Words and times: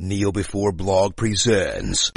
Kneel 0.00 0.30
Before 0.30 0.70
Blog 0.70 1.16
presents 1.16 2.12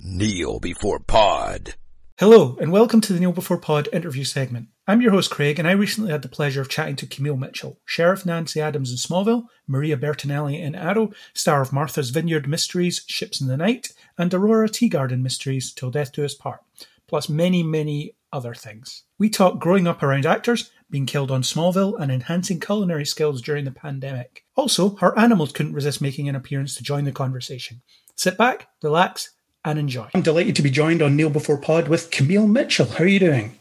Kneel 0.00 0.60
Before 0.60 1.00
Pod. 1.00 1.74
Hello, 2.16 2.56
and 2.60 2.70
welcome 2.70 3.00
to 3.00 3.12
the 3.12 3.18
Kneel 3.18 3.32
Before 3.32 3.58
Pod 3.58 3.88
interview 3.92 4.22
segment. 4.22 4.68
I'm 4.86 5.00
your 5.00 5.10
host, 5.10 5.32
Craig, 5.32 5.58
and 5.58 5.66
I 5.66 5.72
recently 5.72 6.12
had 6.12 6.22
the 6.22 6.28
pleasure 6.28 6.60
of 6.60 6.68
chatting 6.68 6.94
to 6.94 7.08
Camille 7.08 7.36
Mitchell, 7.36 7.80
Sheriff 7.84 8.24
Nancy 8.24 8.60
Adams 8.60 8.92
in 8.92 8.98
Smallville, 8.98 9.46
Maria 9.66 9.96
Bertinelli 9.96 10.60
in 10.60 10.76
Arrow, 10.76 11.10
star 11.34 11.60
of 11.60 11.72
Martha's 11.72 12.10
Vineyard 12.10 12.46
Mysteries, 12.46 13.02
Ships 13.08 13.40
in 13.40 13.48
the 13.48 13.56
Night, 13.56 13.94
and 14.16 14.32
Aurora 14.32 14.68
Teagarden 14.68 15.22
Mysteries, 15.22 15.72
Till 15.72 15.90
Death 15.90 16.12
Do 16.12 16.24
Us 16.24 16.34
Part, 16.34 16.60
plus 17.08 17.28
many, 17.28 17.64
many 17.64 18.14
other 18.32 18.54
things. 18.54 19.02
We 19.18 19.28
talk 19.28 19.58
growing 19.58 19.86
up 19.88 20.04
around 20.04 20.24
actors, 20.24 20.70
being 20.92 21.06
killed 21.06 21.32
on 21.32 21.42
Smallville, 21.42 21.98
and 21.98 22.12
enhancing 22.12 22.60
culinary 22.60 23.04
skills 23.04 23.42
during 23.42 23.64
the 23.64 23.72
pandemic. 23.72 24.44
Also, 24.54 24.94
her 24.96 25.18
animals 25.18 25.50
couldn't 25.50 25.72
resist 25.72 26.00
making 26.00 26.28
an 26.28 26.36
appearance 26.36 26.76
to 26.76 26.84
join 26.84 27.04
the 27.04 27.10
conversation. 27.10 27.80
Sit 28.14 28.38
back, 28.38 28.68
relax, 28.82 29.30
and 29.64 29.78
enjoy. 29.78 30.08
I'm 30.14 30.22
delighted 30.22 30.54
to 30.56 30.62
be 30.62 30.70
joined 30.70 31.02
on 31.02 31.16
Kneel 31.16 31.30
Before 31.30 31.56
Pod 31.56 31.88
with 31.88 32.10
Camille 32.10 32.46
Mitchell. 32.46 32.86
How 32.86 33.04
are 33.04 33.08
you 33.08 33.18
doing? 33.18 33.58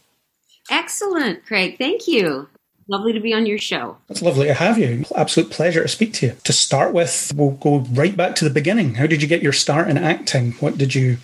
Excellent, 0.70 1.46
Craig. 1.46 1.78
Thank 1.78 2.08
you. 2.08 2.50
Lovely 2.88 3.14
to 3.14 3.22
be 3.22 3.34
on 3.34 3.46
your 3.46 3.58
show. 3.58 3.98
It's 4.10 4.22
lovely 4.22 4.48
to 4.48 4.54
have 4.54 4.78
you. 4.78 5.06
Absolute 5.16 5.50
pleasure 5.50 5.82
to 5.82 5.88
speak 5.88 6.14
to 6.16 6.28
you. 6.28 6.36
To 6.44 6.52
start 6.52 6.94
with, 6.94 7.32
we'll 7.34 7.52
go 7.52 7.80
right 7.92 8.16
back 8.16 8.36
to 8.36 8.44
the 8.44 8.54
beginning. 8.54 8.96
How 8.96 9.08
did 9.08 9.22
you 9.22 9.28
get 9.30 9.42
your 9.42 9.54
start 9.54 9.90
in 9.90 9.98
acting? 9.98 10.52
What 10.54 10.78
did 10.78 10.94
you 10.94 11.18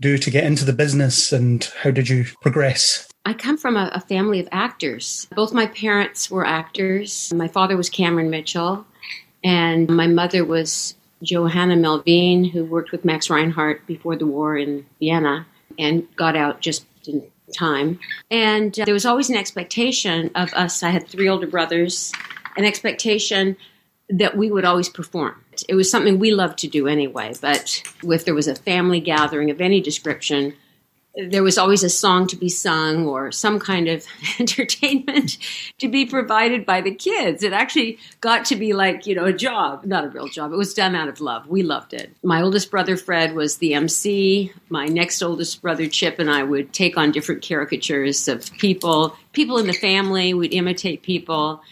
do 0.00 0.18
to 0.18 0.30
get 0.30 0.44
into 0.44 0.66
the 0.66 0.74
business 0.74 1.32
and 1.32 1.64
how 1.82 1.90
did 1.90 2.08
you 2.10 2.26
progress? 2.42 3.09
I 3.24 3.34
come 3.34 3.56
from 3.56 3.76
a, 3.76 3.90
a, 3.92 4.00
family 4.00 4.40
of 4.40 4.48
actors. 4.50 5.28
Both 5.34 5.52
my 5.52 5.66
parents 5.66 6.30
were 6.30 6.46
actors. 6.46 7.32
My 7.34 7.48
father 7.48 7.76
was 7.76 7.90
Cameron 7.90 8.30
Mitchell, 8.30 8.86
and 9.44 9.88
my 9.88 10.06
mother 10.06 10.44
was 10.44 10.94
Johanna 11.22 11.76
Mendel, 11.76 12.50
who 12.50 12.64
worked 12.64 12.92
with 12.92 13.04
Max 13.04 13.28
Reinhardt 13.28 13.86
before 13.86 14.16
the 14.16 14.26
war 14.26 14.56
in 14.56 14.86
Vienna 14.98 15.46
and 15.78 16.06
got 16.16 16.34
out 16.34 16.60
just 16.60 16.86
in 17.06 17.22
time. 17.52 17.98
And 18.30 18.78
uh, 18.78 18.84
there 18.84 18.94
was 18.94 19.06
always 19.06 19.28
an 19.28 19.36
expectation 19.36 20.30
of 20.34 20.52
us. 20.54 20.82
I 20.82 20.90
had 20.90 21.06
three 21.06 21.28
older 21.28 21.46
brothers, 21.46 22.12
an 22.56 22.64
expectation 22.64 23.56
that 24.08 24.36
we 24.36 24.50
would 24.50 24.64
always 24.64 24.88
perform. 24.88 25.44
It 25.68 25.74
was 25.74 25.90
something 25.90 26.18
we 26.18 26.32
loved 26.32 26.58
to 26.60 26.68
do 26.68 26.88
anyway, 26.88 27.34
but 27.40 27.82
if 28.02 28.24
there 28.24 28.34
was 28.34 28.48
a 28.48 28.54
family 28.54 29.00
gathering 29.00 29.50
of 29.50 29.60
any 29.60 29.80
description, 29.80 30.54
there 31.16 31.42
was 31.42 31.58
always 31.58 31.82
a 31.82 31.90
song 31.90 32.26
to 32.28 32.36
be 32.36 32.48
sung 32.48 33.06
or 33.06 33.32
some 33.32 33.58
kind 33.58 33.88
of 33.88 34.06
entertainment 34.38 35.38
to 35.78 35.88
be 35.88 36.06
provided 36.06 36.64
by 36.64 36.80
the 36.80 36.94
kids. 36.94 37.42
It 37.42 37.52
actually 37.52 37.98
got 38.20 38.44
to 38.46 38.56
be 38.56 38.72
like, 38.72 39.06
you 39.06 39.14
know, 39.14 39.24
a 39.24 39.32
job, 39.32 39.84
not 39.84 40.04
a 40.04 40.08
real 40.08 40.28
job. 40.28 40.52
It 40.52 40.56
was 40.56 40.74
done 40.74 40.94
out 40.94 41.08
of 41.08 41.20
love. 41.20 41.46
We 41.48 41.62
loved 41.62 41.94
it. 41.94 42.14
My 42.22 42.42
oldest 42.42 42.70
brother, 42.70 42.96
Fred, 42.96 43.34
was 43.34 43.58
the 43.58 43.74
MC. 43.74 44.52
My 44.68 44.86
next 44.86 45.22
oldest 45.22 45.60
brother, 45.60 45.88
Chip, 45.88 46.18
and 46.18 46.30
I 46.30 46.42
would 46.42 46.72
take 46.72 46.96
on 46.96 47.10
different 47.10 47.42
caricatures 47.42 48.28
of 48.28 48.50
people, 48.52 49.16
people 49.32 49.58
in 49.58 49.66
the 49.66 49.72
family. 49.72 50.32
We'd 50.32 50.54
imitate 50.54 51.02
people. 51.02 51.62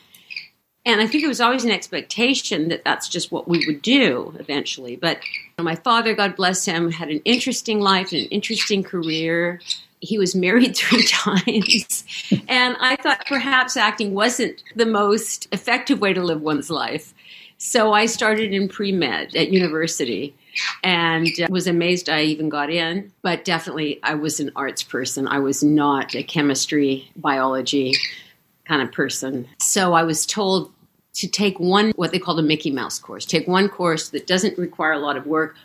And 0.89 1.03
I 1.03 1.07
think 1.07 1.23
it 1.23 1.29
was 1.29 1.43
always 1.43 1.67
an 1.67 1.71
expectation 1.71 2.69
that 2.69 2.83
that's 2.83 3.11
just 3.11 3.31
what 3.31 3.47
we 3.47 3.63
would 3.67 3.83
do 3.83 4.35
eventually. 4.39 4.97
But 4.97 5.21
my 5.59 5.75
father, 5.75 6.15
God 6.15 6.35
bless 6.35 6.65
him, 6.65 6.91
had 6.91 7.11
an 7.11 7.21
interesting 7.27 7.79
life 7.79 8.11
and 8.11 8.23
an 8.23 8.29
interesting 8.29 8.83
career. 8.83 9.61
He 10.01 10.17
was 10.17 10.35
married 10.35 10.75
three 10.79 11.07
times. 11.07 12.05
and 12.49 12.75
I 12.81 12.97
thought 12.97 13.27
perhaps 13.27 13.77
acting 13.77 14.15
wasn't 14.15 14.63
the 14.77 14.87
most 14.87 15.47
effective 15.53 16.01
way 16.01 16.15
to 16.15 16.23
live 16.23 16.41
one's 16.41 16.71
life. 16.71 17.13
So 17.59 17.93
I 17.93 18.07
started 18.07 18.55
in 18.55 18.67
pre 18.67 18.91
med 18.91 19.37
at 19.37 19.51
university 19.51 20.35
and 20.83 21.29
uh, 21.39 21.49
was 21.51 21.67
amazed 21.67 22.09
I 22.09 22.23
even 22.23 22.49
got 22.49 22.71
in. 22.71 23.13
But 23.21 23.45
definitely, 23.45 24.01
I 24.03 24.15
was 24.15 24.41
an 24.41 24.53
arts 24.57 24.85
person. 24.85 25.29
I 25.29 25.41
was 25.41 25.63
not 25.63 26.15
a 26.15 26.23
chemistry, 26.23 27.11
biology 27.15 27.93
kind 28.65 28.81
of 28.81 28.91
person. 28.91 29.47
So 29.59 29.93
I 29.93 30.05
was 30.05 30.25
told 30.25 30.73
to 31.19 31.29
take 31.29 31.59
one, 31.59 31.93
what 31.97 32.13
they 32.13 32.19
call 32.19 32.37
the 32.37 32.43
Mickey 32.43 32.71
Mouse 32.71 32.99
course, 32.99 33.27
take 33.27 33.49
one 33.49 33.69
course 33.69 34.11
that 34.11 34.27
doesn't 34.27 34.57
require 34.57 34.93
a 34.93 34.99
lot 34.99 35.17
of 35.17 35.27
work. 35.27 35.57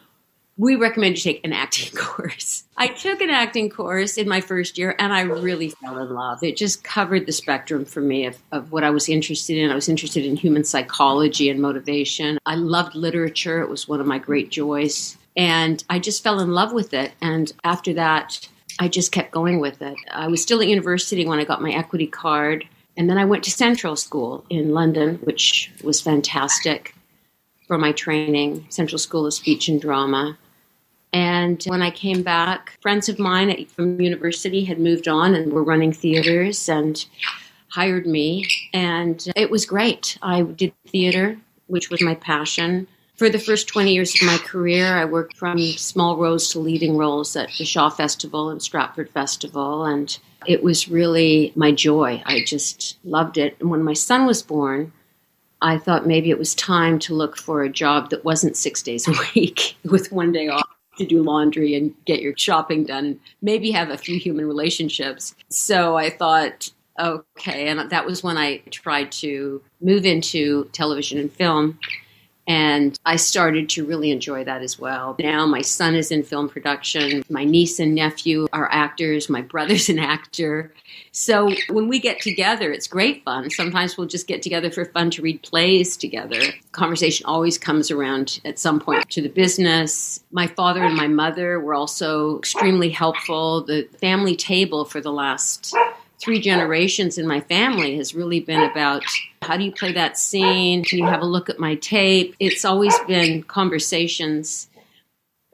We 0.57 0.75
recommend 0.75 1.15
you 1.15 1.21
take 1.21 1.45
an 1.45 1.53
acting 1.53 1.91
course. 1.95 2.63
I 2.75 2.87
took 2.87 3.21
an 3.21 3.29
acting 3.29 3.69
course 3.69 4.17
in 4.17 4.27
my 4.27 4.41
first 4.41 4.77
year 4.79 4.95
and 4.97 5.13
I 5.13 5.21
really 5.21 5.69
fell 5.69 5.99
in 5.99 6.09
love. 6.09 6.43
It 6.43 6.57
just 6.57 6.83
covered 6.83 7.27
the 7.27 7.31
spectrum 7.31 7.85
for 7.85 8.01
me 8.01 8.25
of, 8.25 8.37
of 8.51 8.71
what 8.71 8.83
I 8.83 8.89
was 8.89 9.09
interested 9.09 9.57
in. 9.57 9.69
I 9.69 9.75
was 9.75 9.89
interested 9.89 10.25
in 10.25 10.35
human 10.35 10.63
psychology 10.63 11.49
and 11.49 11.61
motivation. 11.61 12.39
I 12.45 12.55
loved 12.55 12.95
literature, 12.95 13.61
it 13.61 13.69
was 13.69 13.87
one 13.87 14.01
of 14.01 14.07
my 14.07 14.17
great 14.17 14.49
joys. 14.49 15.17
And 15.35 15.83
I 15.89 15.99
just 15.99 16.23
fell 16.23 16.39
in 16.39 16.51
love 16.51 16.73
with 16.73 16.93
it. 16.93 17.11
And 17.21 17.51
after 17.63 17.93
that, 17.93 18.47
I 18.79 18.87
just 18.87 19.11
kept 19.11 19.31
going 19.31 19.59
with 19.59 19.81
it. 19.83 19.95
I 20.11 20.27
was 20.27 20.41
still 20.41 20.61
at 20.61 20.67
university 20.67 21.25
when 21.25 21.39
I 21.39 21.43
got 21.43 21.61
my 21.61 21.71
equity 21.71 22.07
card. 22.07 22.65
And 22.95 23.09
then 23.09 23.17
I 23.17 23.25
went 23.25 23.43
to 23.45 23.51
Central 23.51 23.95
School 23.95 24.45
in 24.49 24.71
London, 24.71 25.15
which 25.23 25.71
was 25.83 26.01
fantastic 26.01 26.95
for 27.67 27.77
my 27.77 27.91
training, 27.91 28.65
Central 28.69 28.99
School 28.99 29.25
of 29.25 29.33
Speech 29.33 29.67
and 29.67 29.81
Drama. 29.81 30.37
And 31.11 31.63
when 31.65 31.81
I 31.81 31.91
came 31.91 32.23
back, 32.23 32.77
friends 32.81 33.07
of 33.07 33.19
mine 33.19 33.65
from 33.67 34.01
university 34.01 34.63
had 34.65 34.79
moved 34.79 35.07
on 35.07 35.35
and 35.35 35.53
were 35.53 35.63
running 35.63 35.93
theaters 35.93 36.67
and 36.67 37.03
hired 37.69 38.05
me. 38.05 38.45
And 38.73 39.25
it 39.35 39.49
was 39.49 39.65
great. 39.65 40.17
I 40.21 40.41
did 40.41 40.73
theater, 40.87 41.37
which 41.67 41.89
was 41.89 42.01
my 42.01 42.15
passion. 42.15 42.87
For 43.15 43.29
the 43.29 43.39
first 43.39 43.67
20 43.67 43.93
years 43.93 44.15
of 44.15 44.25
my 44.25 44.37
career, 44.37 44.97
I 44.97 45.05
worked 45.05 45.37
from 45.37 45.59
small 45.59 46.17
roles 46.17 46.51
to 46.51 46.59
leading 46.59 46.97
roles 46.97 47.35
at 47.35 47.49
the 47.57 47.65
Shaw 47.65 47.89
Festival 47.89 48.49
and 48.49 48.61
Stratford 48.61 49.09
Festival. 49.11 49.85
And 49.85 50.17
it 50.47 50.63
was 50.63 50.89
really 50.89 51.53
my 51.55 51.71
joy. 51.71 52.23
I 52.25 52.43
just 52.43 52.97
loved 53.03 53.37
it. 53.37 53.55
And 53.59 53.69
when 53.69 53.83
my 53.83 53.93
son 53.93 54.25
was 54.25 54.41
born, 54.41 54.91
I 55.61 55.77
thought 55.77 56.07
maybe 56.07 56.29
it 56.29 56.39
was 56.39 56.55
time 56.55 56.99
to 56.99 57.13
look 57.13 57.37
for 57.37 57.63
a 57.63 57.69
job 57.69 58.09
that 58.09 58.25
wasn't 58.25 58.57
six 58.57 58.81
days 58.81 59.07
a 59.07 59.13
week 59.35 59.77
with 59.85 60.11
one 60.11 60.31
day 60.31 60.47
off 60.47 60.67
to 60.97 61.05
do 61.05 61.23
laundry 61.23 61.75
and 61.75 61.93
get 62.05 62.21
your 62.21 62.33
shopping 62.37 62.83
done 62.83 63.05
and 63.05 63.19
maybe 63.41 63.71
have 63.71 63.89
a 63.89 63.97
few 63.97 64.19
human 64.19 64.45
relationships. 64.45 65.35
So 65.49 65.95
I 65.95 66.09
thought, 66.09 66.71
okay. 66.99 67.67
And 67.67 67.89
that 67.89 68.05
was 68.05 68.23
when 68.23 68.37
I 68.37 68.57
tried 68.69 69.11
to 69.13 69.61
move 69.81 70.05
into 70.05 70.65
television 70.73 71.19
and 71.19 71.31
film. 71.31 71.79
And 72.47 72.99
I 73.05 73.15
started 73.15 73.69
to 73.69 73.85
really 73.85 74.11
enjoy 74.11 74.43
that 74.43 74.61
as 74.61 74.77
well. 74.77 75.15
Now 75.19 75.45
my 75.45 75.61
son 75.61 75.95
is 75.95 76.11
in 76.11 76.23
film 76.23 76.49
production. 76.49 77.23
My 77.29 77.45
niece 77.45 77.79
and 77.79 77.95
nephew 77.95 78.47
are 78.51 78.69
actors. 78.71 79.29
My 79.29 79.41
brother's 79.41 79.89
an 79.93 79.99
actor. 79.99 80.73
So 81.11 81.51
when 81.69 81.87
we 81.87 81.99
get 81.99 82.21
together, 82.21 82.71
it's 82.71 82.87
great 82.87 83.23
fun. 83.23 83.49
Sometimes 83.49 83.97
we'll 83.97 84.07
just 84.07 84.27
get 84.27 84.41
together 84.41 84.71
for 84.71 84.85
fun 84.85 85.09
to 85.11 85.21
read 85.21 85.41
plays 85.43 85.95
together. 85.95 86.41
Conversation 86.71 87.25
always 87.25 87.57
comes 87.57 87.91
around 87.91 88.41
at 88.45 88.59
some 88.59 88.79
point 88.79 89.09
to 89.11 89.21
the 89.21 89.29
business. 89.29 90.23
My 90.31 90.47
father 90.47 90.83
and 90.83 90.95
my 90.95 91.07
mother 91.07 91.59
were 91.59 91.73
also 91.73 92.39
extremely 92.39 92.89
helpful. 92.89 93.63
The 93.63 93.87
family 93.99 94.35
table 94.35 94.85
for 94.85 95.01
the 95.01 95.11
last 95.11 95.75
three 96.23 96.39
generations 96.39 97.17
in 97.17 97.27
my 97.27 97.41
family 97.41 97.97
has 97.97 98.15
really 98.15 98.39
been 98.39 98.61
about 98.61 99.03
how 99.41 99.57
do 99.57 99.63
you 99.63 99.71
play 99.71 99.91
that 99.91 100.17
scene? 100.17 100.83
Can 100.83 100.99
you 100.99 101.05
have 101.05 101.21
a 101.21 101.25
look 101.25 101.49
at 101.49 101.59
my 101.59 101.75
tape? 101.75 102.35
It's 102.39 102.63
always 102.63 102.97
been 103.07 103.43
conversations 103.43 104.69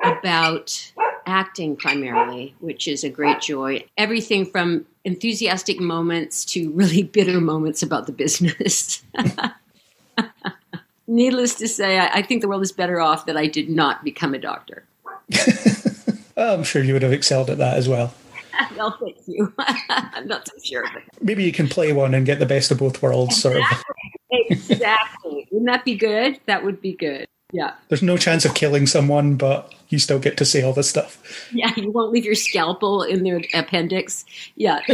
about 0.04 0.92
acting 1.26 1.76
primarily, 1.76 2.56
which 2.60 2.88
is 2.88 3.04
a 3.04 3.10
great 3.10 3.42
joy. 3.42 3.84
Everything 3.98 4.46
from 4.46 4.86
enthusiastic 5.04 5.80
moments 5.80 6.46
to 6.46 6.72
really 6.72 7.04
bitter 7.18 7.42
moments 7.42 7.82
about 7.82 8.06
the 8.06 8.12
business. 8.14 9.04
Needless 11.08 11.56
to 11.56 11.68
say, 11.68 11.98
I, 12.00 12.22
think 12.22 12.42
the 12.42 12.48
world 12.48 12.62
is 12.62 12.72
better 12.72 13.00
off 13.00 13.26
that 13.26 13.36
I 13.36 13.48
did 13.48 13.68
not 13.68 14.04
become 14.04 14.36
a 14.36 14.40
doctor. 14.40 14.84
Oh, 16.42 16.54
I'm 16.54 16.64
sure 16.64 16.82
you 16.82 16.94
would 16.94 17.02
have 17.02 17.12
excelled 17.12 17.50
at 17.50 17.58
that 17.58 17.76
as 17.76 17.90
well. 17.90 18.14
well, 18.78 18.98
thank 19.00 19.18
you. 19.28 19.54
I'm 19.90 20.28
not 20.28 20.48
so 20.48 20.54
sure. 20.64 20.84
Maybe 21.22 21.44
you 21.44 21.52
can 21.52 21.68
play 21.68 21.94
one 21.94 22.14
and 22.14 22.26
get 22.26 22.40
the 22.40 22.46
best 22.46 22.72
of 22.72 22.80
both 22.80 23.02
worlds, 23.02 23.46
exactly. 23.46 23.62
sort 23.62 23.72
of. 23.72 24.72
exactly. 24.72 25.48
Wouldn't 25.52 25.70
that 25.70 25.86
be 25.86 25.96
good? 25.96 26.40
That 26.46 26.64
would 26.64 26.82
be 26.82 26.94
good. 26.94 27.28
Yeah. 27.52 27.74
There's 27.88 28.04
no 28.04 28.18
chance 28.18 28.46
of 28.46 28.54
killing 28.54 28.86
someone, 28.86 29.36
but 29.36 29.74
you 29.90 29.98
still 29.98 30.20
get 30.20 30.38
to 30.38 30.46
see 30.46 30.62
all 30.62 30.74
this 30.74 30.90
stuff. 30.90 31.50
Yeah, 31.52 31.72
you 31.76 31.92
won't 31.92 32.12
leave 32.12 32.26
your 32.26 32.36
scalpel 32.36 33.02
in 33.02 33.24
their 33.24 33.42
appendix. 33.54 34.24
Yeah. 34.56 34.82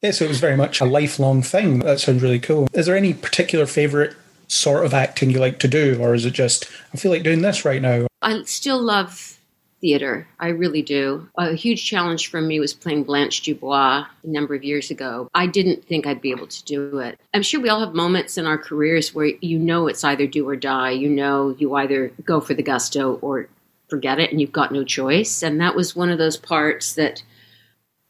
yeah, 0.00 0.10
so 0.10 0.24
it 0.24 0.28
was 0.28 0.40
very 0.40 0.56
much 0.56 0.80
a 0.80 0.86
lifelong 0.86 1.42
thing. 1.42 1.80
That 1.80 2.00
sounds 2.00 2.22
really 2.22 2.40
cool. 2.40 2.66
Is 2.72 2.86
there 2.86 2.96
any 2.96 3.12
particular 3.12 3.66
favorite 3.66 4.16
sort 4.46 4.86
of 4.86 4.94
acting 4.94 5.30
you 5.30 5.38
like 5.38 5.58
to 5.58 5.68
do, 5.68 5.98
or 6.00 6.14
is 6.14 6.24
it 6.24 6.32
just, 6.32 6.70
I 6.94 6.96
feel 6.96 7.12
like 7.12 7.22
doing 7.22 7.42
this 7.42 7.66
right 7.66 7.82
now? 7.82 8.06
I 8.22 8.42
still 8.44 8.80
love 8.80 9.37
theater. 9.80 10.26
I 10.38 10.48
really 10.48 10.82
do. 10.82 11.28
A 11.36 11.54
huge 11.54 11.84
challenge 11.84 12.28
for 12.30 12.40
me 12.40 12.60
was 12.60 12.74
playing 12.74 13.04
Blanche 13.04 13.42
Dubois 13.42 14.04
a 14.22 14.26
number 14.26 14.54
of 14.54 14.64
years 14.64 14.90
ago. 14.90 15.28
I 15.34 15.46
didn't 15.46 15.84
think 15.84 16.06
I'd 16.06 16.20
be 16.20 16.30
able 16.30 16.46
to 16.46 16.64
do 16.64 16.98
it. 16.98 17.18
I'm 17.34 17.42
sure 17.42 17.60
we 17.60 17.68
all 17.68 17.80
have 17.80 17.94
moments 17.94 18.38
in 18.38 18.46
our 18.46 18.58
careers 18.58 19.14
where 19.14 19.32
you 19.40 19.58
know 19.58 19.86
it's 19.86 20.04
either 20.04 20.26
do 20.26 20.48
or 20.48 20.56
die. 20.56 20.90
You 20.90 21.08
know 21.08 21.54
you 21.58 21.74
either 21.74 22.08
go 22.24 22.40
for 22.40 22.54
the 22.54 22.62
gusto 22.62 23.14
or 23.22 23.48
forget 23.88 24.18
it 24.18 24.30
and 24.30 24.40
you've 24.40 24.52
got 24.52 24.72
no 24.72 24.84
choice. 24.84 25.42
And 25.42 25.60
that 25.60 25.74
was 25.74 25.96
one 25.96 26.10
of 26.10 26.18
those 26.18 26.36
parts 26.36 26.94
that 26.94 27.22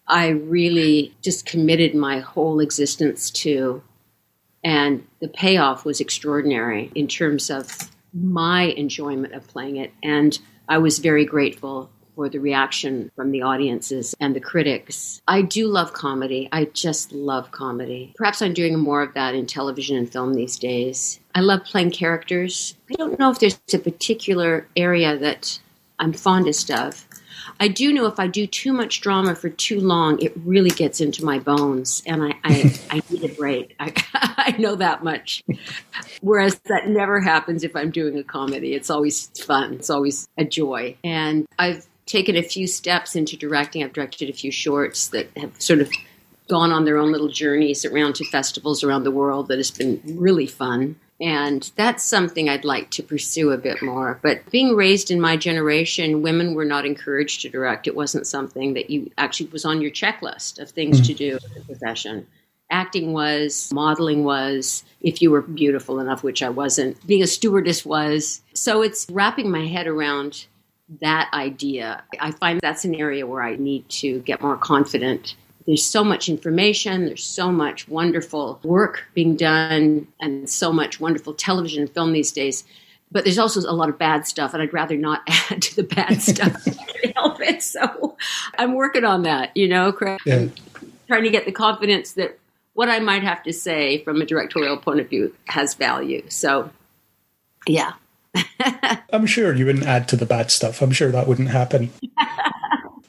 I 0.06 0.28
really 0.28 1.14
just 1.22 1.46
committed 1.46 1.94
my 1.94 2.20
whole 2.20 2.60
existence 2.60 3.30
to. 3.30 3.82
And 4.64 5.06
the 5.20 5.28
payoff 5.28 5.84
was 5.84 6.00
extraordinary 6.00 6.90
in 6.94 7.06
terms 7.06 7.50
of 7.50 7.90
my 8.12 8.62
enjoyment 8.62 9.34
of 9.34 9.46
playing 9.46 9.76
it. 9.76 9.92
And 10.02 10.38
I 10.68 10.78
was 10.78 10.98
very 10.98 11.24
grateful 11.24 11.90
for 12.14 12.28
the 12.28 12.40
reaction 12.40 13.10
from 13.14 13.30
the 13.30 13.42
audiences 13.42 14.14
and 14.20 14.34
the 14.34 14.40
critics. 14.40 15.22
I 15.28 15.40
do 15.40 15.68
love 15.68 15.92
comedy. 15.92 16.48
I 16.50 16.64
just 16.66 17.12
love 17.12 17.52
comedy. 17.52 18.12
Perhaps 18.16 18.42
I'm 18.42 18.52
doing 18.54 18.78
more 18.78 19.02
of 19.02 19.14
that 19.14 19.34
in 19.34 19.46
television 19.46 19.96
and 19.96 20.10
film 20.10 20.34
these 20.34 20.58
days. 20.58 21.20
I 21.34 21.40
love 21.40 21.64
playing 21.64 21.92
characters. 21.92 22.74
I 22.90 22.94
don't 22.94 23.18
know 23.18 23.30
if 23.30 23.38
there's 23.38 23.60
a 23.72 23.78
particular 23.78 24.66
area 24.76 25.16
that 25.16 25.60
I'm 26.00 26.12
fondest 26.12 26.70
of. 26.70 27.07
I 27.60 27.68
do 27.68 27.92
know 27.92 28.06
if 28.06 28.20
I 28.20 28.26
do 28.26 28.46
too 28.46 28.72
much 28.72 29.00
drama 29.00 29.34
for 29.34 29.48
too 29.48 29.80
long, 29.80 30.20
it 30.20 30.32
really 30.44 30.70
gets 30.70 31.00
into 31.00 31.24
my 31.24 31.38
bones, 31.38 32.02
and 32.06 32.22
I, 32.22 32.34
I, 32.44 32.78
I 32.90 33.02
need 33.10 33.24
a 33.24 33.34
break. 33.34 33.74
I, 33.80 33.92
I 34.14 34.56
know 34.58 34.76
that 34.76 35.02
much. 35.02 35.42
Whereas 36.20 36.58
that 36.66 36.88
never 36.88 37.20
happens 37.20 37.64
if 37.64 37.74
I'm 37.74 37.90
doing 37.90 38.18
a 38.18 38.24
comedy. 38.24 38.74
It's 38.74 38.90
always 38.90 39.26
fun, 39.44 39.74
it's 39.74 39.90
always 39.90 40.28
a 40.36 40.44
joy. 40.44 40.96
And 41.02 41.46
I've 41.58 41.86
taken 42.06 42.36
a 42.36 42.42
few 42.42 42.66
steps 42.66 43.14
into 43.14 43.36
directing. 43.36 43.84
I've 43.84 43.92
directed 43.92 44.30
a 44.30 44.32
few 44.32 44.50
shorts 44.50 45.08
that 45.08 45.30
have 45.36 45.60
sort 45.60 45.80
of 45.80 45.90
gone 46.48 46.72
on 46.72 46.84
their 46.84 46.96
own 46.96 47.12
little 47.12 47.28
journeys 47.28 47.84
around 47.84 48.14
to 48.14 48.24
festivals 48.24 48.82
around 48.82 49.04
the 49.04 49.10
world 49.10 49.48
that 49.48 49.58
has 49.58 49.70
been 49.70 50.00
really 50.04 50.46
fun. 50.46 50.96
And 51.20 51.70
that's 51.74 52.04
something 52.04 52.48
I'd 52.48 52.64
like 52.64 52.90
to 52.90 53.02
pursue 53.02 53.50
a 53.50 53.58
bit 53.58 53.82
more. 53.82 54.20
But 54.22 54.48
being 54.50 54.76
raised 54.76 55.10
in 55.10 55.20
my 55.20 55.36
generation, 55.36 56.22
women 56.22 56.54
were 56.54 56.64
not 56.64 56.86
encouraged 56.86 57.42
to 57.42 57.48
direct. 57.48 57.88
It 57.88 57.96
wasn't 57.96 58.26
something 58.26 58.74
that 58.74 58.88
you 58.88 59.10
actually 59.18 59.50
was 59.50 59.64
on 59.64 59.80
your 59.80 59.90
checklist 59.90 60.60
of 60.60 60.70
things 60.70 60.98
mm-hmm. 60.98 61.06
to 61.06 61.14
do 61.14 61.38
in 61.44 61.54
the 61.54 61.60
profession. 61.62 62.26
Acting 62.70 63.12
was, 63.14 63.72
modeling 63.72 64.22
was, 64.22 64.84
if 65.00 65.20
you 65.20 65.30
were 65.30 65.42
beautiful 65.42 65.98
enough, 65.98 66.22
which 66.22 66.42
I 66.42 66.50
wasn't, 66.50 67.04
being 67.06 67.22
a 67.22 67.26
stewardess 67.26 67.84
was. 67.84 68.42
So 68.52 68.82
it's 68.82 69.06
wrapping 69.10 69.50
my 69.50 69.66
head 69.66 69.88
around 69.88 70.46
that 71.00 71.30
idea. 71.32 72.02
I 72.20 72.30
find 72.30 72.60
that's 72.60 72.84
an 72.84 72.94
area 72.94 73.26
where 73.26 73.42
I 73.42 73.56
need 73.56 73.88
to 73.88 74.20
get 74.20 74.40
more 74.40 74.56
confident 74.56 75.34
there's 75.68 75.84
so 75.84 76.02
much 76.02 76.30
information, 76.30 77.04
there's 77.04 77.22
so 77.22 77.52
much 77.52 77.86
wonderful 77.88 78.58
work 78.62 79.04
being 79.12 79.36
done, 79.36 80.08
and 80.18 80.48
so 80.48 80.72
much 80.72 80.98
wonderful 80.98 81.34
television 81.34 81.82
and 81.82 81.90
film 81.90 82.12
these 82.12 82.32
days. 82.32 82.64
But 83.12 83.24
there's 83.24 83.38
also 83.38 83.60
a 83.60 83.76
lot 83.76 83.90
of 83.90 83.98
bad 83.98 84.26
stuff, 84.26 84.54
and 84.54 84.62
I'd 84.62 84.72
rather 84.72 84.96
not 84.96 85.20
add 85.28 85.60
to 85.60 85.76
the 85.76 85.82
bad 85.82 86.22
stuff 86.22 86.64
help 87.14 87.40
it. 87.42 87.62
So 87.62 88.16
I'm 88.56 88.74
working 88.74 89.04
on 89.04 89.24
that, 89.24 89.54
you 89.54 89.68
know, 89.68 89.92
Craig. 89.92 90.18
Yeah. 90.24 90.46
Trying 91.06 91.24
to 91.24 91.30
get 91.30 91.44
the 91.44 91.52
confidence 91.52 92.12
that 92.12 92.38
what 92.72 92.88
I 92.88 92.98
might 93.00 93.22
have 93.22 93.42
to 93.42 93.52
say 93.52 94.02
from 94.04 94.22
a 94.22 94.26
directorial 94.26 94.78
point 94.78 95.00
of 95.00 95.10
view 95.10 95.34
has 95.48 95.74
value. 95.74 96.24
So, 96.30 96.70
yeah. 97.66 97.92
I'm 99.12 99.26
sure 99.26 99.54
you 99.54 99.66
wouldn't 99.66 99.86
add 99.86 100.08
to 100.08 100.16
the 100.16 100.26
bad 100.26 100.50
stuff. 100.50 100.80
I'm 100.80 100.92
sure 100.92 101.10
that 101.10 101.26
wouldn't 101.26 101.50
happen. 101.50 101.90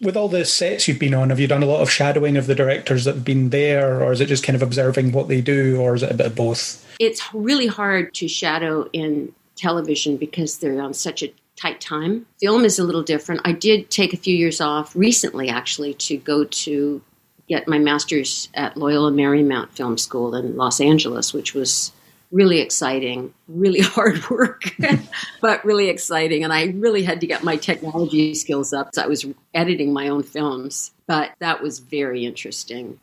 With 0.01 0.16
all 0.16 0.28
the 0.28 0.46
sets 0.46 0.88
you've 0.88 1.00
been 1.00 1.13
on, 1.13 1.30
have 1.30 1.40
you 1.40 1.48
done 1.48 1.63
a 1.63 1.66
lot 1.66 1.81
of 1.81 1.90
shadowing 1.90 2.38
of 2.38 2.48
the 2.48 2.56
directors 2.56 3.06
that 3.06 3.16
have 3.16 3.25
been 3.25 3.50
there, 3.50 4.01
or 4.01 4.12
is 4.12 4.22
it 4.22 4.28
just 4.28 4.44
kind 4.44 4.56
of 4.56 4.62
observing 4.62 5.12
what 5.12 5.28
they 5.28 5.42
do, 5.42 5.80
or 5.80 5.96
is 5.96 6.04
it 6.04 6.12
a 6.12 6.16
bit 6.16 6.28
of 6.28 6.36
both? 6.36 6.86
It's 7.00 7.34
really 7.34 7.68
hard 7.68 8.13
to 8.16 8.28
shadow 8.28 8.90
in 8.94 9.34
television 9.56 10.18
because 10.18 10.57
they're 10.57 10.81
on 10.81 10.94
such 10.94 11.22
a 11.24 11.34
tight 11.56 11.81
time. 11.81 12.25
Film 12.40 12.63
is 12.63 12.80
a 12.80 12.84
little 12.84 13.04
different. 13.04 13.42
I 13.44 13.51
did 13.51 13.90
take 13.90 14.13
a 14.13 14.18
few 14.18 14.36
years 14.36 14.62
off 14.62 14.96
recently, 14.96 15.50
actually, 15.50 15.94
to 15.96 16.18
go 16.18 16.45
to 16.45 17.02
get 17.50 17.68
my 17.68 17.80
master's 17.80 18.48
at 18.54 18.78
Loyola 18.78 19.12
Marymount 19.12 19.69
Film 19.72 19.98
School 19.98 20.36
in 20.36 20.56
Los 20.56 20.80
Angeles, 20.80 21.34
which 21.34 21.54
was 21.54 21.92
really 22.31 22.60
exciting, 22.60 23.34
really 23.48 23.81
hard 23.81 24.28
work, 24.30 24.76
but 25.42 25.64
really 25.66 25.90
exciting. 25.90 26.44
And 26.44 26.54
I 26.54 26.66
really 26.76 27.04
had 27.04 27.22
to 27.22 27.28
get 27.28 27.44
my 27.44 27.56
technology 27.56 28.34
skills 28.36 28.74
up. 28.74 28.94
So 28.94 29.02
I 29.02 29.08
was 29.08 29.26
editing 29.54 29.94
my 29.94 30.10
own 30.10 30.24
films, 30.24 30.92
but 31.08 31.31
that 31.40 31.62
was 31.62 31.80
very 31.80 32.26
interesting. 32.26 33.00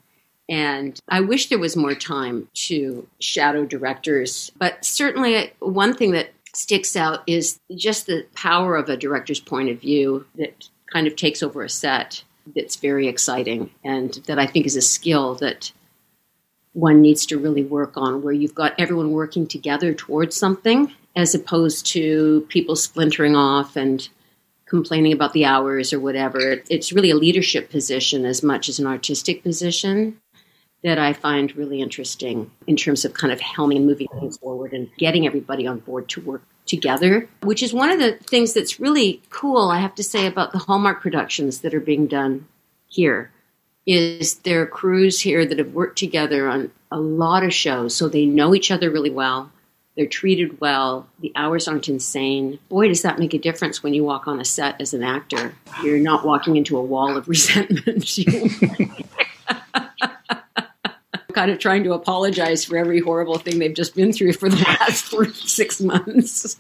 And 0.49 1.01
I 1.09 1.21
wish 1.21 1.49
there 1.49 1.59
was 1.59 1.77
more 1.77 1.95
time 1.95 2.49
to 2.55 3.07
shadow 3.21 3.65
directors. 3.65 4.53
But 4.59 4.85
certainly, 4.85 5.53
one 5.59 5.93
thing 5.95 6.13
that 6.13 6.31
sticks 6.55 6.97
out 6.97 7.23
is 7.27 7.59
just 7.75 8.07
the 8.07 8.25
power 8.35 8.77
of 8.77 8.89
a 8.89 8.97
director's 8.97 9.41
point 9.41 9.69
of 9.71 9.81
view 9.81 10.25
that 10.37 10.69
kind 10.93 11.07
of 11.07 11.17
takes 11.17 11.43
over 11.43 11.63
a 11.63 11.69
set 11.69 12.23
that's 12.55 12.77
very 12.77 13.09
exciting 13.09 13.71
and 13.83 14.15
that 14.27 14.39
I 14.39 14.47
think 14.47 14.67
is 14.67 14.77
a 14.77 14.83
skill 14.83 15.35
that 15.37 15.73
one 16.77 17.01
needs 17.01 17.25
to 17.25 17.39
really 17.39 17.65
work 17.65 17.97
on, 17.97 18.21
where 18.21 18.35
you've 18.35 18.55
got 18.55 18.75
everyone 18.79 19.11
working 19.13 19.47
together 19.47 19.95
towards 19.95 20.37
something, 20.37 20.93
as 21.17 21.35
opposed 21.35 21.87
to 21.87 22.45
people 22.51 22.77
splintering 22.77 23.35
off 23.35 23.77
and 23.77 24.11
complaining 24.67 25.15
about 25.15 25.33
the 25.33 25.47
hours 25.47 25.95
or 25.95 25.99
whatever. 25.99 26.61
It's 26.69 26.93
really 26.93 27.11
a 27.11 27.17
leadership 27.17 27.71
position 27.71 28.27
as 28.27 28.43
much 28.43 28.69
as 28.69 28.79
an 28.79 28.87
artistic 28.87 29.43
position 29.43 30.21
that 30.85 30.99
I 30.99 31.15
find 31.15 31.57
really 31.57 31.81
interesting 31.81 32.51
in 32.67 32.77
terms 32.77 33.07
of 33.07 33.15
kind 33.15 33.33
of 33.33 33.41
helming 33.41 33.77
and 33.77 33.87
moving 33.87 34.09
things 34.21 34.37
forward 34.37 34.75
and 34.75 34.91
getting 34.99 35.27
everybody 35.27 35.67
on 35.67 35.79
board 35.79 36.11
to 36.11 36.21
work 36.21 36.43
together, 36.67 37.27
which 37.43 37.63
is 37.63 37.73
one 37.73 37.91
of 37.91 37.99
the 37.99 38.19
things 38.27 38.53
that's 38.53 38.79
really 38.79 39.23
cool, 39.31 39.71
I 39.71 39.79
have 39.79 39.95
to 39.95 40.03
say, 40.03 40.27
about 40.27 40.53
the 40.53 40.59
Hallmark 40.59 41.01
productions 41.01 41.61
that 41.61 41.73
are 41.73 41.81
being 41.81 42.07
done 42.07 42.47
here 42.87 43.31
is 43.87 44.35
there 44.41 44.63
are 44.63 44.67
crews 44.67 45.21
here 45.21 45.47
that 45.47 45.59
have 45.59 45.73
worked 45.73 45.99
together 45.99 46.49
on 46.49 46.73
a 46.91 46.99
lot 46.99 47.45
of 47.45 47.55
shows, 47.55 47.95
so 47.95 48.09
they 48.09 48.27
know 48.27 48.55
each 48.55 48.71
other 48.71 48.91
really 48.91 49.11
well. 49.11 49.51
They're 49.97 50.07
treated 50.07 50.61
well. 50.61 51.09
The 51.21 51.33
hours 51.35 51.69
aren't 51.69 51.89
insane. 51.89 52.59
Boy, 52.69 52.89
does 52.89 53.03
that 53.03 53.19
make 53.19 53.33
a 53.33 53.39
difference 53.39 53.83
when 53.83 53.95
you 53.95 54.05
walk 54.05 54.29
on 54.29 54.41
a 54.41 54.45
set 54.45 54.81
as 54.81 54.93
an 54.93 55.03
actor. 55.03 55.55
You're 55.83 56.01
not 56.01 56.27
walking 56.27 56.57
into 56.57 56.77
a 56.77 56.83
wall 56.83 57.17
of 57.17 57.29
resentment. 57.29 58.19
kind 61.33 61.51
of 61.51 61.59
trying 61.59 61.85
to 61.85 61.93
apologize 61.93 62.65
for 62.65 62.79
every 62.79 62.99
horrible 62.99 63.37
thing 63.37 63.59
they've 63.59 63.75
just 63.75 63.95
been 63.95 64.11
through 64.11 64.33
for 64.33 64.49
the 64.49 64.57
last 64.81 65.47
six 65.47 65.83
months 65.83 66.59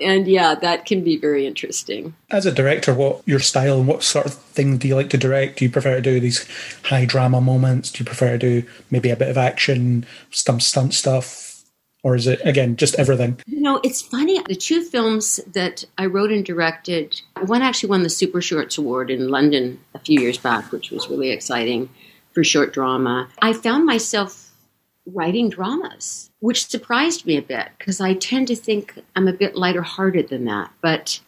and 0.00 0.26
yeah, 0.26 0.54
that 0.54 0.86
can 0.86 1.02
be 1.04 1.16
very 1.16 1.46
interesting. 1.46 2.14
As 2.30 2.46
a 2.46 2.52
director, 2.52 2.94
what 2.94 3.22
your 3.26 3.40
style 3.40 3.78
and 3.78 3.88
what 3.88 4.02
sort 4.02 4.26
of 4.26 4.34
thing 4.34 4.78
do 4.78 4.88
you 4.88 4.96
like 4.96 5.10
to 5.10 5.18
direct? 5.18 5.58
Do 5.58 5.64
you 5.64 5.70
prefer 5.70 5.96
to 5.96 6.02
do 6.02 6.20
these 6.20 6.46
high 6.84 7.04
drama 7.04 7.40
moments? 7.40 7.90
Do 7.90 8.00
you 8.00 8.06
prefer 8.06 8.38
to 8.38 8.38
do 8.38 8.68
maybe 8.90 9.10
a 9.10 9.16
bit 9.16 9.28
of 9.28 9.38
action, 9.38 10.06
stunt 10.30 10.62
stunt 10.62 10.94
stuff? 10.94 11.64
Or 12.04 12.16
is 12.16 12.26
it 12.26 12.40
again 12.44 12.76
just 12.76 12.96
everything? 12.96 13.40
You 13.46 13.60
know, 13.60 13.80
it's 13.84 14.02
funny. 14.02 14.42
The 14.48 14.56
two 14.56 14.82
films 14.82 15.38
that 15.52 15.84
I 15.98 16.06
wrote 16.06 16.32
and 16.32 16.44
directed, 16.44 17.20
one 17.46 17.62
actually 17.62 17.90
won 17.90 18.02
the 18.02 18.10
Super 18.10 18.42
Shorts 18.42 18.76
Award 18.76 19.08
in 19.08 19.28
London 19.28 19.78
a 19.94 20.00
few 20.00 20.20
years 20.20 20.36
back, 20.36 20.72
which 20.72 20.90
was 20.90 21.08
really 21.08 21.30
exciting 21.30 21.88
for 22.32 22.42
short 22.42 22.72
drama. 22.72 23.28
I 23.40 23.52
found 23.52 23.86
myself 23.86 24.51
writing 25.06 25.48
dramas, 25.48 26.30
which 26.40 26.66
surprised 26.66 27.26
me 27.26 27.36
a 27.36 27.42
bit 27.42 27.70
because 27.78 28.00
I 28.00 28.14
tend 28.14 28.48
to 28.48 28.56
think 28.56 28.98
I'm 29.16 29.28
a 29.28 29.32
bit 29.32 29.56
lighter 29.56 29.82
hearted 29.82 30.28
than 30.28 30.44
that. 30.44 30.70
But 30.80 31.20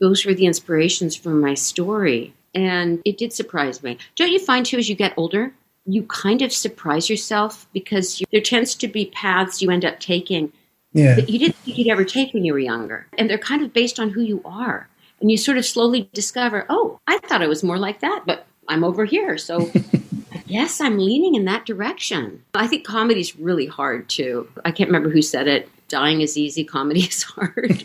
those 0.00 0.24
were 0.24 0.34
the 0.34 0.46
inspirations 0.46 1.16
for 1.16 1.30
my 1.30 1.54
story. 1.54 2.34
And 2.54 3.02
it 3.04 3.18
did 3.18 3.32
surprise 3.32 3.82
me. 3.82 3.98
Don't 4.14 4.32
you 4.32 4.38
find 4.38 4.64
too, 4.64 4.78
as 4.78 4.88
you 4.88 4.94
get 4.94 5.14
older, 5.16 5.52
you 5.84 6.02
kind 6.04 6.42
of 6.42 6.52
surprise 6.52 7.08
yourself 7.10 7.66
because 7.72 8.20
you, 8.20 8.26
there 8.32 8.40
tends 8.40 8.74
to 8.76 8.88
be 8.88 9.06
paths 9.06 9.62
you 9.62 9.70
end 9.70 9.84
up 9.84 10.00
taking 10.00 10.52
yeah. 10.92 11.14
that 11.14 11.28
you 11.28 11.38
didn't 11.38 11.56
think 11.56 11.78
you'd 11.78 11.88
ever 11.88 12.04
take 12.04 12.32
when 12.32 12.44
you 12.44 12.52
were 12.52 12.58
younger. 12.58 13.06
And 13.18 13.28
they're 13.28 13.38
kind 13.38 13.62
of 13.62 13.72
based 13.72 14.00
on 14.00 14.10
who 14.10 14.22
you 14.22 14.40
are. 14.44 14.88
And 15.20 15.30
you 15.30 15.36
sort 15.36 15.58
of 15.58 15.64
slowly 15.64 16.08
discover, 16.12 16.66
oh, 16.68 17.00
I 17.06 17.18
thought 17.18 17.42
I 17.42 17.46
was 17.46 17.62
more 17.62 17.78
like 17.78 18.00
that, 18.00 18.24
but 18.26 18.46
I'm 18.68 18.84
over 18.84 19.04
here. 19.04 19.38
So 19.38 19.70
Yes, 20.46 20.80
I'm 20.80 20.98
leaning 20.98 21.34
in 21.34 21.44
that 21.46 21.66
direction. 21.66 22.42
I 22.54 22.66
think 22.66 22.86
comedy 22.86 23.20
is 23.20 23.36
really 23.36 23.66
hard 23.66 24.08
too. 24.08 24.48
I 24.64 24.70
can't 24.70 24.88
remember 24.88 25.10
who 25.10 25.22
said 25.22 25.48
it. 25.48 25.68
Dying 25.88 26.20
is 26.20 26.36
easy, 26.36 26.64
comedy 26.64 27.00
is 27.00 27.22
hard. 27.22 27.82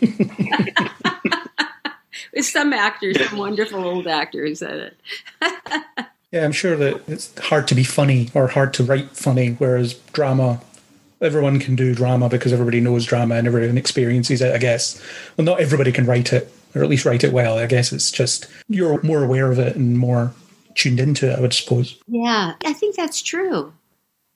With 2.34 2.46
some 2.46 2.72
actors, 2.72 3.28
some 3.28 3.38
wonderful 3.38 3.84
old 3.84 4.06
actor 4.06 4.46
who 4.46 4.54
said 4.54 4.78
it. 4.78 4.96
yeah, 6.32 6.44
I'm 6.44 6.52
sure 6.52 6.76
that 6.76 7.02
it's 7.08 7.36
hard 7.38 7.68
to 7.68 7.74
be 7.74 7.84
funny 7.84 8.30
or 8.34 8.48
hard 8.48 8.72
to 8.74 8.84
write 8.84 9.10
funny, 9.10 9.50
whereas 9.58 9.94
drama, 10.12 10.60
everyone 11.20 11.60
can 11.60 11.76
do 11.76 11.94
drama 11.94 12.28
because 12.28 12.52
everybody 12.52 12.80
knows 12.80 13.04
drama 13.04 13.34
and 13.36 13.46
everyone 13.46 13.76
experiences 13.76 14.40
it, 14.40 14.54
I 14.54 14.58
guess. 14.58 15.02
Well, 15.36 15.44
not 15.44 15.60
everybody 15.60 15.92
can 15.92 16.06
write 16.06 16.32
it 16.32 16.52
or 16.74 16.82
at 16.82 16.88
least 16.88 17.04
write 17.04 17.24
it 17.24 17.32
well. 17.32 17.58
I 17.58 17.66
guess 17.66 17.92
it's 17.92 18.10
just 18.10 18.46
you're 18.68 19.02
more 19.02 19.22
aware 19.22 19.50
of 19.50 19.58
it 19.58 19.76
and 19.76 19.98
more 19.98 20.32
tuned 20.74 21.00
into 21.00 21.30
it, 21.30 21.38
I 21.38 21.40
would 21.40 21.52
suppose. 21.52 21.98
Yeah, 22.06 22.54
I 22.64 22.72
think 22.72 22.96
that's 22.96 23.22
true. 23.22 23.72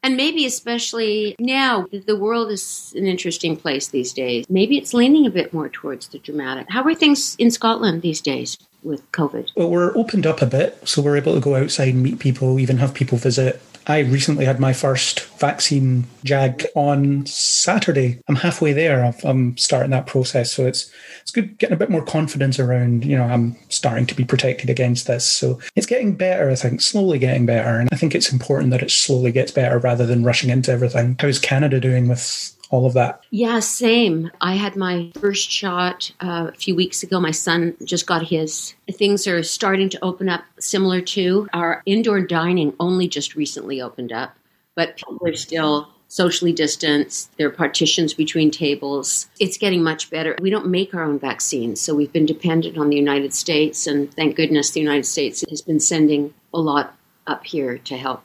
And 0.03 0.17
maybe 0.17 0.47
especially 0.47 1.35
now, 1.41 1.87
the 1.91 2.17
world 2.17 2.51
is 2.51 2.95
an 2.97 3.07
interesting 3.07 3.57
place 3.57 3.89
these 3.89 4.13
days. 4.13 4.47
Maybe 4.49 4.79
it's 4.79 4.95
leaning 4.95 5.27
a 5.27 5.31
bit 5.31 5.53
more 5.53 5.69
towards 5.69 6.07
the 6.09 6.21
dramatic. 6.21 6.67
How 6.71 6.85
are 6.85 6.95
things 6.95 7.35
in 7.41 7.51
Scotland 7.51 8.03
these 8.03 8.21
days 8.21 8.57
with 8.85 9.11
COVID? 9.11 9.51
Well, 9.57 9.69
we're 9.69 9.97
opened 9.97 10.25
up 10.25 10.43
a 10.43 10.47
bit, 10.47 10.79
so 10.87 11.03
we're 11.03 11.17
able 11.17 11.35
to 11.35 11.41
go 11.41 11.57
outside 11.57 11.89
and 11.89 12.05
meet 12.05 12.21
people, 12.21 12.61
even 12.61 12.77
have 12.77 12.95
people 12.95 13.19
visit. 13.19 13.61
I 13.89 14.01
recently 14.01 14.45
had 14.45 14.59
my 14.59 14.73
first 14.73 15.21
vaccine 15.39 16.07
jag 16.25 16.67
on 16.75 17.25
Saturday. 17.27 18.21
I'm 18.27 18.37
halfway 18.37 18.73
there. 18.73 19.15
I'm 19.25 19.57
starting 19.57 19.91
that 19.91 20.07
process, 20.07 20.51
so 20.51 20.67
it's 20.67 20.91
it's 21.23 21.31
good 21.31 21.57
getting 21.59 21.75
a 21.75 21.79
bit 21.79 21.91
more 21.91 22.05
confidence 22.05 22.59
around. 22.59 23.05
You 23.05 23.17
know, 23.17 23.25
I'm 23.25 23.57
starting 23.69 24.07
to 24.07 24.15
be 24.15 24.25
protected 24.25 24.71
against 24.71 25.07
this, 25.07 25.25
so 25.25 25.61
it's 25.77 25.87
getting 25.87 26.17
better. 26.17 26.51
I 26.51 26.57
think 26.57 26.81
slowly 26.81 27.19
getting 27.19 27.47
better, 27.47 27.79
and 27.79 27.89
I 27.93 27.97
think 27.97 28.15
it's 28.15 28.33
important 28.33 28.71
that 28.71 28.83
it 28.83 28.91
slowly 28.91 29.31
gets 29.31 29.53
better 29.53 29.79
rather 29.79 30.05
than 30.05 30.25
rushing 30.25 30.51
into 30.51 30.73
everything. 30.73 31.17
How's 31.21 31.39
Canada 31.39 31.79
doing 31.79 32.09
with 32.09 32.56
all 32.71 32.87
of 32.87 32.95
that? 32.95 33.23
Yeah, 33.31 33.61
same. 33.61 34.31
I 34.41 34.55
had 34.55 34.77
my 34.77 35.13
first 35.21 35.51
shot 35.51 36.11
uh, 36.21 36.51
a 36.53 36.57
few 36.57 36.75
weeks 36.75 37.03
ago. 37.03 37.21
My 37.21 37.31
son 37.31 37.77
just 37.85 38.07
got 38.07 38.27
his. 38.27 38.75
Things 38.91 39.27
are 39.27 39.43
starting 39.43 39.89
to 39.91 40.05
open 40.05 40.29
up, 40.29 40.45
similar 40.59 41.01
to 41.03 41.49
our 41.53 41.83
indoor 41.87 42.21
dining 42.21 42.75
only 42.81 43.09
just 43.09 43.37
recently 43.37 43.81
opened 43.81 44.13
up, 44.13 44.37
but 44.75 44.97
people 44.97 45.19
are 45.27 45.37
still 45.37 45.89
socially 46.09 46.53
distanced. 46.53 47.37
There 47.37 47.49
are 47.49 47.53
partitions 47.53 48.15
between 48.15 48.51
tables. 48.51 49.29
It's 49.41 49.59
getting 49.59 49.83
much 49.83 50.11
better. 50.11 50.37
We 50.41 50.51
don't 50.51 50.69
make 50.69 50.95
our 50.95 51.03
own 51.03 51.19
vaccines, 51.19 51.81
so 51.81 51.95
we've 51.95 52.13
been 52.13 52.27
dependent 52.27 52.79
on 52.79 52.91
the 52.91 52.97
United 52.97 53.35
States, 53.35 53.87
and 53.87 54.13
thank 54.15 54.37
goodness 54.37 54.71
the 54.71 54.81
United 54.81 55.07
States 55.07 55.45
has 55.51 55.63
been 55.63 55.81
sending 55.81 56.35
a 56.55 56.61
lot 56.61 56.97
up 57.27 57.45
here 57.45 57.79
to 57.79 57.97
help. 57.97 58.23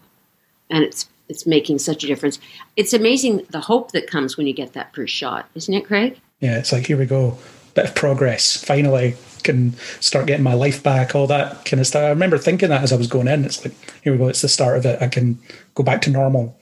And 0.69 0.83
it's 0.83 1.10
it's 1.31 1.47
making 1.47 1.79
such 1.79 2.03
a 2.03 2.07
difference. 2.07 2.38
It's 2.75 2.93
amazing 2.93 3.45
the 3.50 3.61
hope 3.61 3.91
that 3.93 4.07
comes 4.07 4.38
when 4.38 4.45
you 4.45 4.53
get 4.53 4.73
that 4.73 4.93
first 4.93 5.13
shot, 5.15 5.50
isn't 5.55 5.73
it, 5.73 5.88
Craig? 5.88 6.19
Yeah, 6.39 6.57
it's 6.57 6.71
like 6.71 6.85
here 6.85 6.97
we 6.97 7.05
go, 7.05 7.38
bit 7.73 7.85
of 7.85 7.95
progress. 7.95 8.63
Finally, 8.63 9.15
can 9.43 9.73
start 10.00 10.27
getting 10.27 10.43
my 10.43 10.53
life 10.53 10.83
back. 10.83 11.15
All 11.15 11.27
that 11.27 11.65
kind 11.65 11.79
of 11.79 11.88
stuff. 11.88 12.03
I 12.03 12.09
remember 12.09 12.38
thinking 12.38 12.69
that 12.69 12.83
as 12.83 12.93
I 12.93 12.95
was 12.95 13.07
going 13.07 13.27
in. 13.27 13.45
It's 13.45 13.63
like 13.63 13.73
here 14.03 14.13
we 14.13 14.19
go. 14.19 14.27
It's 14.27 14.41
the 14.41 14.50
start 14.50 14.77
of 14.77 14.85
it. 14.85 15.01
I 15.01 15.07
can 15.07 15.39
go 15.73 15.83
back 15.83 16.01
to 16.03 16.09
normal 16.09 16.57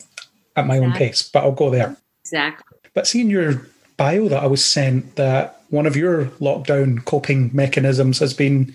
at 0.55 0.65
my 0.65 0.75
exactly. 0.75 0.85
own 0.85 0.97
pace, 0.97 1.29
but 1.29 1.43
I'll 1.43 1.51
go 1.51 1.69
there. 1.69 1.97
Exactly. 2.23 2.77
But 2.93 3.07
seeing 3.07 3.29
your 3.29 3.67
bio 3.97 4.29
that 4.29 4.43
I 4.43 4.47
was 4.47 4.63
sent 4.63 5.15
that 5.15 5.61
one 5.69 5.85
of 5.85 5.95
your 5.95 6.25
lockdown 6.39 7.03
coping 7.05 7.51
mechanisms 7.53 8.19
has 8.19 8.33
been 8.33 8.73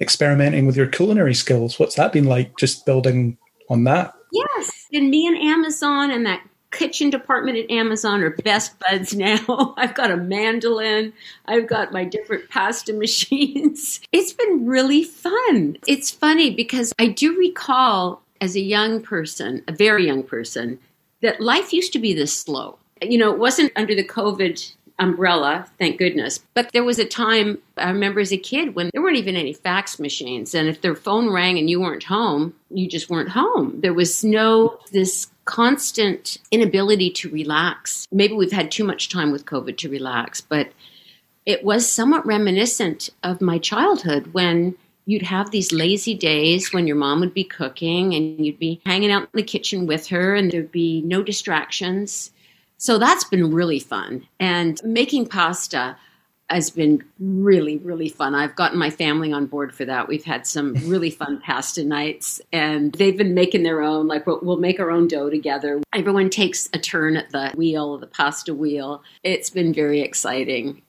experimenting 0.00 0.66
with 0.66 0.76
your 0.76 0.86
culinary 0.86 1.34
skills. 1.34 1.78
What's 1.78 1.94
that 1.94 2.12
been 2.12 2.24
like? 2.24 2.56
Just 2.58 2.84
building 2.84 3.38
on 3.70 3.84
that. 3.84 4.14
Yes, 4.34 4.86
and 4.92 5.10
me 5.10 5.26
and 5.26 5.36
Amazon 5.36 6.10
and 6.10 6.26
that 6.26 6.42
kitchen 6.74 7.08
department 7.08 7.56
at 7.56 7.70
Amazon 7.70 8.22
are 8.22 8.30
best 8.30 8.78
buds 8.80 9.14
now. 9.16 9.74
I've 9.76 9.94
got 9.94 10.10
a 10.10 10.16
mandolin. 10.16 11.12
I've 11.46 11.66
got 11.66 11.92
my 11.92 12.04
different 12.04 12.50
pasta 12.50 12.92
machines. 13.04 14.00
It's 14.12 14.32
been 14.32 14.66
really 14.66 15.04
fun. 15.04 15.78
It's 15.86 16.10
funny 16.10 16.50
because 16.50 16.92
I 16.98 17.08
do 17.08 17.36
recall 17.38 18.22
as 18.40 18.56
a 18.56 18.60
young 18.60 19.00
person, 19.00 19.62
a 19.68 19.72
very 19.72 20.06
young 20.06 20.22
person, 20.22 20.78
that 21.22 21.40
life 21.40 21.72
used 21.72 21.92
to 21.94 21.98
be 21.98 22.12
this 22.12 22.36
slow. 22.36 22.78
You 23.00 23.18
know, 23.18 23.32
it 23.32 23.38
wasn't 23.38 23.72
under 23.76 23.94
the 23.94 24.06
COVID 24.06 24.74
umbrella, 24.98 25.66
thank 25.78 25.98
goodness. 25.98 26.40
But 26.54 26.70
there 26.72 26.84
was 26.84 26.98
a 26.98 27.04
time 27.04 27.58
I 27.76 27.90
remember 27.90 28.20
as 28.20 28.32
a 28.32 28.38
kid 28.38 28.74
when 28.74 28.90
there 28.92 29.02
weren't 29.02 29.16
even 29.16 29.36
any 29.36 29.52
fax 29.52 29.98
machines. 29.98 30.54
And 30.54 30.68
if 30.68 30.80
their 30.80 30.94
phone 30.94 31.30
rang 31.30 31.58
and 31.58 31.68
you 31.68 31.80
weren't 31.80 32.04
home, 32.04 32.54
you 32.70 32.88
just 32.88 33.10
weren't 33.10 33.30
home. 33.30 33.80
There 33.80 33.94
was 33.94 34.24
no 34.24 34.78
this 34.92 35.28
constant 35.44 36.38
inability 36.50 37.10
to 37.10 37.30
relax. 37.30 38.06
Maybe 38.10 38.34
we've 38.34 38.52
had 38.52 38.70
too 38.70 38.84
much 38.84 39.08
time 39.08 39.32
with 39.32 39.44
COVID 39.44 39.76
to 39.78 39.88
relax, 39.88 40.40
but 40.40 40.70
it 41.44 41.64
was 41.64 41.90
somewhat 41.90 42.24
reminiscent 42.24 43.10
of 43.22 43.40
my 43.40 43.58
childhood 43.58 44.32
when 44.32 44.74
you'd 45.06 45.22
have 45.22 45.50
these 45.50 45.72
lazy 45.72 46.14
days 46.14 46.72
when 46.72 46.86
your 46.86 46.96
mom 46.96 47.20
would 47.20 47.34
be 47.34 47.44
cooking 47.44 48.14
and 48.14 48.44
you'd 48.44 48.58
be 48.58 48.80
hanging 48.86 49.10
out 49.10 49.24
in 49.24 49.28
the 49.34 49.42
kitchen 49.42 49.86
with 49.86 50.06
her 50.06 50.34
and 50.34 50.50
there'd 50.50 50.72
be 50.72 51.02
no 51.02 51.22
distractions 51.22 52.30
so 52.78 52.98
that's 52.98 53.24
been 53.24 53.52
really 53.52 53.78
fun. 53.78 54.26
And 54.38 54.80
making 54.84 55.26
pasta 55.26 55.96
has 56.50 56.70
been 56.70 57.02
really, 57.18 57.78
really 57.78 58.08
fun. 58.08 58.34
I've 58.34 58.54
gotten 58.54 58.78
my 58.78 58.90
family 58.90 59.32
on 59.32 59.46
board 59.46 59.74
for 59.74 59.84
that. 59.86 60.08
We've 60.08 60.24
had 60.24 60.46
some 60.46 60.74
really 60.86 61.10
fun 61.10 61.40
pasta 61.40 61.84
nights, 61.84 62.40
and 62.52 62.92
they've 62.92 63.16
been 63.16 63.34
making 63.34 63.62
their 63.62 63.82
own. 63.82 64.06
Like, 64.06 64.26
we'll, 64.26 64.40
we'll, 64.42 64.58
make 64.58 64.78
our 64.78 64.90
own 64.90 65.08
dough 65.08 65.30
together. 65.30 65.82
Everyone 65.92 66.30
takes 66.30 66.68
a 66.72 66.78
turn 66.78 67.16
at 67.16 67.30
the 67.30 67.52
wheel, 67.54 67.98
the 67.98 68.06
pasta 68.06 68.54
wheel. 68.54 69.02
It's 69.22 69.50
been 69.50 69.72
very 69.72 70.00
exciting 70.00 70.82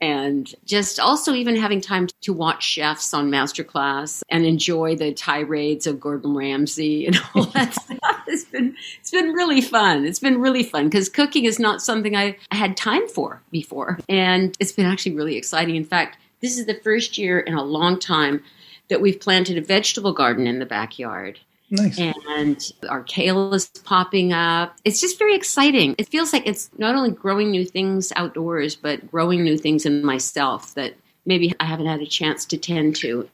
and 0.00 0.54
just 0.64 1.00
also 1.00 1.32
even 1.32 1.56
having 1.56 1.80
time 1.80 2.08
to 2.22 2.32
watch 2.32 2.62
chefs 2.62 3.14
on 3.14 3.30
masterclass 3.30 4.22
and 4.28 4.44
enjoy 4.44 4.94
the 4.96 5.12
tirades 5.12 5.86
of 5.86 6.00
Gordon 6.00 6.36
Ramsay 6.36 7.06
and 7.06 7.18
all 7.34 7.44
that 7.46 7.74
stuff. 7.82 8.22
It's 8.26 8.44
been 8.44 8.76
it's 9.00 9.10
been 9.10 9.32
really 9.32 9.60
fun. 9.60 10.04
It's 10.04 10.18
been 10.18 10.40
really 10.40 10.62
fun 10.62 10.84
because 10.84 11.08
cooking 11.08 11.44
is 11.44 11.58
not 11.58 11.80
something 11.80 12.16
I, 12.16 12.36
I 12.50 12.56
had 12.56 12.76
time 12.76 13.08
for 13.08 13.42
before, 13.50 13.98
and 14.08 14.56
it's 14.60 14.72
been 14.72 14.86
actually 14.86 15.14
really 15.14 15.36
exciting. 15.36 15.76
In 15.76 15.84
fact, 15.84 16.18
this 16.40 16.58
is 16.58 16.66
the 16.66 16.80
first 16.82 17.16
year 17.16 17.40
in 17.40 17.54
a 17.54 17.62
long 17.62 17.98
time 17.98 18.42
that 18.88 19.00
we've 19.00 19.20
planted 19.20 19.58
a 19.58 19.62
vegetable 19.62 20.12
garden 20.12 20.46
in 20.46 20.58
the 20.58 20.66
backyard. 20.66 21.40
Nice. 21.70 21.98
And 21.98 22.72
our 22.88 23.02
kale 23.02 23.52
is 23.52 23.66
popping 23.66 24.32
up. 24.32 24.76
It's 24.84 25.00
just 25.00 25.18
very 25.18 25.34
exciting. 25.34 25.94
It 25.98 26.08
feels 26.08 26.32
like 26.32 26.46
it's 26.46 26.70
not 26.78 26.94
only 26.94 27.10
growing 27.10 27.50
new 27.50 27.64
things 27.64 28.12
outdoors, 28.14 28.76
but 28.76 29.10
growing 29.10 29.42
new 29.42 29.58
things 29.58 29.84
in 29.84 30.04
myself 30.04 30.74
that 30.74 30.94
maybe 31.24 31.52
I 31.58 31.64
haven't 31.64 31.86
had 31.86 32.00
a 32.00 32.06
chance 32.06 32.44
to 32.46 32.56
tend 32.56 32.96
to 32.96 33.28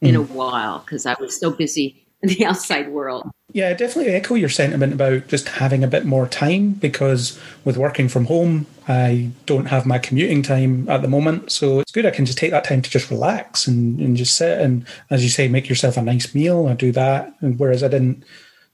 in 0.00 0.14
mm. 0.14 0.18
a 0.18 0.22
while 0.32 0.80
because 0.80 1.06
I 1.06 1.14
was 1.20 1.38
so 1.38 1.50
busy 1.50 2.03
the 2.28 2.44
outside 2.44 2.88
world. 2.90 3.30
Yeah, 3.52 3.68
I 3.68 3.74
definitely 3.74 4.12
echo 4.14 4.34
your 4.34 4.48
sentiment 4.48 4.92
about 4.92 5.28
just 5.28 5.48
having 5.48 5.84
a 5.84 5.88
bit 5.88 6.04
more 6.04 6.26
time 6.26 6.72
because 6.72 7.38
with 7.64 7.76
working 7.76 8.08
from 8.08 8.24
home, 8.24 8.66
I 8.88 9.30
don't 9.46 9.66
have 9.66 9.86
my 9.86 9.98
commuting 9.98 10.42
time 10.42 10.88
at 10.88 11.02
the 11.02 11.08
moment. 11.08 11.52
So 11.52 11.80
it's 11.80 11.92
good. 11.92 12.06
I 12.06 12.10
can 12.10 12.26
just 12.26 12.38
take 12.38 12.50
that 12.50 12.64
time 12.64 12.82
to 12.82 12.90
just 12.90 13.10
relax 13.10 13.66
and, 13.66 14.00
and 14.00 14.16
just 14.16 14.36
sit 14.36 14.60
and, 14.60 14.84
as 15.10 15.22
you 15.22 15.30
say, 15.30 15.46
make 15.48 15.68
yourself 15.68 15.96
a 15.96 16.02
nice 16.02 16.34
meal. 16.34 16.66
I 16.66 16.74
do 16.74 16.90
that. 16.92 17.32
And 17.40 17.58
whereas 17.58 17.82
I 17.82 17.88
didn't 17.88 18.24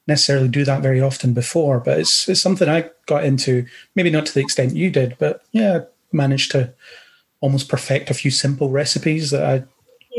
necessarily 0.06 0.48
do 0.48 0.64
that 0.64 0.82
very 0.82 1.00
often 1.00 1.34
before, 1.34 1.80
but 1.80 1.98
it's, 1.98 2.28
it's 2.28 2.40
something 2.40 2.68
I 2.68 2.90
got 3.06 3.24
into, 3.24 3.66
maybe 3.94 4.10
not 4.10 4.26
to 4.26 4.34
the 4.34 4.40
extent 4.40 4.76
you 4.76 4.90
did, 4.90 5.16
but 5.18 5.42
yeah, 5.52 5.80
managed 6.12 6.52
to 6.52 6.72
almost 7.40 7.68
perfect 7.68 8.10
a 8.10 8.14
few 8.14 8.30
simple 8.30 8.70
recipes 8.70 9.30
that 9.30 9.44
I 9.44 9.58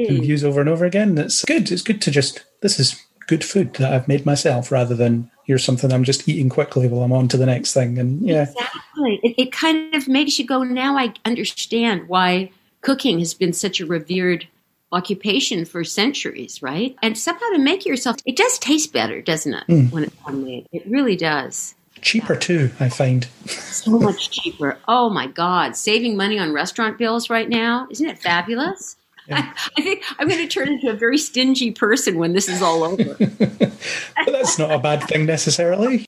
can 0.05 0.17
mm. 0.17 0.25
use 0.25 0.43
over 0.43 0.59
and 0.59 0.69
over 0.69 0.85
again. 0.85 1.17
It's 1.17 1.43
good. 1.45 1.71
It's 1.71 1.81
good 1.81 2.01
to 2.03 2.11
just, 2.11 2.43
this 2.61 2.79
is 2.79 3.03
good 3.27 3.43
food 3.43 3.73
that 3.75 3.93
I've 3.93 4.07
made 4.07 4.25
myself 4.25 4.71
rather 4.71 4.95
than 4.95 5.29
here's 5.45 5.63
something 5.63 5.91
I'm 5.91 6.03
just 6.03 6.27
eating 6.27 6.49
quickly 6.49 6.87
while 6.87 7.03
I'm 7.03 7.11
on 7.11 7.27
to 7.29 7.37
the 7.37 7.45
next 7.45 7.73
thing. 7.73 7.97
And 7.97 8.21
yeah. 8.21 8.43
Exactly. 8.43 9.19
It, 9.23 9.35
it 9.37 9.51
kind 9.51 9.95
of 9.95 10.07
makes 10.07 10.39
you 10.39 10.45
go, 10.45 10.63
now 10.63 10.97
I 10.97 11.13
understand 11.25 12.07
why 12.07 12.51
cooking 12.81 13.19
has 13.19 13.33
been 13.33 13.53
such 13.53 13.79
a 13.79 13.85
revered 13.85 14.47
occupation 14.91 15.65
for 15.65 15.83
centuries, 15.83 16.61
right? 16.61 16.95
And 17.01 17.17
somehow 17.17 17.47
to 17.53 17.59
make 17.59 17.85
yourself, 17.85 18.17
it 18.25 18.35
does 18.35 18.59
taste 18.59 18.93
better, 18.93 19.21
doesn't 19.21 19.53
it? 19.53 19.67
Mm. 19.67 19.91
When 19.91 20.03
it's 20.03 20.15
homemade. 20.19 20.67
It 20.71 20.85
really 20.87 21.15
does. 21.15 21.75
Cheaper 22.01 22.33
yeah. 22.33 22.39
too, 22.39 22.71
I 22.79 22.89
find. 22.89 23.27
so 23.45 23.99
much 23.99 24.31
cheaper. 24.31 24.77
Oh 24.87 25.09
my 25.09 25.27
God. 25.27 25.75
Saving 25.75 26.17
money 26.17 26.39
on 26.39 26.51
restaurant 26.51 26.97
bills 26.97 27.29
right 27.29 27.47
now. 27.47 27.87
Isn't 27.91 28.09
it 28.09 28.19
fabulous? 28.19 28.95
I, 29.33 29.53
I, 29.77 29.81
think 29.81 30.03
I'm 30.19 30.27
going 30.27 30.47
to 30.47 30.47
turn 30.47 30.69
into 30.69 30.89
a 30.89 30.93
very 30.93 31.17
stingy 31.17 31.71
person 31.71 32.17
when 32.17 32.33
this 32.33 32.47
is 32.47 32.61
all 32.61 32.83
over. 32.83 33.15
but 33.19 34.31
that's 34.31 34.59
not 34.59 34.71
a 34.71 34.79
bad 34.79 35.03
thing 35.03 35.25
necessarily. 35.25 36.05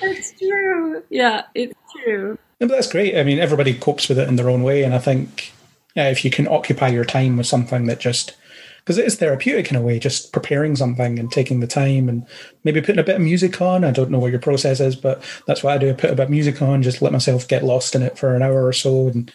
That's 0.00 0.32
true. 0.38 1.02
Yeah, 1.10 1.42
it's 1.54 1.74
true. 2.04 2.38
but 2.58 2.68
that's 2.68 2.90
great. 2.90 3.16
I 3.16 3.22
mean, 3.22 3.38
everybody 3.38 3.74
copes 3.74 4.08
with 4.08 4.18
it 4.18 4.28
in 4.28 4.36
their 4.36 4.50
own 4.50 4.62
way, 4.62 4.82
and 4.82 4.94
I 4.94 4.98
think 4.98 5.52
yeah, 5.94 6.08
if 6.08 6.24
you 6.24 6.30
can 6.30 6.48
occupy 6.48 6.88
your 6.88 7.04
time 7.04 7.36
with 7.36 7.46
something 7.46 7.86
that 7.86 8.00
just 8.00 8.34
because 8.78 8.98
it 8.98 9.06
is 9.06 9.16
therapeutic 9.16 9.70
in 9.70 9.76
a 9.76 9.82
way, 9.82 9.98
just 9.98 10.32
preparing 10.32 10.74
something 10.74 11.18
and 11.18 11.30
taking 11.30 11.60
the 11.60 11.68
time 11.68 12.08
and 12.08 12.26
maybe 12.64 12.80
putting 12.80 12.98
a 12.98 13.04
bit 13.04 13.14
of 13.14 13.22
music 13.22 13.60
on. 13.60 13.84
I 13.84 13.92
don't 13.92 14.10
know 14.10 14.18
what 14.18 14.32
your 14.32 14.40
process 14.40 14.80
is, 14.80 14.96
but 14.96 15.22
that's 15.46 15.62
what 15.62 15.74
I 15.74 15.78
do. 15.78 15.90
I 15.90 15.92
put 15.92 16.10
a 16.10 16.16
bit 16.16 16.24
of 16.24 16.30
music 16.30 16.60
on, 16.60 16.82
just 16.82 17.00
let 17.00 17.12
myself 17.12 17.46
get 17.46 17.62
lost 17.62 17.94
in 17.94 18.02
it 18.02 18.18
for 18.18 18.34
an 18.34 18.42
hour 18.42 18.66
or 18.66 18.72
so, 18.72 19.06
and 19.06 19.32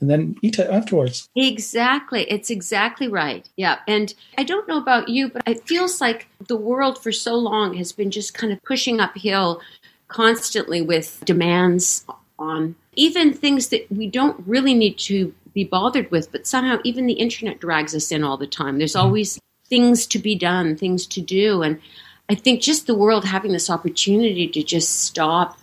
and 0.00 0.08
then 0.08 0.36
eat 0.42 0.58
it 0.58 0.70
afterwards. 0.70 1.28
Exactly. 1.36 2.22
It's 2.30 2.50
exactly 2.50 3.08
right. 3.08 3.48
Yeah. 3.56 3.78
And 3.86 4.14
I 4.38 4.44
don't 4.44 4.66
know 4.66 4.78
about 4.78 5.08
you, 5.08 5.28
but 5.28 5.42
it 5.46 5.66
feels 5.66 6.00
like 6.00 6.28
the 6.48 6.56
world 6.56 7.02
for 7.02 7.12
so 7.12 7.36
long 7.36 7.74
has 7.74 7.92
been 7.92 8.10
just 8.10 8.34
kind 8.34 8.52
of 8.52 8.62
pushing 8.62 9.00
uphill 9.00 9.60
constantly 10.08 10.82
with 10.82 11.22
demands 11.24 12.04
on 12.38 12.74
even 12.96 13.32
things 13.32 13.68
that 13.68 13.86
we 13.90 14.06
don't 14.06 14.42
really 14.46 14.74
need 14.74 14.98
to 14.98 15.34
be 15.52 15.64
bothered 15.64 16.10
with. 16.10 16.32
But 16.32 16.46
somehow, 16.46 16.78
even 16.84 17.06
the 17.06 17.14
internet 17.14 17.60
drags 17.60 17.94
us 17.94 18.10
in 18.10 18.24
all 18.24 18.36
the 18.36 18.46
time. 18.46 18.78
There's 18.78 18.94
mm-hmm. 18.94 19.06
always 19.06 19.40
things 19.68 20.06
to 20.06 20.18
be 20.18 20.34
done, 20.34 20.76
things 20.76 21.06
to 21.06 21.20
do. 21.20 21.62
And 21.62 21.80
I 22.28 22.34
think 22.34 22.60
just 22.60 22.86
the 22.86 22.94
world 22.94 23.24
having 23.24 23.52
this 23.52 23.70
opportunity 23.70 24.48
to 24.48 24.62
just 24.62 25.02
stop. 25.02 25.58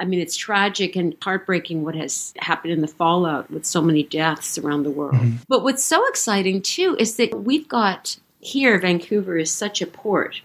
I 0.00 0.06
mean, 0.06 0.20
it's 0.20 0.36
tragic 0.36 0.96
and 0.96 1.14
heartbreaking 1.22 1.84
what 1.84 1.94
has 1.94 2.32
happened 2.38 2.72
in 2.72 2.80
the 2.80 2.88
fallout 2.88 3.50
with 3.50 3.66
so 3.66 3.82
many 3.82 4.02
deaths 4.02 4.56
around 4.56 4.82
the 4.82 4.90
world. 4.90 5.14
Mm-hmm. 5.14 5.36
But 5.46 5.62
what's 5.62 5.84
so 5.84 6.08
exciting 6.08 6.62
too 6.62 6.96
is 6.98 7.16
that 7.16 7.34
we've 7.34 7.68
got 7.68 8.16
here, 8.40 8.78
Vancouver 8.80 9.36
is 9.36 9.52
such 9.52 9.82
a 9.82 9.86
port 9.86 10.40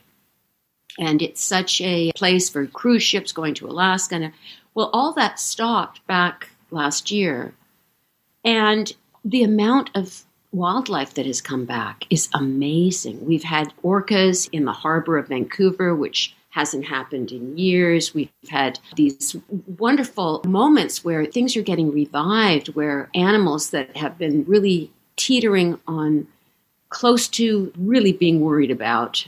and 1.00 1.22
it's 1.22 1.44
such 1.44 1.80
a 1.82 2.12
place 2.16 2.50
for 2.50 2.66
cruise 2.68 3.04
ships 3.04 3.32
going 3.32 3.54
to 3.56 3.68
Alaska. 3.68 4.16
And, 4.16 4.34
well, 4.74 4.90
all 4.94 5.14
that 5.14 5.40
stopped 5.40 6.06
back 6.06 6.50
last 6.70 7.10
year. 7.10 7.54
And 8.44 8.92
the 9.24 9.44
amount 9.44 9.90
of 9.96 10.24
wildlife 10.52 11.14
that 11.16 11.26
has 11.26 11.42
come 11.42 11.66
back 11.66 12.06
is 12.10 12.30
amazing. 12.34 13.26
We've 13.26 13.44
had 13.44 13.74
orcas 13.84 14.50
in 14.52 14.66
the 14.66 14.74
harbor 14.74 15.18
of 15.18 15.30
Vancouver, 15.30 15.96
which 15.96 16.36
hasn't 16.56 16.86
happened 16.86 17.34
in 17.34 17.58
years. 17.58 18.14
We've 18.14 18.30
had 18.50 18.80
these 18.96 19.36
wonderful 19.78 20.42
moments 20.46 21.04
where 21.04 21.26
things 21.26 21.58
are 21.58 21.62
getting 21.62 21.92
revived, 21.92 22.70
where 22.70 23.10
animals 23.14 23.72
that 23.72 23.98
have 23.98 24.18
been 24.18 24.46
really 24.46 24.90
teetering 25.18 25.78
on 25.86 26.28
close 26.88 27.28
to 27.28 27.74
really 27.78 28.14
being 28.14 28.40
worried 28.40 28.72
about 28.72 29.28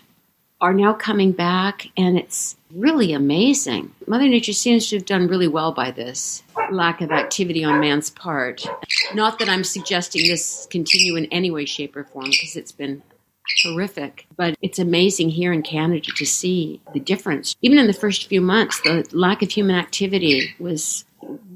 are 0.62 0.74
now 0.74 0.94
coming 0.94 1.34
back, 1.34 1.88
and 1.98 2.18
it's 2.18 2.56
really 2.74 3.12
amazing. 3.12 3.94
Mother 4.08 4.30
Nature 4.30 4.54
seems 4.54 4.88
to 4.88 4.96
have 4.96 5.06
done 5.06 5.28
really 5.28 5.50
well 5.50 5.74
by 5.74 5.92
this 5.92 6.44
lack 6.72 7.02
of 7.02 7.12
activity 7.12 7.62
on 7.62 7.82
man's 7.82 8.10
part. 8.10 8.66
Not 9.14 9.38
that 9.40 9.50
I'm 9.50 9.66
suggesting 9.66 10.26
this 10.30 10.66
continue 10.70 11.18
in 11.18 11.26
any 11.26 11.52
way, 11.52 11.66
shape, 11.66 11.98
or 11.98 12.06
form, 12.06 12.30
because 12.30 12.56
it's 12.56 12.72
been 12.72 13.04
horrific. 13.64 14.28
But 14.36 14.56
it's 14.62 14.80
amazing 14.80 15.30
here 15.30 15.54
in 15.54 15.64
Canada 15.64 16.12
to 16.16 16.26
see 16.26 16.82
the 16.94 17.00
difference. 17.00 17.56
Even 17.62 17.78
in 17.78 17.88
the 17.88 17.94
first 17.94 18.28
few 18.28 18.42
months, 18.42 18.80
the 18.82 19.08
lack 19.12 19.42
of 19.42 19.52
human 19.52 19.76
activity 19.76 20.54
was 20.60 21.06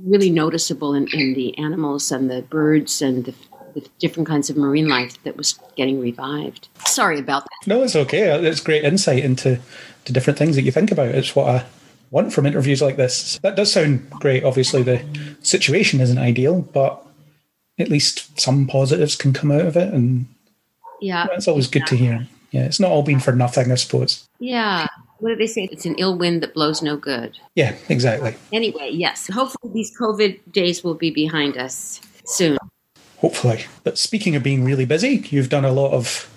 really 0.03 0.29
noticeable 0.29 0.93
in, 0.93 1.07
in 1.13 1.33
the 1.33 1.57
animals 1.57 2.12
and 2.12 2.29
the 2.29 2.41
birds 2.43 3.01
and 3.01 3.25
the 3.25 3.33
the 3.74 3.88
different 4.00 4.27
kinds 4.27 4.50
of 4.50 4.57
marine 4.57 4.89
life 4.89 5.21
that 5.24 5.38
was 5.38 5.57
getting 5.75 6.00
revived. 6.00 6.67
Sorry 6.86 7.19
about 7.19 7.43
that. 7.43 7.67
No, 7.67 7.83
it's 7.83 7.95
okay. 7.95 8.29
Uh, 8.29 8.41
it's 8.41 8.60
great 8.60 8.83
insight 8.83 9.24
into 9.24 9.60
to 10.05 10.13
different 10.13 10.38
things 10.38 10.55
that 10.55 10.63
you 10.63 10.71
think 10.71 10.91
about. 10.91 11.15
It's 11.15 11.36
what 11.36 11.48
I 11.48 11.65
want 12.10 12.33
from 12.33 12.45
interviews 12.45 12.81
like 12.81 12.98
this. 12.98 13.39
That 13.39 13.55
does 13.55 13.71
sound 13.71 14.10
great. 14.10 14.43
Obviously, 14.43 14.83
the 14.83 15.03
situation 15.41 16.01
isn't 16.01 16.17
ideal, 16.17 16.62
but 16.62 17.05
at 17.79 17.89
least 17.89 18.39
some 18.39 18.67
positives 18.67 19.15
can 19.15 19.33
come 19.33 19.51
out 19.51 19.65
of 19.65 19.77
it, 19.77 19.93
and 19.93 20.27
yeah, 21.01 21.27
that's 21.27 21.48
always 21.48 21.67
good 21.67 21.86
to 21.88 21.96
hear. 21.96 22.27
Yeah, 22.51 22.65
it's 22.65 22.79
not 22.79 22.91
all 22.91 23.03
been 23.03 23.20
for 23.20 23.31
nothing, 23.31 23.72
I 23.72 23.75
suppose. 23.75 24.27
Yeah. 24.39 24.88
What 25.20 25.29
do 25.29 25.36
they 25.36 25.48
say? 25.48 25.70
It's 25.72 25.86
an 25.86 25.96
ill 25.96 26.17
wind 26.17 26.41
that 26.43 26.53
blows 26.53 26.81
no 26.81 26.98
good. 26.98 27.38
Yeah, 27.55 27.75
exactly. 27.89 28.36
Anyway, 28.51 28.89
yes. 28.91 29.29
Hopefully, 29.31 29.72
these 29.74 29.96
COVID 29.96 30.39
days 30.51 30.84
will 30.84 30.96
be 30.96 31.12
behind 31.12 31.58
us 31.58 32.01
soon 32.25 32.58
hopefully. 33.22 33.65
But 33.84 33.98
speaking 33.98 34.36
of 34.36 34.43
being 34.43 34.65
really 34.65 34.86
busy, 34.86 35.24
you've 35.29 35.50
done 35.50 35.63
a 35.63 35.72
lot 35.72 35.91
of 35.91 36.27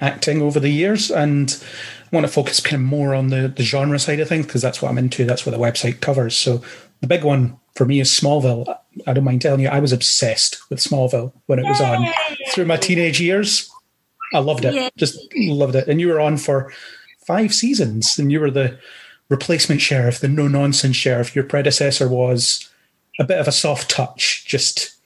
acting 0.00 0.40
over 0.40 0.58
the 0.58 0.70
years, 0.70 1.10
and 1.10 1.62
I 2.10 2.16
want 2.16 2.26
to 2.26 2.32
focus 2.32 2.60
kind 2.64 2.82
of 2.82 2.88
more 2.88 3.14
on 3.14 3.28
the, 3.28 3.52
the 3.54 3.62
genre 3.62 3.98
side 3.98 4.18
of 4.18 4.28
things 4.28 4.46
because 4.46 4.62
that's 4.62 4.82
what 4.82 4.90
I'm 4.90 4.98
into. 4.98 5.24
That's 5.24 5.46
what 5.46 5.52
the 5.52 5.58
website 5.58 6.00
covers. 6.00 6.36
So 6.36 6.62
the 7.00 7.06
big 7.06 7.22
one 7.22 7.58
for 7.76 7.84
me 7.84 8.00
is 8.00 8.10
Smallville. 8.10 8.74
I 9.06 9.12
don't 9.12 9.24
mind 9.24 9.42
telling 9.42 9.60
you, 9.60 9.68
I 9.68 9.80
was 9.80 9.92
obsessed 9.92 10.58
with 10.70 10.80
Smallville 10.80 11.32
when 11.46 11.58
it 11.58 11.66
was 11.66 11.78
Yay! 11.78 11.86
on 11.86 12.12
through 12.52 12.64
my 12.64 12.76
teenage 12.76 13.20
years. 13.20 13.70
I 14.32 14.38
loved 14.38 14.64
it, 14.64 14.74
Yay! 14.74 14.90
just 14.96 15.18
loved 15.36 15.74
it. 15.74 15.88
And 15.88 16.00
you 16.00 16.08
were 16.08 16.20
on 16.20 16.36
for 16.36 16.72
five 17.26 17.52
seasons, 17.54 18.18
and 18.18 18.30
you 18.30 18.40
were 18.40 18.50
the 18.50 18.78
replacement 19.28 19.80
sheriff, 19.80 20.20
the 20.20 20.28
no 20.28 20.48
nonsense 20.48 20.96
sheriff. 20.96 21.34
Your 21.34 21.44
predecessor 21.44 22.08
was 22.08 22.68
a 23.18 23.24
bit 23.24 23.38
of 23.38 23.48
a 23.48 23.52
soft 23.52 23.90
touch, 23.90 24.44
just 24.46 24.96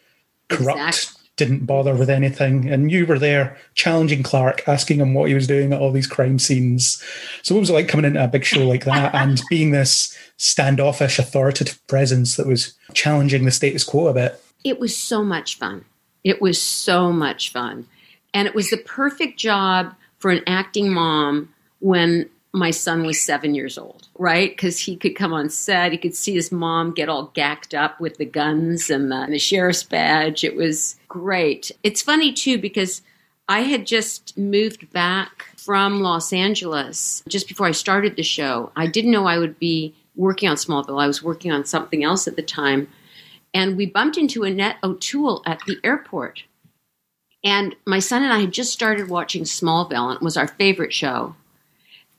corrupt, 0.49 0.78
exactly 0.78 1.25
didn't 1.37 1.66
bother 1.66 1.95
with 1.95 2.11
anything. 2.11 2.71
And 2.71 2.90
you 2.90 3.07
were 3.07 3.19
there 3.19 3.57
challenging 3.75 4.22
Clark, 4.22 4.68
asking 4.68 5.01
him 5.01 5.14
what 5.14 5.29
he 5.29 5.35
was 5.35 5.46
doing 5.46 5.72
at 5.72 5.81
all 5.81 5.90
these 5.90 6.07
crime 6.07 6.38
scenes. 6.38 7.03
So 7.42 7.55
what 7.55 7.61
was 7.61 7.70
it 7.70 7.75
like 7.75 7.88
coming 7.88 8.05
into 8.05 8.22
a 8.22 8.29
big 8.29 8.44
show 8.44 8.66
like 8.66 8.85
that 8.85 9.14
and 9.14 9.42
being 9.51 9.72
this 9.72 10.16
standoffish, 10.37 11.18
authoritative 11.18 11.85
presence 11.87 12.37
that 12.37 12.46
was 12.46 12.75
challenging 12.92 13.44
the 13.44 13.51
status 13.51 13.85
quo 13.85 14.07
a 14.07 14.14
bit? 14.14 14.40
It 14.62 14.79
was 14.79 14.96
so 14.96 15.25
much 15.25 15.59
fun. 15.59 15.85
It 16.22 16.40
was 16.40 16.61
so 16.61 17.12
much 17.12 17.51
fun. 17.51 17.87
And 18.35 18.47
it 18.47 18.55
was 18.55 18.70
the 18.70 18.77
perfect 18.77 19.38
job 19.38 19.94
for 20.18 20.31
an 20.31 20.42
acting 20.47 20.92
mom 20.92 21.55
when 21.79 22.29
my 22.53 22.70
son 22.70 23.05
was 23.05 23.20
seven 23.20 23.55
years 23.55 23.79
old, 23.79 24.09
right? 24.16 24.51
Because 24.51 24.79
he 24.79 24.97
could 24.97 25.16
come 25.16 25.33
on 25.33 25.51
set, 25.51 25.92
he 25.92 25.99
could 25.99 26.14
see 26.14 26.35
his 26.35 26.53
mom 26.53 26.92
get 26.92 27.09
all 27.09 27.33
gacked 27.35 27.75
up 27.75 28.01
with 28.01 28.16
the 28.16 28.25
guns 28.25 28.90
and 28.90 29.11
the, 29.11 29.16
and 29.16 29.33
the 29.33 29.38
sheriff's 29.38 29.83
badge. 29.83 30.44
It 30.44 30.55
was 30.55 30.97
great. 31.09 31.73
It's 31.83 32.03
funny 32.03 32.33
too 32.33 32.59
because 32.59 33.03
I 33.49 33.61
had 33.61 33.87
just 33.87 34.38
moved 34.38 34.90
back 34.92 35.49
from 35.57 36.01
Los 36.01 36.33
Angeles 36.33 37.23
just 37.29 37.49
before 37.49 37.66
I 37.66 37.73
started 37.73 38.16
the 38.16 38.23
show. 38.23 38.70
I 38.77 38.87
didn't 38.87 39.11
know 39.11 39.27
I 39.27 39.38
would 39.38 39.59
be 39.59 39.94
working 40.16 40.49
on 40.49 40.57
Smallville. 40.57 41.03
I 41.03 41.07
was 41.07 41.23
working 41.23 41.51
on 41.51 41.64
something 41.64 42.05
else 42.05 42.29
at 42.29 42.37
the 42.37 42.42
time. 42.42 42.88
And 43.53 43.77
we 43.77 43.87
bumped 43.87 44.16
into 44.16 44.44
Annette 44.44 44.77
O'Toole 44.83 45.42
at 45.44 45.61
the 45.66 45.79
airport. 45.85 46.44
And 47.44 47.76
my 47.85 47.98
son 47.98 48.22
and 48.22 48.33
I 48.33 48.40
had 48.40 48.52
just 48.52 48.72
started 48.72 49.11
watching 49.11 49.44
Smallville, 49.44 50.09
and 50.09 50.16
it 50.16 50.22
was 50.22 50.38
our 50.38 50.48
favorite 50.48 50.94
show. 50.94 51.37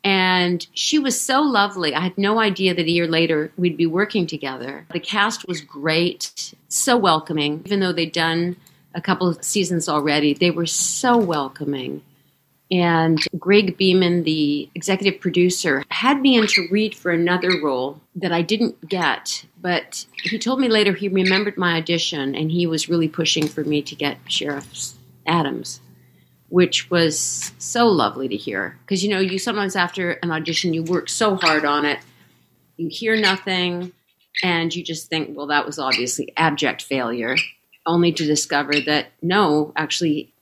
And 0.03 0.65
she 0.75 0.99
was 0.99 1.19
so 1.19 1.41
lovely. 1.41 1.95
I 1.95 2.01
had 2.01 2.15
no 2.15 2.39
idea 2.39 2.75
that 2.75 2.85
a 2.85 2.91
year 2.91 3.07
later 3.07 3.51
we'd 3.57 3.75
be 3.75 3.87
working 3.87 4.27
together. 4.27 4.85
The 4.93 4.99
cast 4.99 5.47
was 5.47 5.61
great, 5.61 6.53
so 6.67 6.95
welcoming. 6.95 7.63
Even 7.65 7.79
though 7.79 7.91
they'd 7.91 8.11
done 8.11 8.55
a 8.93 9.01
couple 9.01 9.27
of 9.27 9.43
seasons 9.43 9.89
already, 9.89 10.35
they 10.35 10.51
were 10.51 10.67
so 10.67 11.17
welcoming. 11.17 12.03
And 12.69 13.19
Greg 13.39 13.77
Beeman, 13.77 14.23
the 14.23 14.69
executive 14.75 15.19
producer, 15.19 15.83
had 15.89 16.21
me 16.21 16.37
in 16.37 16.45
to 16.47 16.67
read 16.69 16.93
for 16.93 17.09
another 17.11 17.59
role 17.63 17.99
that 18.15 18.31
I 18.31 18.43
didn't 18.43 18.87
get. 18.87 19.45
But 19.59 20.05
he 20.21 20.37
told 20.37 20.59
me 20.59 20.67
later 20.67 20.93
he 20.93 21.07
remembered 21.07 21.57
my 21.57 21.77
audition 21.77 22.35
and 22.35 22.51
he 22.51 22.67
was 22.67 22.89
really 22.89 23.07
pushing 23.07 23.47
for 23.47 23.63
me 23.63 23.81
to 23.81 23.95
get 23.95 24.19
Sheriff 24.27 24.95
Adams 25.25 25.81
which 26.49 26.89
was 26.89 27.51
so 27.57 27.87
lovely 27.87 28.27
to 28.27 28.35
hear. 28.35 28.77
Because, 28.85 29.03
you 29.03 29.09
know, 29.09 29.19
you 29.19 29.39
sometimes 29.39 29.75
after 29.75 30.11
an 30.11 30.31
audition, 30.31 30.73
you 30.73 30.83
work 30.83 31.09
so 31.09 31.35
hard 31.35 31.65
on 31.65 31.85
it, 31.85 31.99
you 32.77 32.87
hear 32.89 33.15
nothing, 33.15 33.91
and 34.43 34.73
you 34.75 34.83
just 34.83 35.09
think, 35.09 35.35
well, 35.35 35.47
that 35.47 35.65
was 35.65 35.79
obviously 35.79 36.31
abject 36.37 36.81
failure, 36.81 37.35
only 37.85 38.11
to 38.11 38.25
discover 38.25 38.79
that 38.81 39.07
no, 39.21 39.73
actually, 39.75 40.33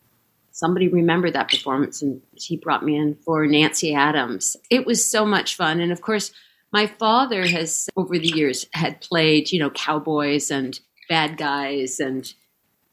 somebody 0.52 0.88
remembered 0.88 1.34
that 1.34 1.50
performance 1.50 2.02
and 2.02 2.22
he 2.34 2.58
brought 2.58 2.86
me 2.86 2.96
in 2.96 3.15
for 3.15 3.48
Nancy 3.48 3.96
Adams. 3.96 4.56
It 4.69 4.86
was 4.86 5.04
so 5.06 5.26
much 5.26 5.56
fun. 5.56 5.80
And 5.80 5.91
of 5.91 6.02
course, 6.02 6.32
my 6.72 6.86
father 6.86 7.46
has, 7.48 7.89
over 7.96 8.17
the 8.17 8.28
years, 8.28 8.67
had 8.74 9.02
played, 9.02 9.52
you 9.52 9.60
know, 9.60 9.72
cowboys 9.72 10.52
and 10.52 10.80
bad 11.10 11.38
guys 11.38 12.00
and 12.00 12.32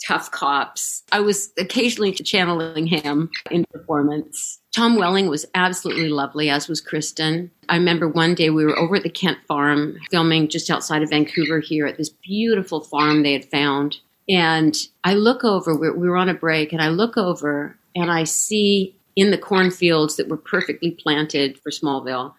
tough 0.06 0.30
cops. 0.30 1.02
I 1.12 1.20
was 1.20 1.52
occasionally 1.58 2.12
channeling 2.12 2.86
him 2.86 3.30
in 3.50 3.64
performance. 3.72 4.58
Tom 4.74 4.96
Welling 4.96 5.28
was 5.28 5.46
absolutely 5.54 6.08
lovely, 6.08 6.48
as 6.48 6.68
was 6.68 6.82
Kristin. 6.82 7.50
I 7.68 7.76
remember 7.76 8.08
one 8.08 8.34
day 8.34 8.50
we 8.50 8.64
were 8.64 8.78
over 8.78 8.96
at 8.96 9.02
the 9.02 9.10
Kent 9.10 9.38
farm 9.48 9.98
filming 10.10 10.48
just 10.48 10.70
outside 10.70 11.02
of 11.02 11.10
Vancouver 11.10 11.60
here 11.60 11.86
at 11.86 11.98
this 11.98 12.08
beautiful 12.08 12.80
farm 12.80 13.22
they 13.22 13.32
had 13.32 13.44
found. 13.44 13.98
And 14.28 14.76
I 15.02 15.14
look 15.14 15.42
over, 15.44 15.74
we 15.74 16.08
were 16.08 16.16
on 16.16 16.28
a 16.28 16.34
break, 16.34 16.72
and 16.72 16.80
I 16.80 16.88
look 16.88 17.16
over 17.16 17.76
and 17.96 18.10
I 18.10 18.24
see 18.24 18.94
in 19.16 19.32
the 19.32 19.38
cornfields 19.38 20.16
that 20.16 20.28
were 20.28 20.36
perfectly 20.36 20.92
planted 20.92 21.58
for 21.58 21.70
Smallville, 21.70 22.34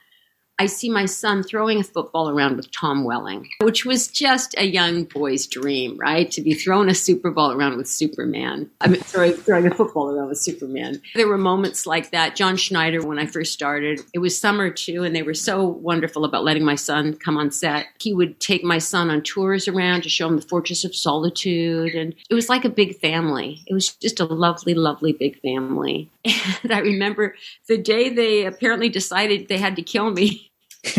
I 0.61 0.67
see 0.67 0.91
my 0.91 1.07
son 1.07 1.41
throwing 1.41 1.79
a 1.79 1.83
football 1.83 2.29
around 2.29 2.55
with 2.55 2.69
Tom 2.71 3.03
Welling, 3.03 3.49
which 3.61 3.83
was 3.83 4.07
just 4.07 4.53
a 4.59 4.67
young 4.67 5.05
boy's 5.05 5.47
dream, 5.47 5.97
right? 5.97 6.29
To 6.29 6.39
be 6.39 6.53
throwing 6.53 6.87
a 6.87 6.93
super 6.93 7.31
ball 7.31 7.51
around 7.51 7.77
with 7.77 7.87
Superman. 7.87 8.69
I 8.79 8.89
mean, 8.89 9.01
sorry, 9.01 9.31
throwing 9.31 9.65
a 9.65 9.73
football 9.73 10.15
around 10.15 10.27
with 10.27 10.37
Superman. 10.37 11.01
There 11.15 11.27
were 11.27 11.39
moments 11.39 11.87
like 11.87 12.11
that. 12.11 12.35
John 12.35 12.57
Schneider, 12.57 13.03
when 13.03 13.17
I 13.17 13.25
first 13.25 13.53
started, 13.53 14.01
it 14.13 14.19
was 14.19 14.39
summer 14.39 14.69
too, 14.69 15.03
and 15.03 15.15
they 15.15 15.23
were 15.23 15.33
so 15.33 15.65
wonderful 15.65 16.25
about 16.25 16.43
letting 16.43 16.63
my 16.63 16.75
son 16.75 17.15
come 17.15 17.37
on 17.37 17.49
set. 17.49 17.87
He 17.99 18.13
would 18.13 18.39
take 18.39 18.63
my 18.63 18.77
son 18.77 19.09
on 19.09 19.23
tours 19.23 19.67
around 19.67 20.03
to 20.03 20.09
show 20.09 20.27
him 20.27 20.35
the 20.35 20.43
Fortress 20.43 20.85
of 20.85 20.95
Solitude, 20.95 21.95
and 21.95 22.13
it 22.29 22.35
was 22.35 22.49
like 22.49 22.65
a 22.65 22.69
big 22.69 22.99
family. 22.99 23.63
It 23.65 23.73
was 23.73 23.95
just 23.95 24.19
a 24.19 24.25
lovely, 24.25 24.75
lovely 24.75 25.13
big 25.13 25.41
family. 25.41 26.11
And 26.63 26.71
I 26.71 26.79
remember 26.79 27.33
the 27.67 27.79
day 27.79 28.09
they 28.09 28.45
apparently 28.45 28.89
decided 28.89 29.47
they 29.47 29.57
had 29.57 29.75
to 29.77 29.81
kill 29.81 30.11
me. 30.11 30.50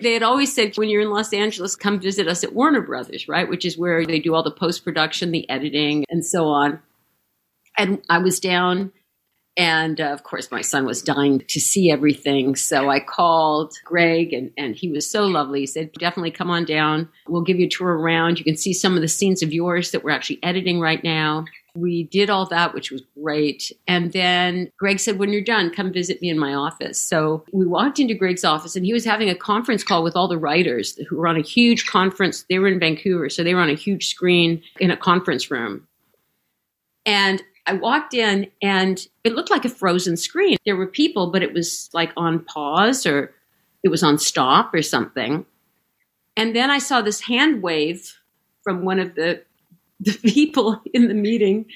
They 0.00 0.12
had 0.12 0.22
always 0.22 0.54
said, 0.54 0.76
when 0.76 0.90
you're 0.90 1.00
in 1.00 1.08
Los 1.08 1.32
Angeles, 1.32 1.74
come 1.74 1.98
visit 1.98 2.28
us 2.28 2.44
at 2.44 2.52
Warner 2.52 2.82
Brothers, 2.82 3.26
right? 3.26 3.48
Which 3.48 3.64
is 3.64 3.78
where 3.78 4.04
they 4.04 4.18
do 4.18 4.34
all 4.34 4.42
the 4.42 4.50
post 4.50 4.84
production, 4.84 5.30
the 5.30 5.48
editing, 5.48 6.04
and 6.10 6.22
so 6.22 6.44
on. 6.48 6.78
And 7.78 8.02
I 8.10 8.18
was 8.18 8.38
down 8.38 8.92
and 9.56 10.00
uh, 10.00 10.06
of 10.06 10.24
course, 10.24 10.50
my 10.50 10.62
son 10.62 10.84
was 10.84 11.00
dying 11.00 11.42
to 11.48 11.60
see 11.60 11.90
everything. 11.90 12.56
So 12.56 12.90
I 12.90 12.98
called 12.98 13.74
Greg, 13.84 14.32
and, 14.32 14.50
and 14.58 14.74
he 14.74 14.90
was 14.90 15.08
so 15.08 15.26
lovely. 15.26 15.60
He 15.60 15.66
said, 15.66 15.92
Definitely 15.92 16.32
come 16.32 16.50
on 16.50 16.64
down. 16.64 17.08
We'll 17.28 17.42
give 17.42 17.58
you 17.58 17.66
a 17.66 17.70
tour 17.70 17.96
around. 17.96 18.38
You 18.38 18.44
can 18.44 18.56
see 18.56 18.72
some 18.72 18.96
of 18.96 19.00
the 19.00 19.08
scenes 19.08 19.42
of 19.42 19.52
yours 19.52 19.92
that 19.92 20.02
we're 20.02 20.10
actually 20.10 20.42
editing 20.42 20.80
right 20.80 21.02
now. 21.04 21.44
We 21.76 22.04
did 22.04 22.30
all 22.30 22.46
that, 22.46 22.72
which 22.72 22.90
was 22.90 23.02
great. 23.20 23.72
And 23.88 24.12
then 24.12 24.70
Greg 24.78 25.00
said, 25.00 25.18
When 25.18 25.32
you're 25.32 25.42
done, 25.42 25.74
come 25.74 25.92
visit 25.92 26.22
me 26.22 26.28
in 26.28 26.38
my 26.38 26.54
office. 26.54 27.00
So 27.00 27.44
we 27.52 27.66
walked 27.66 27.98
into 27.98 28.14
Greg's 28.14 28.44
office, 28.44 28.76
and 28.76 28.86
he 28.86 28.92
was 28.92 29.04
having 29.04 29.28
a 29.28 29.34
conference 29.34 29.82
call 29.82 30.02
with 30.02 30.16
all 30.16 30.28
the 30.28 30.38
writers 30.38 30.96
who 31.08 31.16
were 31.16 31.26
on 31.26 31.36
a 31.36 31.42
huge 31.42 31.86
conference. 31.86 32.44
They 32.48 32.58
were 32.58 32.68
in 32.68 32.78
Vancouver, 32.78 33.28
so 33.28 33.42
they 33.42 33.54
were 33.54 33.60
on 33.60 33.70
a 33.70 33.74
huge 33.74 34.08
screen 34.08 34.62
in 34.78 34.90
a 34.90 34.96
conference 34.96 35.50
room. 35.50 35.86
And 37.06 37.42
I 37.66 37.74
walked 37.74 38.14
in 38.14 38.50
and 38.62 39.06
it 39.24 39.34
looked 39.34 39.50
like 39.50 39.64
a 39.64 39.70
frozen 39.70 40.16
screen. 40.16 40.58
There 40.66 40.76
were 40.76 40.86
people, 40.86 41.30
but 41.30 41.42
it 41.42 41.52
was 41.52 41.88
like 41.92 42.12
on 42.16 42.44
pause 42.44 43.06
or 43.06 43.32
it 43.82 43.88
was 43.88 44.02
on 44.02 44.18
stop 44.18 44.74
or 44.74 44.82
something. 44.82 45.46
And 46.36 46.54
then 46.54 46.70
I 46.70 46.78
saw 46.78 47.00
this 47.00 47.20
hand 47.20 47.62
wave 47.62 48.12
from 48.62 48.84
one 48.84 48.98
of 48.98 49.14
the, 49.14 49.42
the 50.00 50.12
people 50.24 50.80
in 50.92 51.08
the 51.08 51.14
meeting 51.14 51.66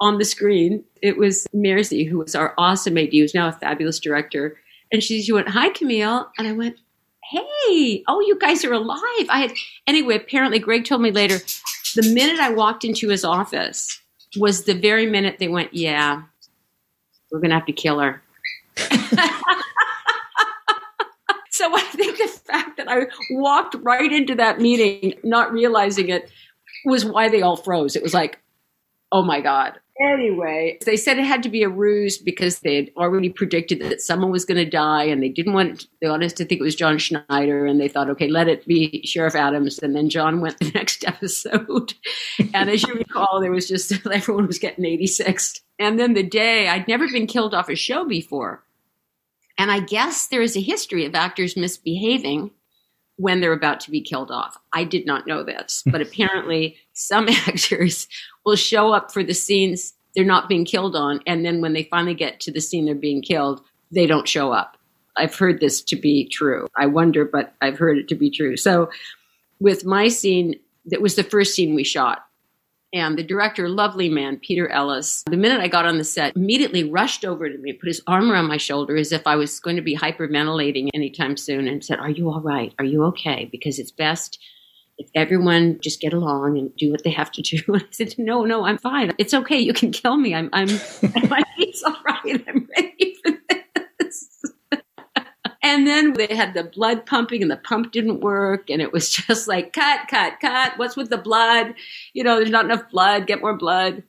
on 0.00 0.18
the 0.18 0.24
screen. 0.24 0.84
It 1.02 1.16
was 1.16 1.46
Mersey, 1.52 2.04
who 2.04 2.18
was 2.18 2.34
our 2.34 2.54
awesome 2.58 2.98
AD, 2.98 3.12
who's 3.12 3.34
now 3.34 3.48
a 3.48 3.52
fabulous 3.52 3.98
director. 3.98 4.58
And 4.92 5.02
she, 5.02 5.22
she 5.22 5.32
went, 5.32 5.48
Hi, 5.48 5.70
Camille. 5.70 6.30
And 6.38 6.46
I 6.48 6.52
went, 6.52 6.78
Hey, 7.30 8.04
oh, 8.08 8.20
you 8.20 8.38
guys 8.38 8.64
are 8.64 8.72
alive. 8.72 9.26
I 9.28 9.40
had, 9.40 9.52
anyway, 9.86 10.16
apparently 10.16 10.58
Greg 10.58 10.84
told 10.86 11.02
me 11.02 11.10
later, 11.10 11.38
the 11.94 12.10
minute 12.14 12.40
I 12.40 12.50
walked 12.50 12.84
into 12.84 13.08
his 13.08 13.24
office, 13.24 14.00
was 14.36 14.64
the 14.64 14.74
very 14.74 15.06
minute 15.06 15.36
they 15.38 15.48
went, 15.48 15.72
yeah, 15.72 16.22
we're 17.30 17.40
going 17.40 17.50
to 17.50 17.56
have 17.56 17.66
to 17.66 17.72
kill 17.72 17.98
her. 18.00 18.22
so 21.50 21.74
I 21.74 21.80
think 21.92 22.18
the 22.18 22.28
fact 22.28 22.76
that 22.76 22.88
I 22.88 23.06
walked 23.30 23.74
right 23.80 24.12
into 24.12 24.34
that 24.36 24.60
meeting, 24.60 25.14
not 25.22 25.52
realizing 25.52 26.08
it, 26.08 26.30
was 26.84 27.04
why 27.04 27.28
they 27.28 27.42
all 27.42 27.56
froze. 27.56 27.96
It 27.96 28.02
was 28.02 28.14
like, 28.14 28.38
oh 29.12 29.22
my 29.22 29.40
God. 29.40 29.78
Anyway, 30.00 30.78
they 30.86 30.96
said 30.96 31.18
it 31.18 31.24
had 31.24 31.42
to 31.42 31.48
be 31.48 31.64
a 31.64 31.68
ruse 31.68 32.18
because 32.18 32.60
they 32.60 32.76
had 32.76 32.90
already 32.96 33.30
predicted 33.30 33.80
that 33.80 34.00
someone 34.00 34.30
was 34.30 34.44
going 34.44 34.64
to 34.64 34.70
die 34.70 35.02
and 35.02 35.20
they 35.20 35.28
didn't 35.28 35.54
want 35.54 35.88
the 36.00 36.06
audience 36.06 36.32
to 36.34 36.44
think 36.44 36.60
it 36.60 36.64
was 36.64 36.76
John 36.76 36.98
Schneider 36.98 37.66
and 37.66 37.80
they 37.80 37.88
thought, 37.88 38.08
okay, 38.10 38.28
let 38.28 38.46
it 38.46 38.64
be 38.64 39.02
Sheriff 39.04 39.34
Adams. 39.34 39.80
And 39.80 39.96
then 39.96 40.08
John 40.08 40.40
went 40.40 40.58
the 40.58 40.70
next 40.74 41.04
episode. 41.04 41.94
and 42.54 42.70
as 42.70 42.84
you 42.84 42.94
recall, 42.94 43.40
there 43.40 43.50
was 43.50 43.66
just 43.66 43.92
everyone 44.12 44.46
was 44.46 44.60
getting 44.60 44.84
86. 44.84 45.60
And 45.80 45.98
then 45.98 46.14
the 46.14 46.22
day 46.22 46.68
I'd 46.68 46.86
never 46.86 47.08
been 47.08 47.26
killed 47.26 47.54
off 47.54 47.68
a 47.68 47.74
show 47.74 48.06
before. 48.06 48.62
And 49.56 49.72
I 49.72 49.80
guess 49.80 50.28
there 50.28 50.42
is 50.42 50.56
a 50.56 50.60
history 50.60 51.06
of 51.06 51.16
actors 51.16 51.56
misbehaving 51.56 52.52
when 53.18 53.40
they're 53.40 53.52
about 53.52 53.80
to 53.80 53.90
be 53.90 54.00
killed 54.00 54.30
off. 54.30 54.56
I 54.72 54.84
did 54.84 55.04
not 55.04 55.26
know 55.26 55.42
this, 55.42 55.82
but 55.86 56.00
apparently 56.00 56.76
some 56.94 57.28
actors 57.46 58.08
will 58.46 58.56
show 58.56 58.92
up 58.92 59.12
for 59.12 59.22
the 59.22 59.34
scenes 59.34 59.92
they're 60.14 60.24
not 60.24 60.48
being 60.48 60.64
killed 60.64 60.96
on, 60.96 61.20
and 61.26 61.44
then 61.44 61.60
when 61.60 61.74
they 61.74 61.84
finally 61.84 62.14
get 62.14 62.40
to 62.40 62.50
the 62.50 62.60
scene 62.60 62.86
they're 62.86 62.94
being 62.94 63.22
killed, 63.22 63.60
they 63.92 64.06
don't 64.06 64.26
show 64.26 64.52
up. 64.52 64.76
I've 65.16 65.34
heard 65.34 65.60
this 65.60 65.82
to 65.82 65.96
be 65.96 66.28
true. 66.28 66.66
I 66.76 66.86
wonder, 66.86 67.24
but 67.24 67.54
I've 67.60 67.78
heard 67.78 67.98
it 67.98 68.08
to 68.08 68.14
be 68.14 68.30
true. 68.30 68.56
So, 68.56 68.90
with 69.60 69.84
my 69.84 70.08
scene, 70.08 70.58
that 70.86 71.02
was 71.02 71.16
the 71.16 71.24
first 71.24 71.54
scene 71.54 71.74
we 71.74 71.84
shot. 71.84 72.24
And 72.92 73.18
the 73.18 73.22
director, 73.22 73.68
lovely 73.68 74.08
man, 74.08 74.38
Peter 74.38 74.68
Ellis, 74.68 75.22
the 75.26 75.36
minute 75.36 75.60
I 75.60 75.68
got 75.68 75.84
on 75.84 75.98
the 75.98 76.04
set, 76.04 76.34
immediately 76.36 76.84
rushed 76.84 77.24
over 77.24 77.48
to 77.48 77.58
me, 77.58 77.74
put 77.74 77.86
his 77.86 78.02
arm 78.06 78.30
around 78.30 78.48
my 78.48 78.56
shoulder 78.56 78.96
as 78.96 79.12
if 79.12 79.26
I 79.26 79.36
was 79.36 79.60
going 79.60 79.76
to 79.76 79.82
be 79.82 79.94
hyperventilating 79.94 80.88
anytime 80.94 81.36
soon, 81.36 81.68
and 81.68 81.84
said, 81.84 81.98
Are 81.98 82.08
you 82.08 82.30
all 82.30 82.40
right? 82.40 82.72
Are 82.78 82.84
you 82.84 83.04
okay? 83.04 83.48
Because 83.52 83.78
it's 83.78 83.90
best 83.90 84.38
if 84.98 85.08
everyone 85.14 85.78
just 85.80 86.00
get 86.00 86.12
along 86.12 86.58
and 86.58 86.74
do 86.76 86.90
what 86.90 87.04
they 87.04 87.10
have 87.10 87.30
to 87.32 87.42
do. 87.42 87.58
And 87.68 87.82
I 87.82 87.86
said, 87.92 88.14
no, 88.18 88.44
no, 88.44 88.64
I'm 88.64 88.78
fine. 88.78 89.12
It's 89.18 89.32
okay. 89.32 89.58
You 89.58 89.72
can 89.72 89.92
kill 89.92 90.16
me. 90.16 90.34
I'm, 90.34 90.50
I'm, 90.52 90.68
my 91.28 91.42
feet's 91.56 91.82
all 91.84 91.96
right. 92.04 92.44
I'm 92.48 92.68
ready 92.76 93.16
for 93.22 93.32
this. 94.00 94.44
And 95.68 95.86
then 95.86 96.14
they 96.14 96.34
had 96.34 96.54
the 96.54 96.64
blood 96.64 97.04
pumping 97.04 97.42
and 97.42 97.50
the 97.50 97.56
pump 97.56 97.92
didn't 97.92 98.20
work. 98.20 98.70
And 98.70 98.80
it 98.80 98.92
was 98.92 99.10
just 99.26 99.46
like, 99.46 99.72
cut, 99.72 100.08
cut, 100.08 100.40
cut. 100.40 100.78
What's 100.78 100.96
with 100.96 101.10
the 101.10 101.18
blood? 101.18 101.74
You 102.14 102.24
know, 102.24 102.36
there's 102.36 102.50
not 102.50 102.64
enough 102.64 102.90
blood. 102.90 103.26
Get 103.26 103.42
more 103.42 103.56
blood. 103.56 104.02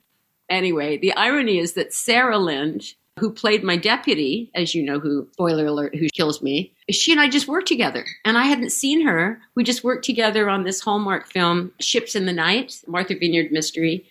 Anyway, 0.48 0.96
the 0.96 1.12
irony 1.14 1.58
is 1.58 1.74
that 1.74 1.92
Sarah 1.92 2.38
Lind, 2.38 2.94
who 3.18 3.30
played 3.30 3.62
my 3.62 3.76
deputy, 3.76 4.50
as 4.54 4.74
you 4.74 4.82
know, 4.82 4.98
who, 4.98 5.28
spoiler 5.32 5.66
alert, 5.66 5.94
who 5.94 6.08
kills 6.08 6.42
me, 6.42 6.72
she 6.90 7.12
and 7.12 7.20
I 7.20 7.28
just 7.28 7.46
worked 7.46 7.68
together. 7.68 8.04
And 8.24 8.36
I 8.38 8.44
hadn't 8.44 8.70
seen 8.70 9.06
her. 9.06 9.40
We 9.54 9.62
just 9.62 9.84
worked 9.84 10.04
together 10.04 10.48
on 10.48 10.64
this 10.64 10.80
Hallmark 10.80 11.30
film, 11.30 11.72
Ships 11.78 12.16
in 12.16 12.26
the 12.26 12.32
Night, 12.32 12.82
Martha 12.86 13.14
Vineyard 13.14 13.52
mystery. 13.52 14.06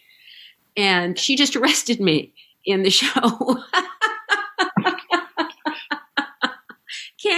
And 0.77 1.17
she 1.17 1.35
just 1.35 1.55
arrested 1.57 1.99
me 1.99 2.31
in 2.63 2.83
the 2.83 2.91
show. 2.91 3.63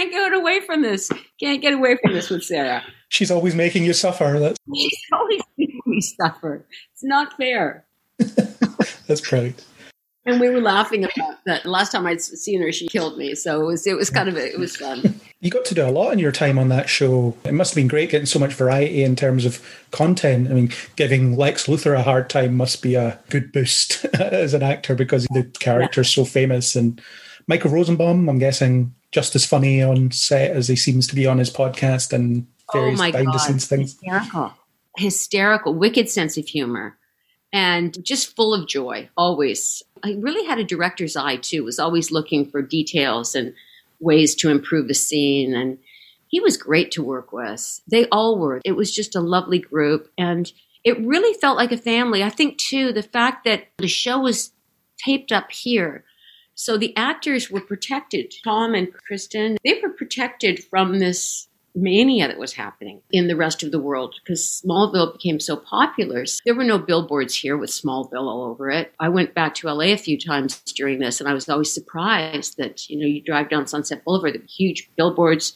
Can't 0.02 0.10
get 0.10 0.32
away 0.32 0.60
from 0.60 0.82
this. 0.82 1.10
Can't 1.38 1.62
get 1.62 1.74
away 1.74 1.96
from 2.02 2.12
this 2.12 2.28
with 2.28 2.42
Sarah. 2.42 2.82
She's 3.08 3.30
always 3.30 3.54
making 3.54 3.84
you 3.84 3.92
suffer. 3.92 4.36
That's... 4.40 4.58
She's 4.74 5.00
always 5.12 5.42
making 5.56 5.80
me 5.86 6.00
suffer. 6.00 6.66
It's 6.92 7.04
not 7.04 7.36
fair. 7.36 7.84
That's 9.06 9.20
correct. 9.20 9.64
and 10.26 10.40
we 10.40 10.50
were 10.50 10.60
laughing 10.60 11.04
about 11.04 11.44
that. 11.46 11.66
Last 11.66 11.92
time 11.92 12.04
I'd 12.06 12.20
seen 12.20 12.60
her, 12.62 12.72
she 12.72 12.88
killed 12.88 13.16
me. 13.16 13.36
So 13.36 13.60
it 13.60 13.64
was 13.64 13.86
it 13.86 13.96
was 13.96 14.10
kind 14.10 14.28
of 14.28 14.36
a, 14.36 14.52
it 14.52 14.58
was 14.58 14.76
fun. 14.76 15.20
You 15.38 15.50
got 15.50 15.64
to 15.66 15.74
do 15.74 15.86
a 15.86 15.90
lot 15.90 16.12
in 16.12 16.18
your 16.18 16.32
time 16.32 16.58
on 16.58 16.68
that 16.70 16.88
show. 16.88 17.36
It 17.44 17.54
must 17.54 17.70
have 17.72 17.76
been 17.76 17.86
great 17.86 18.10
getting 18.10 18.26
so 18.26 18.40
much 18.40 18.54
variety 18.54 19.04
in 19.04 19.14
terms 19.14 19.44
of 19.44 19.64
content. 19.92 20.50
I 20.50 20.54
mean, 20.54 20.72
giving 20.96 21.36
Lex 21.36 21.68
Luthor 21.68 21.96
a 21.96 22.02
hard 22.02 22.28
time 22.28 22.56
must 22.56 22.82
be 22.82 22.96
a 22.96 23.20
good 23.28 23.52
boost 23.52 24.04
as 24.14 24.52
an 24.52 24.64
actor 24.64 24.96
because 24.96 25.28
the 25.28 25.44
character's 25.60 26.16
yeah. 26.16 26.24
so 26.24 26.28
famous. 26.28 26.74
And 26.74 27.00
Michael 27.46 27.70
Rosenbaum, 27.70 28.28
I'm 28.28 28.40
guessing, 28.40 28.94
just 29.12 29.34
as 29.34 29.46
funny 29.46 29.82
on 29.82 30.10
set 30.10 30.50
as 30.50 30.68
he 30.68 30.76
seems 30.76 31.06
to 31.06 31.14
be 31.14 31.26
on 31.26 31.38
his 31.38 31.50
podcast 31.50 32.12
and 32.12 32.46
oh 32.70 32.78
various 32.78 33.00
oh 33.00 33.12
behind 33.12 33.28
the 33.28 33.38
scenes 33.38 33.66
things. 33.66 33.92
Hysterical, 34.00 34.54
hysterical, 34.96 35.74
wicked 35.74 36.08
sense 36.10 36.36
of 36.36 36.46
humor 36.46 36.96
and 37.52 38.02
just 38.04 38.34
full 38.34 38.54
of 38.54 38.66
joy 38.66 39.08
always. 39.16 39.82
I 40.02 40.16
really 40.18 40.46
had 40.46 40.58
a 40.58 40.64
director's 40.64 41.16
eye 41.16 41.36
too, 41.36 41.64
was 41.64 41.78
always 41.78 42.10
looking 42.10 42.46
for 42.50 42.62
details 42.62 43.34
and 43.34 43.54
ways 44.00 44.34
to 44.36 44.50
improve 44.50 44.88
the 44.88 44.94
scene. 44.94 45.54
And 45.54 45.78
he 46.28 46.40
was 46.40 46.56
great 46.56 46.90
to 46.92 47.04
work 47.04 47.32
with. 47.32 47.80
They 47.86 48.06
all 48.06 48.38
were. 48.38 48.60
It 48.64 48.72
was 48.72 48.90
just 48.90 49.14
a 49.14 49.20
lovely 49.20 49.58
group. 49.58 50.10
And 50.16 50.50
it 50.82 50.98
really 51.00 51.38
felt 51.38 51.58
like 51.58 51.72
a 51.72 51.76
family. 51.76 52.24
I 52.24 52.30
think 52.30 52.58
too, 52.58 52.92
the 52.92 53.02
fact 53.02 53.44
that 53.44 53.68
the 53.76 53.88
show 53.88 54.20
was 54.20 54.52
taped 54.98 55.30
up 55.30 55.52
here. 55.52 56.04
So 56.54 56.76
the 56.76 56.96
actors 56.96 57.50
were 57.50 57.60
protected. 57.60 58.32
Tom 58.44 58.74
and 58.74 58.88
Kristin, 58.92 59.56
they 59.64 59.80
were 59.82 59.90
protected 59.90 60.64
from 60.64 60.98
this 60.98 61.48
mania 61.74 62.28
that 62.28 62.38
was 62.38 62.52
happening 62.52 63.00
in 63.10 63.28
the 63.28 63.36
rest 63.36 63.62
of 63.62 63.72
the 63.72 63.80
world 63.80 64.14
because 64.22 64.62
Smallville 64.64 65.14
became 65.14 65.40
so 65.40 65.56
popular. 65.56 66.24
There 66.44 66.54
were 66.54 66.64
no 66.64 66.78
billboards 66.78 67.34
here 67.34 67.56
with 67.56 67.70
Smallville 67.70 68.28
all 68.28 68.44
over 68.44 68.70
it. 68.70 68.92
I 69.00 69.08
went 69.08 69.34
back 69.34 69.54
to 69.56 69.72
LA 69.72 69.86
a 69.86 69.96
few 69.96 70.18
times 70.18 70.60
during 70.74 70.98
this 70.98 71.20
and 71.20 71.28
I 71.28 71.34
was 71.34 71.48
always 71.48 71.72
surprised 71.72 72.58
that, 72.58 72.88
you 72.90 72.98
know, 72.98 73.06
you 73.06 73.22
drive 73.22 73.48
down 73.48 73.66
Sunset 73.66 74.04
Boulevard, 74.04 74.34
were 74.34 74.42
huge 74.46 74.90
billboards 74.96 75.54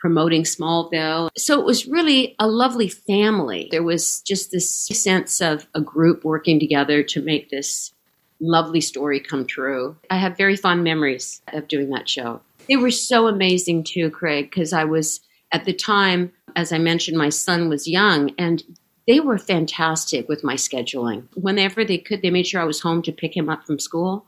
promoting 0.00 0.42
Smallville. 0.42 1.30
So 1.36 1.60
it 1.60 1.64
was 1.64 1.86
really 1.86 2.34
a 2.40 2.48
lovely 2.48 2.88
family. 2.88 3.68
There 3.70 3.84
was 3.84 4.20
just 4.22 4.50
this 4.50 4.68
sense 4.68 5.40
of 5.40 5.68
a 5.76 5.80
group 5.80 6.24
working 6.24 6.58
together 6.58 7.04
to 7.04 7.22
make 7.22 7.50
this 7.50 7.94
lovely 8.42 8.80
story 8.80 9.20
come 9.20 9.46
true. 9.46 9.96
I 10.10 10.16
have 10.16 10.36
very 10.36 10.56
fond 10.56 10.84
memories 10.84 11.40
of 11.48 11.68
doing 11.68 11.88
that 11.90 12.08
show. 12.08 12.40
They 12.68 12.76
were 12.76 12.90
so 12.90 13.28
amazing 13.28 13.84
too, 13.84 14.10
Craig, 14.10 14.50
because 14.50 14.72
I 14.72 14.84
was 14.84 15.20
at 15.52 15.64
the 15.64 15.72
time, 15.72 16.32
as 16.56 16.72
I 16.72 16.78
mentioned, 16.78 17.16
my 17.16 17.28
son 17.28 17.68
was 17.68 17.88
young 17.88 18.32
and 18.38 18.62
they 19.06 19.20
were 19.20 19.38
fantastic 19.38 20.28
with 20.28 20.44
my 20.44 20.54
scheduling. 20.54 21.24
Whenever 21.34 21.84
they 21.84 21.98
could, 21.98 22.22
they 22.22 22.30
made 22.30 22.46
sure 22.46 22.60
I 22.60 22.64
was 22.64 22.80
home 22.80 23.02
to 23.02 23.12
pick 23.12 23.36
him 23.36 23.48
up 23.48 23.66
from 23.66 23.78
school. 23.78 24.26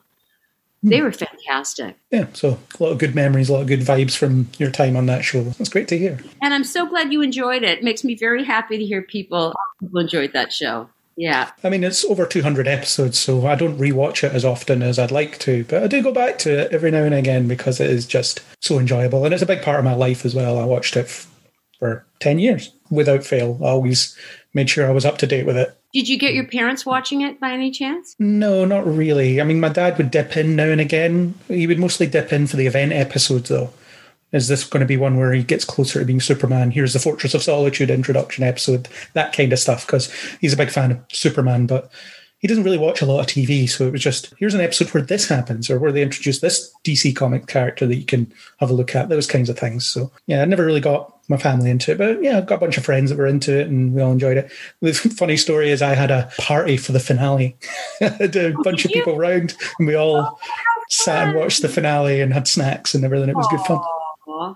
Hmm. 0.82 0.90
They 0.90 1.00
were 1.00 1.12
fantastic. 1.12 1.96
Yeah, 2.10 2.26
so 2.32 2.58
a 2.78 2.82
lot 2.82 2.92
of 2.92 2.98
good 2.98 3.14
memories, 3.14 3.48
a 3.48 3.52
lot 3.54 3.62
of 3.62 3.68
good 3.68 3.80
vibes 3.80 4.16
from 4.16 4.48
your 4.58 4.70
time 4.70 4.96
on 4.96 5.06
that 5.06 5.24
show. 5.24 5.42
That's 5.42 5.70
great 5.70 5.88
to 5.88 5.98
hear. 5.98 6.20
And 6.42 6.52
I'm 6.52 6.64
so 6.64 6.86
glad 6.86 7.12
you 7.12 7.22
enjoyed 7.22 7.62
it. 7.62 7.78
It 7.78 7.84
makes 7.84 8.04
me 8.04 8.16
very 8.16 8.44
happy 8.44 8.78
to 8.78 8.84
hear 8.84 9.02
people 9.02 9.54
people 9.80 10.00
enjoyed 10.00 10.32
that 10.32 10.52
show. 10.52 10.88
Yeah. 11.16 11.50
I 11.62 11.68
mean, 11.68 11.84
it's 11.84 12.04
over 12.04 12.26
200 12.26 12.66
episodes, 12.66 13.18
so 13.18 13.46
I 13.46 13.54
don't 13.54 13.78
rewatch 13.78 14.24
it 14.24 14.32
as 14.32 14.44
often 14.44 14.82
as 14.82 14.98
I'd 14.98 15.10
like 15.10 15.38
to, 15.40 15.64
but 15.64 15.82
I 15.82 15.86
do 15.86 16.02
go 16.02 16.12
back 16.12 16.38
to 16.40 16.60
it 16.60 16.72
every 16.72 16.90
now 16.90 17.04
and 17.04 17.14
again 17.14 17.46
because 17.48 17.80
it 17.80 17.90
is 17.90 18.06
just 18.06 18.40
so 18.60 18.78
enjoyable. 18.78 19.24
And 19.24 19.32
it's 19.32 19.42
a 19.42 19.46
big 19.46 19.62
part 19.62 19.78
of 19.78 19.84
my 19.84 19.94
life 19.94 20.24
as 20.24 20.34
well. 20.34 20.58
I 20.58 20.64
watched 20.64 20.96
it 20.96 21.08
for 21.78 22.06
10 22.20 22.38
years 22.38 22.72
without 22.90 23.24
fail. 23.24 23.58
I 23.62 23.68
always 23.68 24.16
made 24.54 24.70
sure 24.70 24.86
I 24.86 24.92
was 24.92 25.04
up 25.04 25.18
to 25.18 25.26
date 25.26 25.46
with 25.46 25.56
it. 25.56 25.76
Did 25.92 26.08
you 26.08 26.18
get 26.18 26.34
your 26.34 26.46
parents 26.46 26.84
watching 26.84 27.20
it 27.20 27.38
by 27.38 27.52
any 27.52 27.70
chance? 27.70 28.16
No, 28.18 28.64
not 28.64 28.86
really. 28.86 29.40
I 29.40 29.44
mean, 29.44 29.60
my 29.60 29.68
dad 29.68 29.96
would 29.96 30.10
dip 30.10 30.36
in 30.36 30.56
now 30.56 30.68
and 30.68 30.80
again. 30.80 31.34
He 31.46 31.68
would 31.68 31.78
mostly 31.78 32.08
dip 32.08 32.32
in 32.32 32.48
for 32.48 32.56
the 32.56 32.66
event 32.66 32.92
episodes, 32.92 33.48
though. 33.48 33.70
Is 34.34 34.48
this 34.48 34.64
going 34.64 34.80
to 34.80 34.86
be 34.86 34.96
one 34.96 35.16
where 35.16 35.32
he 35.32 35.44
gets 35.44 35.64
closer 35.64 36.00
to 36.00 36.04
being 36.04 36.20
Superman? 36.20 36.72
Here's 36.72 36.92
the 36.92 36.98
Fortress 36.98 37.34
of 37.34 37.42
Solitude 37.42 37.88
introduction 37.88 38.42
episode, 38.42 38.88
that 39.12 39.32
kind 39.32 39.52
of 39.52 39.60
stuff, 39.60 39.86
because 39.86 40.12
he's 40.40 40.52
a 40.52 40.56
big 40.56 40.70
fan 40.70 40.90
of 40.90 41.00
Superman, 41.12 41.66
but 41.66 41.90
he 42.40 42.48
doesn't 42.48 42.64
really 42.64 42.76
watch 42.76 43.00
a 43.00 43.06
lot 43.06 43.20
of 43.20 43.26
TV. 43.26 43.68
So 43.68 43.86
it 43.86 43.92
was 43.92 44.02
just, 44.02 44.34
here's 44.38 44.52
an 44.52 44.60
episode 44.60 44.92
where 44.92 45.04
this 45.04 45.28
happens, 45.28 45.70
or 45.70 45.78
where 45.78 45.92
they 45.92 46.02
introduce 46.02 46.40
this 46.40 46.74
DC 46.82 47.14
comic 47.14 47.46
character 47.46 47.86
that 47.86 47.94
you 47.94 48.04
can 48.04 48.30
have 48.58 48.70
a 48.70 48.74
look 48.74 48.96
at, 48.96 49.08
those 49.08 49.28
kinds 49.28 49.48
of 49.48 49.56
things. 49.56 49.86
So 49.86 50.10
yeah, 50.26 50.42
I 50.42 50.44
never 50.46 50.66
really 50.66 50.80
got 50.80 51.16
my 51.28 51.36
family 51.36 51.70
into 51.70 51.92
it, 51.92 51.98
but 51.98 52.20
yeah, 52.20 52.36
I've 52.36 52.46
got 52.46 52.56
a 52.56 52.60
bunch 52.60 52.76
of 52.76 52.84
friends 52.84 53.10
that 53.10 53.18
were 53.18 53.26
into 53.26 53.58
it 53.58 53.68
and 53.68 53.94
we 53.94 54.02
all 54.02 54.12
enjoyed 54.12 54.36
it. 54.36 54.52
The 54.80 54.92
funny 55.16 55.36
story 55.36 55.70
is 55.70 55.80
I 55.80 55.94
had 55.94 56.10
a 56.10 56.30
party 56.38 56.76
for 56.76 56.90
the 56.90 57.00
finale. 57.00 57.56
I 58.02 58.08
had 58.08 58.36
a 58.36 58.52
bunch 58.64 58.84
of 58.84 58.90
people 58.90 59.14
around 59.14 59.54
and 59.78 59.86
we 59.86 59.94
all 59.94 60.40
sat 60.90 61.28
and 61.28 61.38
watched 61.38 61.62
the 61.62 61.68
finale 61.68 62.20
and 62.20 62.34
had 62.34 62.48
snacks 62.48 62.94
and 62.94 63.04
everything. 63.04 63.28
It 63.28 63.36
was 63.36 63.48
good 63.48 63.60
fun. 63.60 63.80
Aw. 64.26 64.54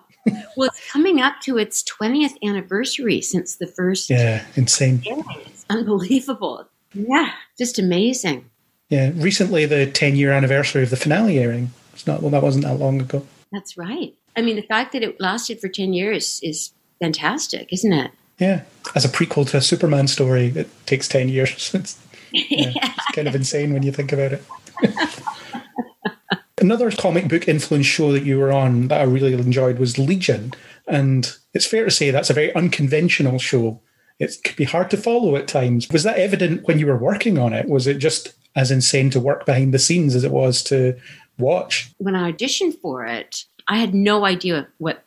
well, 0.57 0.69
it's 0.69 0.91
coming 0.91 1.21
up 1.21 1.41
to 1.43 1.59
its 1.59 1.83
20th 1.83 2.35
anniversary 2.43 3.21
since 3.21 3.57
the 3.57 3.67
first. 3.67 4.11
Yeah, 4.11 4.45
insane. 4.57 5.03
It's 5.05 5.67
unbelievable. 5.71 6.69
Yeah, 6.95 7.33
just 7.59 7.79
amazing. 7.79 8.49
Yeah, 8.89 9.11
recently 9.15 9.67
the 9.67 9.87
10 9.87 10.17
year 10.17 10.33
anniversary 10.33 10.83
of 10.83 10.91
the 10.91 10.97
finale 10.97 11.39
airing. 11.39 11.71
It's 11.93 12.07
not, 12.07 12.23
well, 12.23 12.31
that 12.31 12.43
wasn't 12.43 12.65
that 12.65 12.79
long 12.79 13.01
ago. 13.01 13.27
That's 13.53 13.77
right. 13.77 14.15
I 14.37 14.43
mean, 14.43 14.57
the 14.57 14.63
fact 14.63 14.93
that 14.93 15.03
it 15.03 15.21
lasted 15.21 15.61
for 15.61 15.69
10 15.69 15.93
years 15.93 16.41
is 16.43 16.73
fantastic, 17.01 17.73
isn't 17.73 17.93
it? 17.93 18.11
Yeah, 18.39 18.63
as 18.95 19.05
a 19.05 19.09
prequel 19.09 19.49
to 19.51 19.57
a 19.57 19.61
Superman 19.61 20.07
story, 20.07 20.53
it 20.55 20.69
takes 20.87 21.09
10 21.09 21.29
years. 21.29 21.75
It's, 21.75 21.99
yeah, 22.33 22.73
it's 22.75 23.15
kind 23.15 23.27
of 23.27 23.35
insane 23.35 23.73
when 23.73 23.83
you 23.83 23.91
think 23.91 24.13
about 24.13 24.35
it. 24.35 24.45
Another 26.61 26.91
comic 26.91 27.29
book 27.29 27.47
influence 27.49 27.87
show 27.87 28.13
that 28.13 28.25
you 28.25 28.39
were 28.39 28.53
on 28.53 28.89
that 28.89 29.01
I 29.01 29.05
really 29.05 29.33
enjoyed 29.33 29.79
was 29.79 29.99
Legion. 29.99 30.53
And 30.87 31.31
it's 31.55 31.67
fair 31.67 31.85
to 31.85 31.91
say 31.91 32.11
that's 32.11 32.31
a 32.31 32.35
very 32.35 32.55
unconventional 32.55 33.39
show. 33.39 33.81
It 34.19 34.37
could 34.43 34.57
be 34.57 34.65
hard 34.65 34.91
to 34.91 34.97
follow 34.97 35.37
at 35.37 35.47
times. 35.47 35.89
Was 35.91 36.03
that 36.03 36.19
evident 36.19 36.67
when 36.67 36.79
you 36.79 36.87
were 36.87 36.97
working 36.97 37.39
on 37.39 37.53
it? 37.53 37.69
Was 37.69 37.87
it 37.87 37.99
just 37.99 38.35
as 38.57 38.71
insane 38.71 39.11
to 39.11 39.21
work 39.21 39.47
behind 39.47 39.73
the 39.73 39.79
scenes 39.79 40.15
as 40.15 40.25
it 40.25 40.33
was 40.33 40.63
to 40.65 40.99
watch? 41.39 41.93
When 41.99 42.17
I 42.17 42.33
auditioned 42.33 42.81
for 42.81 43.05
it, 43.07 43.45
I 43.69 43.77
had 43.79 43.95
no 43.95 44.25
idea 44.25 44.67
what 44.79 45.05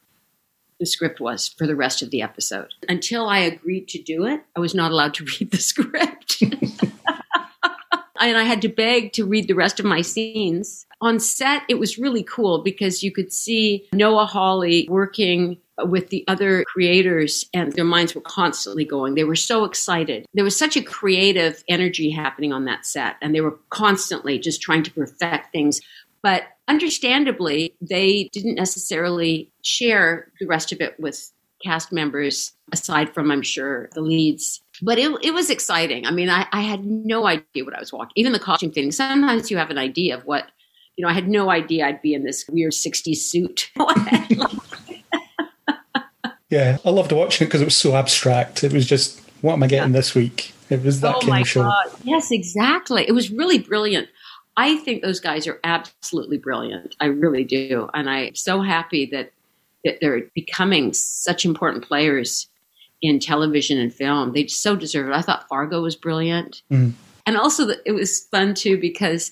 the 0.80 0.86
script 0.86 1.20
was 1.20 1.50
for 1.50 1.68
the 1.68 1.76
rest 1.76 2.02
of 2.02 2.12
the 2.12 2.22
episode. 2.22 2.74
Until 2.88 3.28
I 3.28 3.40
agreed 3.40 3.88
to 3.90 4.02
do 4.02 4.26
it, 4.26 4.42
I 4.56 4.60
was 4.60 4.74
not 4.74 4.92
allowed 4.92 5.14
to 5.16 5.26
read 5.40 5.52
the 5.52 5.58
script. 5.58 6.42
and 6.42 8.38
I 8.38 8.44
had 8.44 8.62
to 8.62 8.70
beg 8.70 9.14
to 9.14 9.26
read 9.26 9.48
the 9.48 9.54
rest 9.54 9.80
of 9.80 9.86
my 9.86 10.02
scenes. 10.02 10.86
On 11.02 11.20
set, 11.20 11.64
it 11.68 11.80
was 11.80 11.98
really 11.98 12.24
cool 12.24 12.62
because 12.62 13.04
you 13.04 13.12
could 13.12 13.34
see 13.34 13.88
Noah 13.94 14.26
Hawley 14.26 14.88
working 14.90 15.58
with 15.80 16.10
the 16.10 16.24
other 16.28 16.64
creators 16.66 17.46
and 17.54 17.74
their 17.74 17.86
minds 17.86 18.14
were 18.14 18.22
constantly 18.22 18.86
going. 18.86 19.16
They 19.16 19.24
were 19.24 19.36
so 19.36 19.66
excited. 19.66 20.28
There 20.34 20.44
was 20.44 20.56
such 20.56 20.78
a 20.78 20.82
creative 20.82 21.64
energy 21.68 22.12
happening 22.12 22.54
on 22.54 22.66
that 22.66 22.86
set 22.86 23.16
and 23.22 23.34
they 23.34 23.42
were 23.42 23.58
constantly 23.72 24.38
just 24.38 24.62
trying 24.62 24.84
to 24.84 24.92
perfect 24.92 25.52
things. 25.52 25.82
But 26.22 26.44
understandably, 26.68 27.74
they 27.82 28.30
didn't 28.32 28.56
necessarily 28.56 29.50
share 29.64 30.32
the 30.40 30.46
rest 30.46 30.72
of 30.72 30.82
it 30.82 31.00
with 31.00 31.32
cast 31.64 31.92
members 31.92 32.54
aside 32.72 33.12
from, 33.12 33.32
I'm 33.32 33.42
sure, 33.42 33.90
the 33.94 34.02
leads 34.02 34.62
but 34.82 34.98
it, 34.98 35.12
it 35.22 35.34
was 35.34 35.50
exciting. 35.50 36.06
I 36.06 36.12
mean, 36.12 36.30
I, 36.30 36.48
I 36.52 36.62
had 36.62 36.86
no 36.86 37.28
idea 37.28 37.64
what 37.64 37.76
I 37.76 37.80
was 37.80 37.94
walking. 37.94 38.14
Even 38.16 38.32
the 38.32 38.40
costume 38.40 38.72
fitting. 38.72 38.92
Sometimes 38.92 39.52
you 39.52 39.58
have 39.58 39.70
an 39.70 39.78
idea 39.78 40.18
of 40.18 40.26
what, 40.26 40.46
you 40.98 41.04
know, 41.04 41.10
I 41.10 41.14
had 41.14 41.28
no 41.28 41.50
idea 41.50 41.88
I'd 41.88 42.02
be 42.02 42.14
in 42.14 42.24
this 42.24 42.46
weird 42.48 42.74
60s 42.74 43.18
suit. 43.18 43.72
yeah, 46.50 46.78
I 46.84 46.90
loved 46.90 47.12
watching 47.12 47.46
it 47.46 47.50
because 47.50 47.62
it 47.62 47.66
was 47.66 47.78
so 47.78 47.96
abstract. 47.96 48.64
It 48.64 48.74
was 48.74 48.86
just, 48.86 49.20
what 49.42 49.54
am 49.54 49.64
I 49.64 49.68
getting 49.68 49.94
yeah. 49.94 50.00
this 50.00 50.14
week? 50.14 50.54
It 50.70 50.84
was 50.84 51.02
that 51.02 51.16
oh 51.16 51.20
kind 51.22 51.42
of 51.42 51.48
show. 51.48 51.64
God. 51.64 51.88
Yes, 52.04 52.32
exactly. 52.32 53.06
It 53.08 53.14
was 53.14 53.32
really 53.32 53.60
brilliant. 53.60 54.08
I 54.58 54.78
think 54.78 55.02
those 55.02 55.20
guys 55.20 55.48
are 55.48 55.60
absolutely 55.64 56.38
brilliant. 56.38 56.96
I 57.00 57.06
really 57.06 57.44
do. 57.44 57.90
And 57.94 58.10
I'm 58.10 58.36
so 58.36 58.62
happy 58.62 59.06
that, 59.08 59.32
that 59.84 60.00
they're 60.02 60.24
becoming 60.36 60.94
such 60.94 61.46
important 61.46 61.86
players 61.86 62.48
in 63.02 63.20
television 63.20 63.80
and 63.80 63.94
film. 63.94 64.34
They 64.34 64.48
so 64.48 64.76
deserve 64.76 65.10
it. 65.10 65.16
I 65.16 65.22
thought 65.22 65.48
Fargo 65.48 65.82
was 65.82 65.96
brilliant. 65.96 66.62
Mm. 66.72 66.94
And 67.26 67.38
also, 67.38 67.70
it 67.86 67.94
was 67.94 68.28
fun 68.28 68.54
too 68.54 68.80
because 68.80 69.32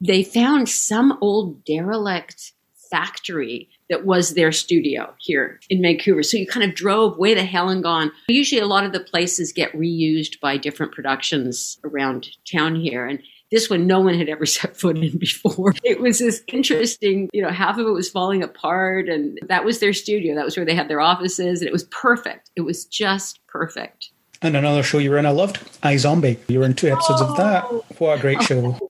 they 0.00 0.22
found 0.22 0.68
some 0.68 1.18
old 1.20 1.64
derelict 1.64 2.52
factory 2.90 3.68
that 3.90 4.04
was 4.04 4.34
their 4.34 4.52
studio 4.52 5.14
here 5.18 5.60
in 5.70 5.82
Vancouver. 5.82 6.22
So 6.22 6.36
you 6.36 6.46
kind 6.46 6.68
of 6.68 6.76
drove 6.76 7.18
way 7.18 7.34
the 7.34 7.44
hell 7.44 7.68
and 7.68 7.82
gone. 7.82 8.12
Usually, 8.28 8.60
a 8.60 8.66
lot 8.66 8.84
of 8.84 8.92
the 8.92 9.00
places 9.00 9.52
get 9.52 9.72
reused 9.72 10.40
by 10.40 10.56
different 10.56 10.92
productions 10.92 11.78
around 11.84 12.28
town 12.50 12.76
here. 12.76 13.06
And 13.06 13.22
this 13.50 13.70
one, 13.70 13.86
no 13.86 14.00
one 14.00 14.18
had 14.18 14.28
ever 14.28 14.46
set 14.46 14.76
foot 14.76 14.98
in 14.98 15.18
before. 15.18 15.74
It 15.82 16.00
was 16.00 16.18
this 16.18 16.42
interesting, 16.48 17.30
you 17.32 17.42
know, 17.42 17.50
half 17.50 17.78
of 17.78 17.86
it 17.86 17.90
was 17.90 18.10
falling 18.10 18.42
apart, 18.42 19.08
and 19.08 19.38
that 19.48 19.64
was 19.64 19.80
their 19.80 19.92
studio. 19.92 20.34
That 20.34 20.44
was 20.44 20.56
where 20.56 20.66
they 20.66 20.74
had 20.74 20.88
their 20.88 21.00
offices, 21.00 21.60
and 21.60 21.68
it 21.68 21.72
was 21.72 21.84
perfect. 21.84 22.50
It 22.56 22.62
was 22.62 22.84
just 22.84 23.40
perfect. 23.46 24.10
And 24.40 24.56
another 24.56 24.84
show 24.84 24.98
you 24.98 25.10
were 25.10 25.18
in, 25.18 25.26
I 25.26 25.30
loved 25.30 25.58
iZombie. 25.82 26.38
You 26.48 26.60
were 26.60 26.66
in 26.66 26.74
two 26.74 26.88
episodes 26.88 27.20
oh. 27.22 27.30
of 27.30 27.36
that. 27.38 27.64
Oh. 27.66 27.84
What 27.98 28.18
a 28.18 28.20
great 28.20 28.42
show! 28.42 28.78
Oh, 28.80 28.87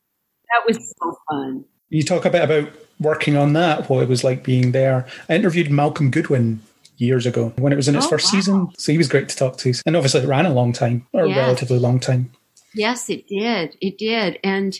that 0.50 0.66
was 0.66 0.94
so 1.00 1.18
fun. 1.30 1.64
You 1.90 2.02
talk 2.02 2.24
a 2.24 2.30
bit 2.30 2.42
about 2.42 2.70
working 3.00 3.36
on 3.36 3.52
that, 3.54 3.88
what 3.88 4.02
it 4.02 4.08
was 4.08 4.24
like 4.24 4.44
being 4.44 4.72
there. 4.72 5.06
I 5.28 5.34
interviewed 5.34 5.70
Malcolm 5.70 6.10
Goodwin 6.10 6.60
years 6.96 7.26
ago 7.26 7.52
when 7.56 7.72
it 7.72 7.76
was 7.76 7.88
in 7.88 7.94
its 7.96 8.06
oh, 8.06 8.10
first 8.10 8.26
wow. 8.26 8.30
season. 8.30 8.68
So 8.76 8.92
he 8.92 8.98
was 8.98 9.08
great 9.08 9.28
to 9.28 9.36
talk 9.36 9.56
to. 9.58 9.72
And 9.86 9.96
obviously 9.96 10.22
it 10.22 10.26
ran 10.26 10.46
a 10.46 10.52
long 10.52 10.72
time, 10.72 11.06
or 11.12 11.26
yes. 11.26 11.36
a 11.36 11.40
relatively 11.40 11.78
long 11.78 12.00
time. 12.00 12.32
Yes, 12.74 13.08
it 13.08 13.26
did. 13.28 13.76
It 13.80 13.98
did. 13.98 14.38
And 14.44 14.78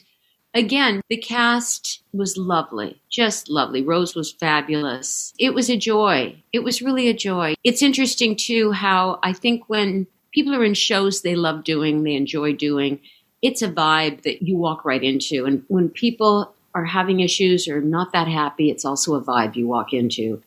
again, 0.53 1.01
the 1.09 1.17
cast 1.17 2.03
was 2.13 2.37
lovely, 2.37 3.01
just 3.09 3.49
lovely. 3.49 3.83
Rose 3.83 4.15
was 4.15 4.33
fabulous. 4.33 5.33
It 5.39 5.55
was 5.55 5.71
a 5.71 5.77
joy. 5.77 6.43
It 6.53 6.65
was 6.65 6.83
really 6.83 7.09
a 7.09 7.15
joy. 7.15 7.55
It's 7.65 7.83
interesting, 7.83 8.37
too, 8.37 8.73
how 8.73 9.21
I 9.23 9.33
think 9.33 9.69
when 9.69 10.07
people 10.33 10.55
are 10.55 10.65
in 10.65 10.75
shows 10.75 11.23
they 11.23 11.37
love 11.37 11.65
doing, 11.65 12.03
they 12.03 12.15
enjoy 12.15 12.53
doing, 12.53 13.01
it's 13.43 13.63
a 13.63 13.71
vibe 13.71 14.23
that 14.23 14.43
you 14.43 14.57
walk 14.57 14.85
right 14.85 15.03
into. 15.03 15.45
And 15.45 15.65
when 15.69 15.89
people 15.89 16.53
are 16.75 16.85
having 16.85 17.21
issues 17.21 17.69
or 17.69 17.81
not 17.81 18.13
that 18.13 18.29
happy, 18.29 18.71
it's 18.71 18.85
also 18.85 19.15
a 19.15 19.23
vibe 19.23 19.57
you 19.57 19.67
walk 19.67 19.93
into. 19.93 20.43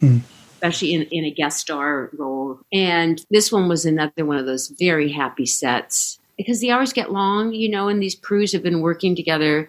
Mm. 0.00 0.22
Especially 0.54 0.94
in, 0.94 1.02
in 1.04 1.24
a 1.24 1.30
guest 1.30 1.58
star 1.58 2.10
role. 2.16 2.60
And 2.72 3.24
this 3.30 3.52
one 3.52 3.68
was 3.68 3.84
another 3.84 4.24
one 4.24 4.38
of 4.38 4.46
those 4.46 4.68
very 4.68 5.12
happy 5.12 5.46
sets 5.46 6.18
because 6.36 6.60
the 6.60 6.70
hours 6.70 6.92
get 6.92 7.12
long, 7.12 7.52
you 7.52 7.68
know, 7.68 7.88
and 7.88 8.02
these 8.02 8.14
crews 8.14 8.52
have 8.52 8.62
been 8.62 8.80
working 8.80 9.14
together. 9.14 9.68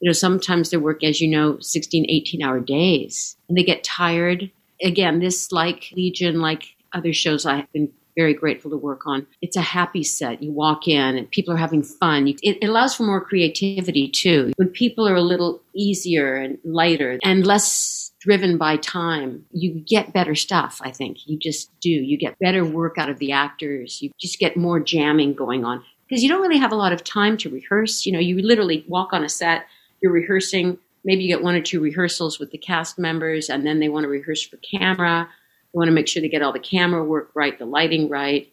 You 0.00 0.08
know, 0.08 0.12
sometimes 0.12 0.70
they 0.70 0.76
work, 0.76 1.02
as 1.02 1.20
you 1.20 1.28
know, 1.28 1.58
16, 1.60 2.06
18 2.08 2.42
hour 2.42 2.60
days 2.60 3.36
and 3.48 3.56
they 3.56 3.64
get 3.64 3.82
tired. 3.82 4.50
Again, 4.82 5.20
this, 5.20 5.52
like 5.52 5.90
Legion, 5.96 6.40
like 6.40 6.76
other 6.92 7.14
shows 7.14 7.46
I've 7.46 7.70
been 7.72 7.90
very 8.16 8.34
grateful 8.34 8.70
to 8.70 8.76
work 8.76 9.06
on, 9.06 9.26
it's 9.42 9.56
a 9.56 9.62
happy 9.62 10.02
set. 10.02 10.42
You 10.42 10.52
walk 10.52 10.88
in 10.88 11.16
and 11.16 11.30
people 11.30 11.54
are 11.54 11.58
having 11.58 11.82
fun. 11.82 12.34
It, 12.42 12.64
allows 12.64 12.94
for 12.94 13.04
more 13.04 13.20
creativity 13.20 14.08
too. 14.08 14.52
When 14.56 14.68
people 14.68 15.06
are 15.06 15.14
a 15.14 15.22
little 15.22 15.62
easier 15.74 16.36
and 16.36 16.58
lighter 16.64 17.18
and 17.22 17.46
less 17.46 18.12
driven 18.20 18.58
by 18.58 18.76
time, 18.78 19.44
you 19.52 19.72
get 19.86 20.12
better 20.12 20.34
stuff, 20.34 20.80
I 20.82 20.90
think. 20.90 21.18
You 21.26 21.38
just 21.38 21.70
do. 21.80 21.90
You 21.90 22.18
get 22.18 22.38
better 22.40 22.64
work 22.64 22.96
out 22.98 23.10
of 23.10 23.18
the 23.18 23.32
actors. 23.32 24.00
You 24.02 24.10
just 24.18 24.38
get 24.38 24.56
more 24.56 24.80
jamming 24.80 25.34
going 25.34 25.64
on 25.64 25.84
because 26.08 26.22
you 26.22 26.28
don't 26.28 26.42
really 26.42 26.58
have 26.58 26.72
a 26.72 26.76
lot 26.76 26.92
of 26.92 27.04
time 27.04 27.36
to 27.38 27.50
rehearse. 27.50 28.06
You 28.06 28.12
know, 28.12 28.18
you 28.18 28.40
literally 28.40 28.84
walk 28.88 29.12
on 29.12 29.24
a 29.24 29.28
set, 29.28 29.66
you're 30.00 30.12
rehearsing. 30.12 30.78
Maybe 31.04 31.22
you 31.22 31.28
get 31.28 31.42
one 31.42 31.54
or 31.54 31.60
two 31.60 31.80
rehearsals 31.80 32.40
with 32.40 32.50
the 32.50 32.58
cast 32.58 32.98
members, 32.98 33.48
and 33.48 33.64
then 33.64 33.78
they 33.78 33.88
want 33.88 34.04
to 34.04 34.08
rehearse 34.08 34.42
for 34.42 34.56
camera. 34.56 35.28
They 35.76 35.78
want 35.78 35.88
to 35.88 35.94
make 35.94 36.08
sure 36.08 36.22
they 36.22 36.30
get 36.30 36.40
all 36.40 36.54
the 36.54 36.58
camera 36.58 37.04
work 37.04 37.32
right, 37.34 37.58
the 37.58 37.66
lighting 37.66 38.08
right. 38.08 38.50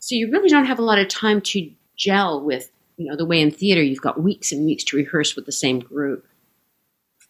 So 0.00 0.16
you 0.16 0.28
really 0.28 0.48
don't 0.48 0.64
have 0.64 0.80
a 0.80 0.84
lot 0.84 0.98
of 0.98 1.06
time 1.06 1.40
to 1.42 1.70
gel 1.96 2.44
with, 2.44 2.72
you 2.96 3.08
know, 3.08 3.16
the 3.16 3.24
way 3.24 3.40
in 3.40 3.52
theater 3.52 3.80
you've 3.80 4.02
got 4.02 4.20
weeks 4.20 4.50
and 4.50 4.66
weeks 4.66 4.82
to 4.84 4.96
rehearse 4.96 5.36
with 5.36 5.46
the 5.46 5.52
same 5.52 5.78
group. 5.78 6.26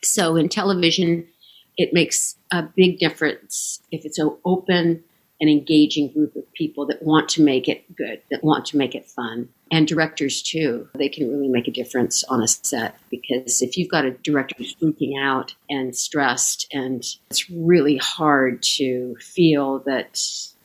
So 0.03 0.37
in 0.37 0.49
television, 0.49 1.29
it 1.77 1.93
makes 1.93 2.37
a 2.51 2.63
big 2.63 2.99
difference 2.99 3.83
if 3.93 4.07
it's 4.07 4.19
an 4.19 4.35
open 4.47 5.05
an 5.41 5.49
engaging 5.49 6.11
group 6.11 6.35
of 6.35 6.51
people 6.55 6.87
that 6.87 7.03
want 7.03 7.29
to 7.29 7.43
make 7.43 7.69
it 7.69 7.95
good, 7.95 8.21
that 8.31 8.43
want 8.43 8.65
to 8.67 8.77
make 8.77 8.95
it 8.95 9.07
fun. 9.07 9.49
And 9.71 9.87
directors 9.87 10.43
too. 10.43 10.89
They 10.95 11.09
can 11.09 11.31
really 11.31 11.49
make 11.49 11.69
a 11.69 11.71
difference 11.71 12.25
on 12.25 12.43
a 12.43 12.49
set 12.49 12.99
because 13.11 13.61
if 13.61 13.77
you've 13.77 13.91
got 13.91 14.05
a 14.05 14.13
director 14.13 14.55
who's 14.57 14.75
freaking 14.77 15.21
out 15.21 15.55
and 15.69 15.95
stressed, 15.95 16.67
and 16.73 17.05
it's 17.31 17.51
really 17.51 17.99
hard 17.99 18.63
to 18.77 19.17
feel 19.21 19.81
that 19.81 20.21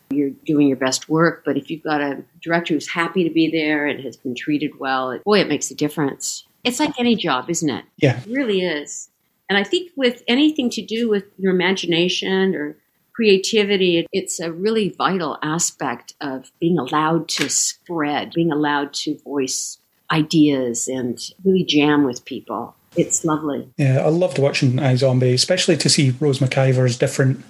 you're 0.10 0.32
doing 0.46 0.68
your 0.68 0.78
best 0.78 1.10
work. 1.10 1.44
But 1.46 1.58
if 1.58 1.70
you've 1.70 1.84
got 1.84 2.02
a 2.02 2.24
director 2.42 2.74
who's 2.74 2.88
happy 2.88 3.24
to 3.24 3.34
be 3.34 3.50
there 3.50 3.88
and 3.88 4.04
has 4.04 4.16
been 4.16 4.36
treated 4.36 4.80
well, 4.80 5.20
boy, 5.26 5.40
it 5.40 5.50
makes 5.50 5.72
a 5.72 5.76
difference. 5.76 6.46
It's 6.64 6.80
like 6.80 6.94
any 6.98 7.16
job, 7.16 7.50
isn't 7.50 7.70
it? 7.70 7.86
Yeah. 7.98 8.20
It 8.20 8.28
really 8.28 8.62
is. 8.62 9.10
And 9.50 9.58
I 9.58 9.64
think 9.64 9.92
with 9.98 10.24
anything 10.28 10.70
to 10.72 10.82
do 10.82 11.10
with 11.10 11.26
your 11.38 11.54
imagination 11.54 12.56
or 12.56 12.78
creativity, 13.14 14.08
it's 14.12 14.40
a 14.40 14.52
really 14.52 14.90
vital 14.90 15.38
aspect 15.42 16.16
of 16.22 16.52
being 16.60 16.78
allowed 16.78 17.28
to 17.30 17.50
spread, 17.50 18.34
being 18.34 18.52
allowed 18.52 18.94
to 18.94 19.18
voice 19.20 19.78
ideas 20.12 20.88
and 20.88 21.20
really 21.44 21.64
jam 21.64 22.04
with 22.04 22.26
people. 22.26 22.76
It's 22.96 23.26
lovely. 23.26 23.68
Yeah, 23.78 24.02
I 24.06 24.10
loved 24.10 24.38
watching 24.38 24.74
iZombie, 24.74 25.34
especially 25.34 25.78
to 25.78 25.90
see 25.90 26.14
Rose 26.20 26.40
McIver's 26.40 26.98
different 26.98 27.44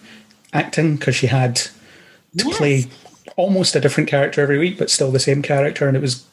acting 0.54 0.95
because 0.95 1.15
she 1.15 1.28
had 1.28 1.56
to 1.58 1.71
Yes. 2.34 2.58
play 2.58 2.86
almost 3.36 3.76
a 3.76 3.80
different 3.80 4.10
character 4.10 4.41
every 4.41 4.58
week, 4.58 4.78
but 4.78 4.89
still 4.89 5.12
the 5.12 5.19
same 5.19 5.41
character, 5.41 5.88
and 5.88 5.97
it 5.97 6.02
was 6.02 6.26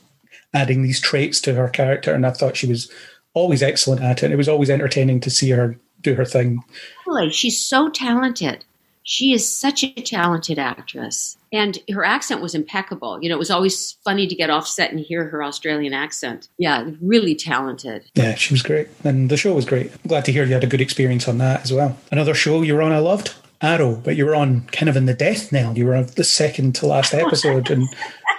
adding 0.55 0.83
these 0.83 1.01
traits 1.01 1.41
to 1.43 1.55
her 1.55 1.69
character. 1.69 2.13
And 2.15 2.27
I 2.27 2.31
thought 2.31 2.57
she 2.57 2.67
was 2.67 2.91
always 3.35 3.63
excellent 3.63 4.03
at 4.03 4.19
it. 4.19 4.27
And 4.27 4.33
it 4.33 4.37
was 4.37 4.49
always 4.49 4.71
entertaining 4.71 5.21
to 5.21 5.31
see 5.31 5.51
her 5.51 5.77
do 6.01 6.15
her 6.15 6.25
thing. 6.25 6.63
Really, 7.07 7.31
she's 7.31 7.61
so 7.61 7.89
talented. 7.89 8.65
She 9.03 9.33
is 9.33 9.51
such 9.51 9.83
a 9.83 9.93
talented 9.93 10.59
actress. 10.59 11.37
And 11.53 11.79
her 11.91 12.05
accent 12.05 12.43
was 12.43 12.55
impeccable. 12.55 13.21
You 13.23 13.29
know, 13.29 13.35
it 13.35 13.39
was 13.39 13.51
always 13.51 13.97
funny 14.05 14.27
to 14.27 14.35
get 14.35 14.51
offset 14.51 14.91
and 14.91 15.01
hear 15.01 15.29
her 15.29 15.43
Australian 15.43 15.93
accent. 15.93 16.49
Yeah, 16.59 16.91
really 17.01 17.35
talented. 17.35 18.05
Yeah, 18.15 18.35
she 18.37 18.55
was 18.55 18.63
great, 18.63 18.89
and 19.03 19.31
the 19.31 19.37
show 19.37 19.55
was 19.55 19.65
great. 19.65 19.91
I'm 19.93 20.09
glad 20.09 20.25
to 20.27 20.33
hear 20.33 20.45
you 20.45 20.55
had 20.55 20.65
a 20.65 20.69
good 20.69 20.81
experience 20.81 21.27
on 21.27 21.39
that 21.39 21.63
as 21.63 21.73
well. 21.73 21.99
Another 22.13 22.35
show 22.35 22.63
you 22.63 22.75
were 22.75 22.83
on, 22.83 22.93
I 22.93 22.99
loved 22.99 23.35
Arrow, 23.63 23.97
but 23.97 24.17
you 24.17 24.27
were 24.27 24.35
on 24.35 24.63
kind 24.73 24.89
of 24.89 24.97
in 24.97 25.07
the 25.07 25.15
death 25.15 25.51
knell. 25.51 25.77
You 25.77 25.87
were 25.87 25.97
on 25.97 26.07
the 26.17 26.25
second 26.25 26.75
to 26.77 26.87
last 26.87 27.13
episode, 27.13 27.71
and 27.71 27.89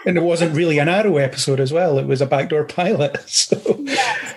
and 0.05 0.17
it 0.17 0.23
wasn't 0.23 0.55
really 0.55 0.79
an 0.79 0.89
Arrow 0.89 1.17
episode 1.17 1.59
as 1.59 1.71
well. 1.73 1.99
It 1.99 2.07
was 2.07 2.21
a 2.21 2.25
backdoor 2.25 2.63
pilot. 2.63 3.17
So 3.27 3.57
Yes, 3.79 4.35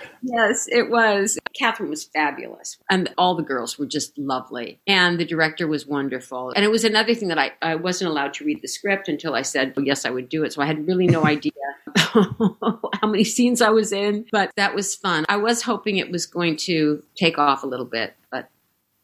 it 0.71 0.89
was. 0.89 1.37
Katherine 1.53 1.89
was 1.89 2.03
fabulous. 2.03 2.77
And 2.89 3.13
all 3.17 3.35
the 3.35 3.43
girls 3.43 3.77
were 3.77 3.85
just 3.85 4.17
lovely. 4.17 4.79
And 4.87 5.19
the 5.19 5.25
director 5.25 5.67
was 5.67 5.85
wonderful. 5.85 6.51
And 6.55 6.65
it 6.65 6.71
was 6.71 6.83
another 6.83 7.13
thing 7.13 7.29
that 7.29 7.39
I, 7.39 7.51
I 7.61 7.75
wasn't 7.75 8.11
allowed 8.11 8.33
to 8.35 8.45
read 8.45 8.61
the 8.61 8.67
script 8.67 9.07
until 9.07 9.35
I 9.35 9.41
said, 9.41 9.73
well, 9.75 9.85
yes, 9.85 10.05
I 10.05 10.09
would 10.09 10.29
do 10.29 10.43
it. 10.43 10.53
So 10.53 10.61
I 10.61 10.65
had 10.65 10.87
really 10.87 11.07
no 11.07 11.25
idea 11.25 11.51
how 11.95 12.89
many 13.03 13.23
scenes 13.23 13.61
I 13.61 13.69
was 13.69 13.91
in. 13.91 14.25
But 14.31 14.51
that 14.57 14.75
was 14.75 14.95
fun. 14.95 15.25
I 15.29 15.37
was 15.37 15.61
hoping 15.61 15.97
it 15.97 16.11
was 16.11 16.25
going 16.25 16.57
to 16.57 17.03
take 17.15 17.37
off 17.37 17.63
a 17.63 17.67
little 17.67 17.85
bit. 17.85 18.15
But 18.31 18.49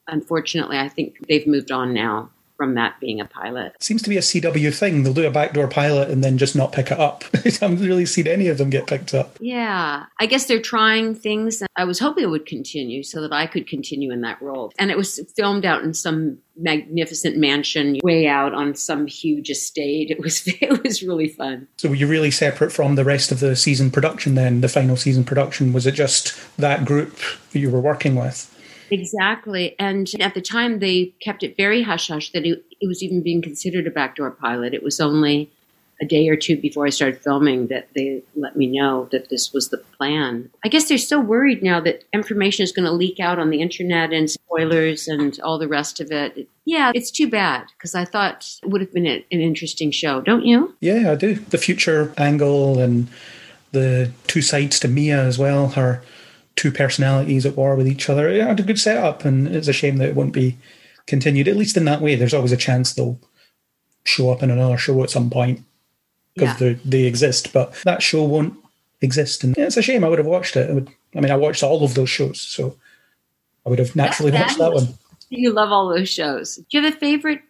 unfortunately, 0.07 0.77
I 0.77 0.89
think 0.89 1.25
they've 1.27 1.47
moved 1.47 1.71
on 1.71 1.93
now 1.93 2.31
from 2.61 2.75
that 2.75 2.99
being 2.99 3.19
a 3.19 3.25
pilot. 3.25 3.75
seems 3.79 4.03
to 4.03 4.09
be 4.09 4.17
a 4.17 4.21
CW 4.21 4.71
thing. 4.71 5.01
They'll 5.01 5.15
do 5.15 5.25
a 5.25 5.31
backdoor 5.31 5.67
pilot 5.67 6.11
and 6.11 6.23
then 6.23 6.37
just 6.37 6.55
not 6.55 6.71
pick 6.71 6.91
it 6.91 6.99
up. 6.99 7.23
I 7.33 7.49
haven't 7.59 7.79
really 7.79 8.05
seen 8.05 8.27
any 8.27 8.49
of 8.49 8.59
them 8.59 8.69
get 8.69 8.85
picked 8.85 9.15
up. 9.15 9.35
Yeah, 9.39 10.05
I 10.19 10.25
guess 10.27 10.45
they're 10.45 10.61
trying 10.61 11.15
things. 11.15 11.63
I 11.75 11.85
was 11.85 11.97
hoping 11.97 12.23
it 12.23 12.27
would 12.27 12.45
continue 12.45 13.01
so 13.01 13.19
that 13.21 13.33
I 13.33 13.47
could 13.47 13.65
continue 13.65 14.11
in 14.11 14.21
that 14.21 14.39
role. 14.43 14.71
And 14.77 14.91
it 14.91 14.97
was 14.97 15.19
filmed 15.35 15.65
out 15.65 15.81
in 15.81 15.95
some 15.95 16.37
magnificent 16.55 17.35
mansion 17.35 17.97
way 18.03 18.27
out 18.27 18.53
on 18.53 18.75
some 18.75 19.07
huge 19.07 19.49
estate. 19.49 20.11
It 20.11 20.19
was 20.19 20.43
it 20.61 20.83
was 20.83 21.01
really 21.01 21.29
fun. 21.29 21.67
So 21.77 21.89
were 21.89 21.95
you 21.95 22.05
really 22.05 22.29
separate 22.29 22.71
from 22.71 22.93
the 22.93 23.03
rest 23.03 23.31
of 23.31 23.39
the 23.39 23.55
season 23.55 23.89
production 23.89 24.35
then, 24.35 24.61
the 24.61 24.69
final 24.69 24.97
season 24.97 25.23
production? 25.23 25.73
Was 25.73 25.87
it 25.87 25.93
just 25.95 26.35
that 26.57 26.85
group 26.85 27.17
that 27.53 27.59
you 27.59 27.71
were 27.71 27.81
working 27.81 28.13
with? 28.13 28.55
Exactly. 28.91 29.75
And 29.79 30.11
at 30.19 30.33
the 30.33 30.41
time 30.41 30.79
they 30.79 31.13
kept 31.21 31.43
it 31.43 31.55
very 31.57 31.81
hush 31.81 32.09
hush 32.09 32.31
that 32.33 32.45
it, 32.45 32.63
it 32.79 32.87
was 32.87 33.01
even 33.01 33.21
being 33.21 33.41
considered 33.41 33.87
a 33.87 33.91
backdoor 33.91 34.31
pilot. 34.31 34.73
It 34.73 34.83
was 34.83 34.99
only 34.99 35.49
a 36.01 36.05
day 36.05 36.27
or 36.27 36.35
two 36.35 36.57
before 36.57 36.85
I 36.87 36.89
started 36.89 37.21
filming 37.21 37.67
that 37.67 37.87
they 37.95 38.23
let 38.35 38.55
me 38.55 38.67
know 38.67 39.07
that 39.11 39.29
this 39.29 39.53
was 39.53 39.69
the 39.69 39.77
plan. 39.77 40.49
I 40.65 40.67
guess 40.67 40.89
they're 40.89 40.97
so 40.97 41.19
worried 41.19 41.61
now 41.61 41.79
that 41.81 42.03
information 42.11 42.63
is 42.63 42.71
going 42.71 42.85
to 42.85 42.91
leak 42.91 43.19
out 43.19 43.37
on 43.37 43.51
the 43.51 43.61
internet 43.61 44.11
and 44.11 44.29
spoilers 44.29 45.07
and 45.07 45.39
all 45.41 45.59
the 45.59 45.67
rest 45.67 45.99
of 45.99 46.11
it. 46.11 46.49
Yeah, 46.65 46.91
it's 46.95 47.11
too 47.11 47.29
bad 47.29 47.67
because 47.77 47.93
I 47.93 48.05
thought 48.05 48.47
it 48.63 48.69
would 48.69 48.81
have 48.81 48.91
been 48.91 49.05
an 49.05 49.23
interesting 49.29 49.91
show, 49.91 50.21
don't 50.21 50.43
you? 50.43 50.75
Yeah, 50.79 51.11
I 51.11 51.15
do. 51.15 51.35
The 51.35 51.59
future 51.59 52.13
angle 52.17 52.79
and 52.79 53.07
the 53.71 54.11
two 54.25 54.41
sides 54.41 54.79
to 54.79 54.87
Mia 54.87 55.21
as 55.23 55.37
well, 55.37 55.69
her 55.69 56.01
two 56.55 56.71
personalities 56.71 57.45
at 57.45 57.55
war 57.55 57.75
with 57.75 57.87
each 57.87 58.09
other. 58.09 58.29
It 58.29 58.41
had 58.41 58.59
a 58.59 58.63
good 58.63 58.79
setup, 58.79 59.25
and 59.25 59.47
it's 59.47 59.67
a 59.67 59.73
shame 59.73 59.97
that 59.97 60.09
it 60.09 60.15
won't 60.15 60.33
be 60.33 60.57
continued, 61.07 61.47
at 61.47 61.57
least 61.57 61.77
in 61.77 61.85
that 61.85 62.01
way. 62.01 62.15
There's 62.15 62.33
always 62.33 62.51
a 62.51 62.57
chance 62.57 62.93
they'll 62.93 63.19
show 64.03 64.29
up 64.31 64.41
in 64.43 64.51
another 64.51 64.77
show 64.77 65.01
at 65.03 65.09
some 65.09 65.29
point 65.29 65.61
because 66.35 66.59
Yeah. 66.61 66.73
they, 66.73 66.73
they 66.85 67.03
exist, 67.03 67.53
but 67.53 67.73
that 67.83 68.01
show 68.01 68.23
won't 68.23 68.55
exist. 69.01 69.43
And 69.43 69.57
it's 69.57 69.77
a 69.77 69.81
shame. 69.81 70.03
I 70.03 70.09
would 70.09 70.19
have 70.19 70.27
watched 70.27 70.55
it. 70.55 70.69
I, 70.69 70.73
would, 70.73 70.89
I 71.15 71.19
mean, 71.21 71.31
I 71.31 71.35
watched 71.35 71.63
all 71.63 71.83
of 71.83 71.93
those 71.95 72.09
shows, 72.09 72.39
so 72.41 72.75
I 73.65 73.69
would 73.69 73.79
have 73.79 73.95
naturally 73.95 74.31
That's 74.31 74.57
watched 74.57 74.59
that 74.59 74.73
one. 74.73 74.87
You 75.33 75.53
love 75.53 75.71
all 75.71 75.87
those 75.87 76.09
shows. 76.09 76.57
Do 76.57 76.65
you 76.77 76.81
have 76.83 76.93
a 76.93 76.97
favorite 76.97 77.41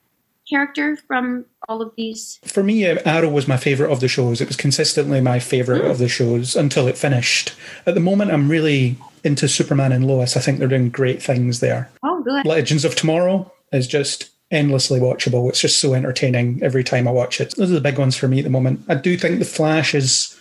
character 0.52 0.98
from 1.08 1.46
all 1.68 1.82
of 1.82 1.94
these? 1.98 2.40
For 2.44 2.62
me, 2.62 2.86
uh, 2.86 3.00
Arrow 3.06 3.30
was 3.30 3.48
my 3.48 3.58
favourite 3.58 3.92
of 3.92 4.02
the 4.02 4.08
shows. 4.08 4.42
It 4.42 4.48
was 4.48 4.58
consistently 4.58 5.22
my 5.22 5.40
favourite 5.40 5.86
of 5.86 5.98
the 5.98 6.08
shows 6.10 6.56
until 6.56 6.88
it 6.88 6.98
finished. 6.98 7.54
At 7.88 7.96
the 7.96 8.00
moment, 8.02 8.32
I'm 8.32 8.50
really 8.50 8.98
into 9.24 9.48
Superman 9.48 9.92
and 9.92 10.06
Lois. 10.06 10.38
I 10.38 10.42
think 10.42 10.60
they're 10.60 10.68
doing 10.68 10.90
great 10.90 11.24
things 11.24 11.60
there. 11.60 11.90
Oh, 12.04 12.22
good. 12.22 12.46
Legends 12.46 12.86
of 12.86 12.96
Tomorrow 12.96 13.52
is 13.72 13.88
just 13.88 14.30
endlessly 14.52 15.00
watchable. 15.00 15.48
It's 15.50 15.62
just 15.62 15.80
so 15.80 15.94
entertaining 15.94 16.62
every 16.62 16.84
time 16.84 17.08
I 17.08 17.12
watch 17.12 17.40
it. 17.40 17.56
Those 17.56 17.72
are 17.72 17.76
the 17.76 17.82
big 17.82 17.98
ones 17.98 18.18
for 18.18 18.28
me 18.28 18.40
at 18.40 18.44
the 18.44 18.50
moment. 18.50 18.82
I 18.90 18.96
do 18.96 19.16
think 19.18 19.40
The 19.40 19.46
Flash 19.46 19.94
has 19.94 20.38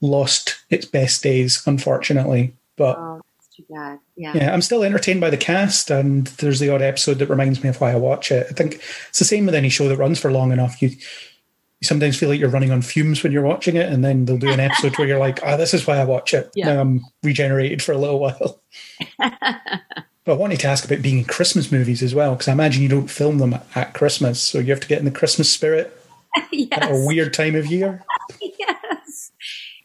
lost 0.00 0.56
its 0.70 0.86
best 0.86 1.22
days, 1.22 1.62
unfortunately. 1.66 2.54
But 2.76 2.96
Oh, 2.98 3.20
too 3.56 3.64
bad. 3.70 3.98
Yeah. 4.16 4.32
yeah, 4.34 4.52
I'm 4.52 4.62
still 4.62 4.82
entertained 4.82 5.20
by 5.20 5.30
the 5.30 5.36
cast, 5.36 5.90
and 5.90 6.26
there's 6.26 6.60
the 6.60 6.70
odd 6.70 6.82
episode 6.82 7.18
that 7.18 7.28
reminds 7.28 7.62
me 7.62 7.68
of 7.68 7.80
why 7.80 7.92
I 7.92 7.96
watch 7.96 8.30
it. 8.30 8.46
I 8.50 8.52
think 8.52 8.76
it's 9.08 9.18
the 9.18 9.24
same 9.24 9.46
with 9.46 9.54
any 9.54 9.68
show 9.68 9.88
that 9.88 9.96
runs 9.96 10.18
for 10.18 10.30
long 10.30 10.52
enough. 10.52 10.80
You, 10.80 10.88
you 10.88 11.86
sometimes 11.86 12.18
feel 12.18 12.28
like 12.28 12.40
you're 12.40 12.48
running 12.48 12.70
on 12.70 12.82
fumes 12.82 13.22
when 13.22 13.32
you're 13.32 13.42
watching 13.42 13.76
it, 13.76 13.92
and 13.92 14.04
then 14.04 14.24
they'll 14.24 14.38
do 14.38 14.50
an 14.50 14.60
episode 14.60 14.96
where 14.96 15.06
you're 15.06 15.18
like, 15.18 15.40
"Ah, 15.44 15.56
this 15.56 15.74
is 15.74 15.86
why 15.86 15.98
I 15.98 16.04
watch 16.04 16.34
it." 16.34 16.50
Yeah. 16.54 16.72
Now 16.72 16.80
I'm 16.80 17.00
regenerated 17.22 17.82
for 17.82 17.92
a 17.92 17.98
little 17.98 18.20
while. 18.20 18.62
but 19.18 20.32
I 20.32 20.34
wanted 20.34 20.60
to 20.60 20.68
ask 20.68 20.84
about 20.84 21.02
being 21.02 21.18
in 21.18 21.24
Christmas 21.24 21.72
movies 21.72 22.02
as 22.02 22.14
well, 22.14 22.34
because 22.34 22.48
I 22.48 22.52
imagine 22.52 22.82
you 22.82 22.88
don't 22.88 23.10
film 23.10 23.38
them 23.38 23.56
at 23.74 23.94
Christmas, 23.94 24.40
so 24.40 24.58
you 24.58 24.70
have 24.70 24.80
to 24.80 24.88
get 24.88 24.98
in 24.98 25.04
the 25.04 25.10
Christmas 25.10 25.50
spirit 25.50 25.96
at 26.36 26.90
a 26.90 27.04
weird 27.06 27.34
time 27.34 27.54
of 27.54 27.66
year. 27.66 28.04
Yes. 28.40 29.32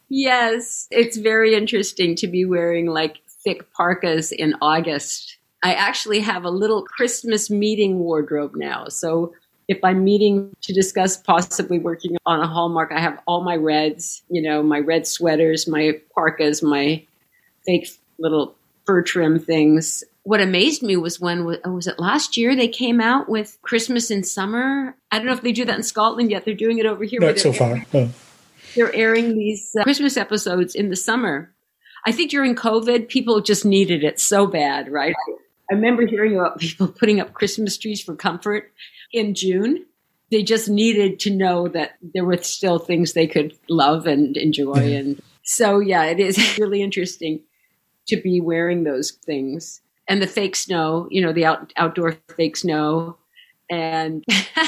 Yes. 0.09 0.87
It's 0.91 1.17
very 1.17 1.53
interesting 1.55 2.15
to 2.17 2.27
be 2.27 2.45
wearing 2.45 2.85
like 2.85 3.17
thick 3.47 3.71
parkas 3.71 4.33
in 4.33 4.55
August. 4.61 5.37
I 5.63 5.73
actually 5.73 6.19
have 6.19 6.43
a 6.43 6.49
little 6.49 6.83
Christmas 6.83 7.49
meeting 7.49 7.99
wardrobe 7.99 8.51
now. 8.55 8.89
So 8.89 9.33
if 9.69 9.79
I'm 9.83 10.03
meeting 10.03 10.53
to 10.61 10.73
discuss 10.73 11.15
possibly 11.15 11.79
working 11.79 12.17
on 12.25 12.41
a 12.41 12.47
Hallmark, 12.47 12.91
I 12.91 12.99
have 12.99 13.19
all 13.25 13.43
my 13.43 13.55
reds, 13.55 14.21
you 14.29 14.41
know, 14.41 14.61
my 14.61 14.79
red 14.79 15.07
sweaters, 15.07 15.67
my 15.67 15.99
parkas, 16.13 16.61
my 16.61 17.05
fake 17.65 17.89
little 18.19 18.55
fur 18.85 19.01
trim 19.01 19.39
things. 19.39 20.03
What 20.23 20.41
amazed 20.41 20.83
me 20.83 20.97
was 20.97 21.21
when 21.21 21.45
was 21.45 21.87
it 21.87 21.99
last 21.99 22.35
year 22.35 22.53
they 22.53 22.67
came 22.67 22.99
out 22.99 23.29
with 23.29 23.57
Christmas 23.61 24.11
in 24.11 24.25
summer. 24.25 24.93
I 25.11 25.17
don't 25.19 25.27
know 25.27 25.33
if 25.33 25.41
they 25.41 25.53
do 25.53 25.63
that 25.65 25.75
in 25.77 25.83
Scotland 25.83 26.31
yet. 26.31 26.43
They're 26.43 26.53
doing 26.53 26.79
it 26.79 26.85
over 26.85 27.05
here. 27.05 27.21
Not 27.21 27.39
so 27.39 27.53
far. 27.53 27.85
No. 27.93 28.09
they're 28.75 28.93
airing 28.93 29.37
these 29.37 29.73
uh, 29.79 29.83
Christmas 29.83 30.17
episodes 30.17 30.75
in 30.75 30.89
the 30.89 30.97
summer. 30.97 31.53
I 32.07 32.13
think 32.13 32.31
during 32.31 32.55
COVID, 32.55 33.09
people 33.09 33.41
just 33.41 33.65
needed 33.65 34.01
it 34.01 34.17
so 34.17 34.47
bad, 34.47 34.89
right? 34.89 35.13
I 35.69 35.73
remember 35.73 36.07
hearing 36.07 36.37
about 36.39 36.57
people 36.57 36.87
putting 36.99 37.19
up 37.19 37.33
Christmas 37.33 37.77
trees 37.77 38.01
for 38.01 38.15
comfort 38.15 38.71
in 39.11 39.35
June. 39.35 39.85
They 40.31 40.41
just 40.41 40.69
needed 40.69 41.19
to 41.19 41.35
know 41.35 41.67
that 41.67 41.97
there 42.13 42.23
were 42.23 42.37
still 42.37 42.79
things 42.79 43.11
they 43.11 43.27
could 43.27 43.57
love 43.67 44.07
and 44.07 44.37
enjoy. 44.37 44.95
And 44.95 45.21
so, 45.43 45.79
yeah, 45.79 46.05
it 46.05 46.21
is 46.21 46.57
really 46.57 46.81
interesting 46.81 47.41
to 48.07 48.15
be 48.15 48.39
wearing 48.39 48.85
those 48.85 49.11
things. 49.11 49.81
And 50.07 50.21
the 50.21 50.27
fake 50.27 50.55
snow, 50.55 51.09
you 51.11 51.21
know, 51.21 51.33
the 51.33 51.43
out, 51.43 51.73
outdoor 51.75 52.15
fake 52.37 52.55
snow, 52.55 53.17
and 53.69 54.23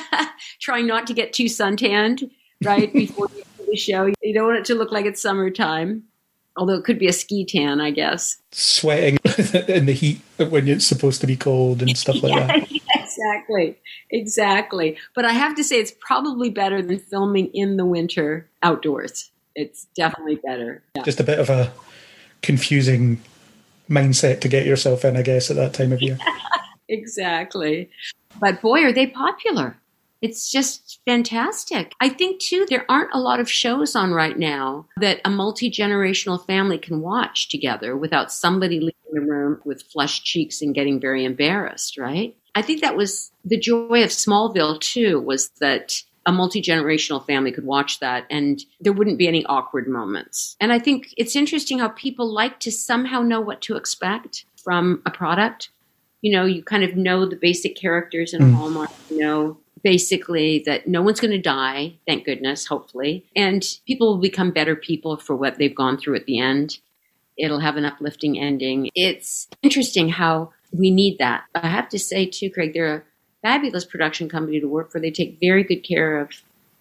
trying 0.59 0.87
not 0.87 1.07
to 1.07 1.13
get 1.13 1.31
too 1.31 1.47
suntanned 1.47 2.29
right 2.65 2.91
before 2.91 3.29
the 3.65 3.77
show. 3.77 4.11
You 4.21 4.33
don't 4.33 4.47
want 4.47 4.59
it 4.59 4.65
to 4.65 4.75
look 4.75 4.91
like 4.91 5.05
it's 5.05 5.21
summertime, 5.21 6.03
although 6.59 6.75
it 6.75 6.83
could 6.83 6.99
be 6.99 7.07
a 7.07 7.13
ski 7.13 7.45
tan, 7.45 7.79
I 7.79 7.89
guess. 7.89 8.37
Sweating 8.51 9.17
in 9.67 9.85
the 9.85 9.93
heat 9.93 10.19
when 10.37 10.67
it's 10.67 10.85
supposed 10.85 11.21
to 11.21 11.27
be 11.27 11.37
cold 11.37 11.81
and 11.81 11.97
stuff 11.97 12.21
like 12.21 12.35
that. 12.47 12.69
Exactly, 13.11 13.75
exactly. 14.11 14.97
But 15.15 15.25
I 15.25 15.31
have 15.33 15.55
to 15.55 15.63
say, 15.63 15.77
it's 15.77 15.91
probably 15.99 16.51
better 16.51 16.81
than 16.81 16.99
filming 16.99 17.47
in 17.53 17.75
the 17.75 17.85
winter 17.85 18.47
outdoors. 18.61 19.31
It's 19.55 19.87
definitely 19.95 20.35
better. 20.35 20.83
Yeah. 20.95 21.01
just 21.01 21.19
a 21.19 21.23
bit 21.23 21.39
of 21.39 21.49
a 21.49 21.73
confusing 22.43 23.19
mindset 23.89 24.41
to 24.41 24.47
get 24.47 24.65
yourself 24.65 25.03
in, 25.03 25.17
I 25.17 25.23
guess, 25.23 25.49
at 25.49 25.57
that 25.57 25.73
time 25.73 25.91
of 25.91 26.01
year. 26.01 26.17
Exactly. 26.87 27.89
But 28.39 28.61
boy, 28.61 28.83
are 28.83 28.93
they 28.93 29.07
popular. 29.07 29.75
It's 30.21 30.51
just 30.51 30.99
fantastic. 31.05 31.93
I 32.01 32.09
think, 32.09 32.41
too, 32.41 32.65
there 32.69 32.85
aren't 32.89 33.13
a 33.13 33.19
lot 33.19 33.39
of 33.39 33.49
shows 33.49 33.95
on 33.95 34.11
right 34.11 34.37
now 34.37 34.87
that 34.97 35.21
a 35.23 35.29
multi 35.29 35.71
generational 35.71 36.45
family 36.45 36.77
can 36.77 37.01
watch 37.01 37.47
together 37.49 37.95
without 37.95 38.31
somebody 38.31 38.79
leaving 38.79 38.93
the 39.13 39.21
room 39.21 39.61
with 39.63 39.83
flushed 39.83 40.25
cheeks 40.25 40.61
and 40.61 40.75
getting 40.75 40.99
very 40.99 41.23
embarrassed, 41.23 41.97
right? 41.97 42.35
I 42.53 42.61
think 42.61 42.81
that 42.81 42.97
was 42.97 43.31
the 43.45 43.59
joy 43.59 44.03
of 44.03 44.09
Smallville, 44.09 44.81
too, 44.81 45.21
was 45.21 45.49
that 45.61 46.03
a 46.25 46.31
multi 46.31 46.61
generational 46.61 47.25
family 47.25 47.51
could 47.51 47.65
watch 47.65 47.99
that 48.01 48.25
and 48.29 48.61
there 48.81 48.93
wouldn't 48.93 49.17
be 49.17 49.27
any 49.27 49.45
awkward 49.45 49.87
moments. 49.87 50.57
And 50.59 50.73
I 50.73 50.77
think 50.77 51.13
it's 51.17 51.35
interesting 51.35 51.79
how 51.79 51.89
people 51.89 52.31
like 52.31 52.59
to 52.59 52.71
somehow 52.71 53.21
know 53.21 53.39
what 53.39 53.61
to 53.61 53.77
expect 53.77 54.45
from 54.61 55.01
a 55.05 55.11
product. 55.11 55.69
You 56.21 56.33
know, 56.33 56.45
you 56.45 56.61
kind 56.61 56.83
of 56.83 56.97
know 56.97 57.25
the 57.25 57.37
basic 57.37 57.77
characters 57.77 58.33
in 58.33 58.41
mm. 58.41 58.53
Hallmark, 58.53 58.91
you 59.09 59.19
know 59.19 59.57
basically 59.83 60.63
that 60.65 60.87
no 60.87 61.01
one's 61.01 61.19
going 61.19 61.31
to 61.31 61.41
die, 61.41 61.95
thank 62.07 62.25
goodness, 62.25 62.67
hopefully. 62.67 63.25
And 63.35 63.65
people 63.87 64.07
will 64.07 64.21
become 64.21 64.51
better 64.51 64.75
people 64.75 65.17
for 65.17 65.35
what 65.35 65.57
they've 65.57 65.75
gone 65.75 65.97
through 65.97 66.15
at 66.15 66.25
the 66.25 66.39
end. 66.39 66.79
It'll 67.37 67.59
have 67.59 67.77
an 67.77 67.85
uplifting 67.85 68.39
ending. 68.39 68.89
It's 68.95 69.47
interesting 69.61 70.09
how 70.09 70.51
we 70.71 70.91
need 70.91 71.17
that. 71.19 71.45
I 71.55 71.67
have 71.67 71.89
to 71.89 71.99
say, 71.99 72.25
too, 72.25 72.49
Craig, 72.49 72.73
they're 72.73 72.97
a 72.97 73.03
fabulous 73.41 73.85
production 73.85 74.27
company 74.29 74.59
to 74.59 74.67
work 74.67 74.91
for. 74.91 74.99
They 74.99 75.11
take 75.11 75.39
very 75.39 75.63
good 75.63 75.83
care 75.83 76.19
of 76.19 76.31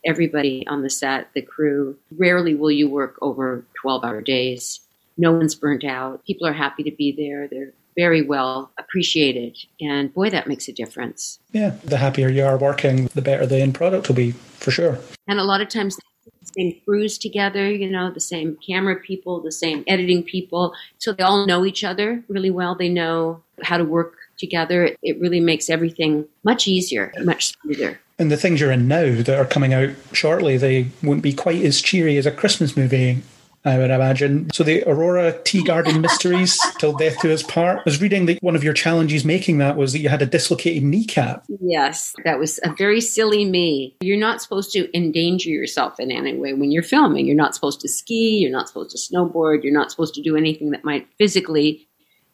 everybody 0.05 0.67
on 0.67 0.83
the 0.83 0.91
set, 0.91 1.29
the 1.35 1.43
crew. 1.43 1.97
Rarely 2.17 2.55
will 2.55 2.71
you 2.71 2.89
work 2.89 3.19
over 3.23 3.65
12 3.81 4.05
hour 4.05 4.21
days. 4.21 4.81
No 5.17 5.33
one's 5.33 5.55
burnt 5.55 5.85
out. 5.85 6.25
People 6.25 6.47
are 6.47 6.53
happy 6.53 6.83
to 6.85 6.91
be 6.91 7.13
there. 7.13 7.49
They're 7.49 7.73
very 7.99 8.23
well 8.23 8.71
appreciated. 8.79 9.59
And 9.81 10.15
boy, 10.15 10.31
that 10.31 10.47
makes 10.47 10.69
a 10.69 10.73
difference. 10.73 11.41
Yeah, 11.51 11.71
the 11.85 11.97
happier 11.97 12.29
you 12.29 12.45
are 12.45 12.57
working, 12.57 13.07
the 13.07 13.23
better 13.23 13.45
the 13.45 13.61
end 13.61 13.75
product 13.75 14.07
will 14.07 14.15
be, 14.15 14.31
for 14.31 14.71
sure. 14.71 15.01
And 15.27 15.41
a 15.41 15.45
lot 15.45 15.61
of 15.61 15.69
times, 15.69 15.97
the 15.97 16.51
same 16.57 16.81
crews 16.85 17.19
together, 17.19 17.69
you 17.69 17.91
know, 17.91 18.13
the 18.13 18.21
same 18.21 18.57
camera 18.65 18.97
people, 18.97 19.41
the 19.41 19.51
same 19.51 19.83
editing 19.89 20.23
people. 20.23 20.75
So 20.99 21.13
they 21.13 21.25
all 21.25 21.45
know 21.45 21.65
each 21.67 21.83
other 21.83 22.23
really 22.29 22.51
well. 22.51 22.77
They 22.77 22.89
know 22.89 23.43
how 23.65 23.79
to 23.79 23.85
work 23.85 24.15
together. 24.39 24.95
It 25.03 25.21
really 25.21 25.41
makes 25.41 25.69
everything 25.69 26.25
much 26.45 26.69
easier, 26.69 27.13
much 27.25 27.53
smoother. 27.53 27.99
And 28.21 28.31
the 28.31 28.37
things 28.37 28.61
you're 28.61 28.71
in 28.71 28.87
now 28.87 29.21
that 29.23 29.39
are 29.39 29.45
coming 29.45 29.75
out 29.75 29.91
shortly, 30.13 30.57
they 30.57 30.89
won't 31.03 31.23
be 31.23 31.33
quite 31.33 31.63
as 31.63 31.83
cheery 31.83 32.17
as 32.17 32.27
a 32.27 32.31
Christmas 32.31 32.77
movie 32.77 33.23
I 33.69 33.79
would 33.79 33.91
imagine. 33.91 34.49
So 34.53 34.64
the 34.64 34.83
Aurora 34.85 35.35
Teagarden 35.45 36.01
Mysteries, 36.01 36.59
Till 36.79 36.95
Death 36.95 37.21
Do 37.21 37.33
Us 37.33 37.43
Part. 37.43 37.79
I 37.79 37.83
was 37.85 38.01
reading 38.01 38.27
that 38.27 38.43
one 38.43 38.57
of 38.57 38.64
your 38.64 38.73
challenges 38.73 39.25
making 39.25 39.59
that 39.59 39.77
was 39.77 39.93
that 39.93 39.99
you 39.99 40.09
had 40.09 40.23
a 40.23 40.27
dislocated 40.27 40.83
kneecap. 40.83 41.45
Yes, 41.61 42.14
that 42.25 42.39
was 42.39 42.59
a 42.64 42.75
very 42.75 43.01
silly 43.01 43.45
me. 43.45 43.95
You're 44.01 44.16
not 44.16 44.41
supposed 44.41 44.73
to 44.73 44.97
endanger 44.97 45.51
yourself 45.51 46.01
in 46.01 46.11
any 46.11 46.35
way 46.35 46.55
when 46.55 46.71
you're 46.71 46.83
filming. 46.83 47.27
You're 47.27 47.37
not 47.37 47.55
supposed 47.55 47.81
to 47.83 47.89
ski, 47.89 48.39
you're 48.39 48.51
not 48.51 48.69
supposed 48.69 48.91
to 48.91 48.99
snowboard, 48.99 49.62
you're 49.62 49.73
not 49.73 49.91
supposed 49.91 50.14
to 50.14 50.23
do 50.23 50.37
anything 50.37 50.71
that 50.71 50.85
might 50.85 51.07
physically 51.19 51.87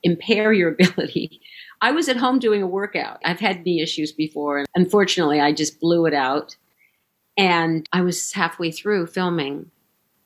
impair 0.04 0.52
your 0.52 0.70
ability. 0.80 1.40
I 1.80 1.90
was 1.90 2.08
at 2.08 2.16
home 2.16 2.38
doing 2.38 2.62
a 2.62 2.66
workout. 2.68 3.20
I've 3.24 3.40
had 3.40 3.64
knee 3.64 3.82
issues 3.82 4.12
before, 4.12 4.58
and 4.58 4.68
unfortunately, 4.76 5.40
I 5.40 5.52
just 5.52 5.80
blew 5.80 6.06
it 6.06 6.14
out. 6.14 6.56
And 7.36 7.88
I 7.92 8.02
was 8.02 8.32
halfway 8.32 8.70
through 8.70 9.08
filming 9.08 9.72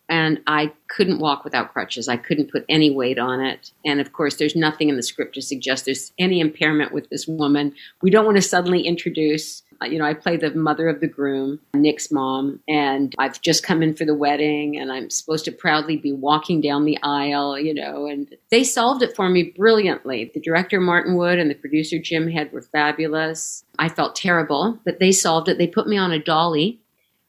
and 0.08 0.40
I 0.46 0.72
couldn't 0.88 1.18
walk 1.18 1.44
without 1.44 1.72
crutches. 1.72 2.08
I 2.08 2.16
couldn't 2.16 2.50
put 2.50 2.64
any 2.68 2.90
weight 2.90 3.18
on 3.18 3.40
it. 3.40 3.72
And 3.84 4.00
of 4.00 4.12
course, 4.12 4.36
there's 4.36 4.56
nothing 4.56 4.88
in 4.88 4.96
the 4.96 5.02
script 5.02 5.34
to 5.34 5.42
suggest 5.42 5.84
there's 5.84 6.12
any 6.18 6.40
impairment 6.40 6.92
with 6.92 7.10
this 7.10 7.26
woman. 7.26 7.74
We 8.02 8.10
don't 8.10 8.24
want 8.24 8.36
to 8.36 8.42
suddenly 8.42 8.82
introduce, 8.82 9.62
uh, 9.82 9.86
you 9.86 9.98
know, 9.98 10.06
I 10.06 10.14
play 10.14 10.38
the 10.38 10.54
mother 10.54 10.88
of 10.88 11.00
the 11.00 11.06
groom, 11.06 11.60
Nick's 11.74 12.10
mom, 12.10 12.60
and 12.66 13.14
I've 13.18 13.40
just 13.42 13.62
come 13.62 13.82
in 13.82 13.94
for 13.94 14.06
the 14.06 14.14
wedding 14.14 14.78
and 14.78 14.90
I'm 14.90 15.10
supposed 15.10 15.44
to 15.44 15.52
proudly 15.52 15.98
be 15.98 16.12
walking 16.12 16.62
down 16.62 16.86
the 16.86 16.98
aisle, 17.02 17.58
you 17.58 17.74
know, 17.74 18.06
and 18.06 18.34
they 18.50 18.64
solved 18.64 19.02
it 19.02 19.14
for 19.14 19.28
me 19.28 19.54
brilliantly. 19.56 20.30
The 20.32 20.40
director, 20.40 20.80
Martin 20.80 21.16
Wood, 21.16 21.38
and 21.38 21.50
the 21.50 21.54
producer, 21.54 21.98
Jim 21.98 22.30
Head, 22.30 22.50
were 22.52 22.62
fabulous. 22.62 23.62
I 23.78 23.90
felt 23.90 24.16
terrible, 24.16 24.80
but 24.86 25.00
they 25.00 25.12
solved 25.12 25.48
it. 25.48 25.58
They 25.58 25.66
put 25.66 25.86
me 25.86 25.98
on 25.98 26.12
a 26.12 26.18
dolly 26.18 26.80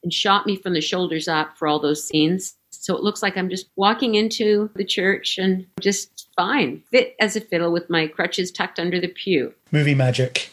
and 0.01 0.13
shot 0.13 0.45
me 0.45 0.55
from 0.55 0.73
the 0.73 0.81
shoulders 0.81 1.27
up 1.27 1.57
for 1.57 1.67
all 1.67 1.79
those 1.79 2.07
scenes 2.07 2.55
so 2.79 2.95
it 2.95 3.03
looks 3.03 3.21
like 3.21 3.35
I'm 3.35 3.49
just 3.49 3.69
walking 3.75 4.15
into 4.15 4.69
the 4.75 4.85
church 4.85 5.37
and 5.37 5.67
just 5.81 6.29
fine, 6.37 6.81
fit 6.91 7.13
as 7.19 7.35
a 7.35 7.41
fiddle 7.41 7.73
with 7.73 7.89
my 7.89 8.07
crutches 8.07 8.51
tucked 8.51 8.79
under 8.79 9.01
the 9.01 9.09
pew. 9.09 9.53
Movie 9.71 9.95
magic. 9.95 10.49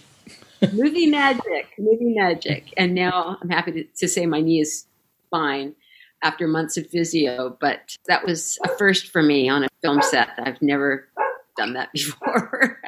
movie 0.73 1.07
magic, 1.07 1.69
movie 1.79 2.15
magic. 2.17 2.75
And 2.77 2.97
now 2.97 3.39
I'm 3.41 3.49
happy 3.49 3.71
to, 3.73 3.85
to 3.85 4.09
say 4.09 4.27
my 4.27 4.41
knee 4.41 4.61
is 4.61 4.87
fine 5.31 5.77
after 6.23 6.49
months 6.49 6.77
of 6.77 6.89
physio, 6.89 7.57
but 7.61 7.97
that 8.09 8.27
was 8.27 8.59
a 8.65 8.69
first 8.77 9.07
for 9.09 9.23
me 9.23 9.49
on 9.49 9.63
a 9.63 9.69
film 9.81 10.03
set. 10.03 10.31
I've 10.39 10.61
never 10.61 11.07
done 11.57 11.75
that 11.75 11.91
before. 11.95 12.81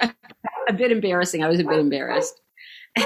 a 0.68 0.72
bit 0.72 0.90
embarrassing. 0.90 1.44
I 1.44 1.48
was 1.48 1.60
a 1.60 1.64
bit 1.64 1.78
embarrassed. 1.78 2.40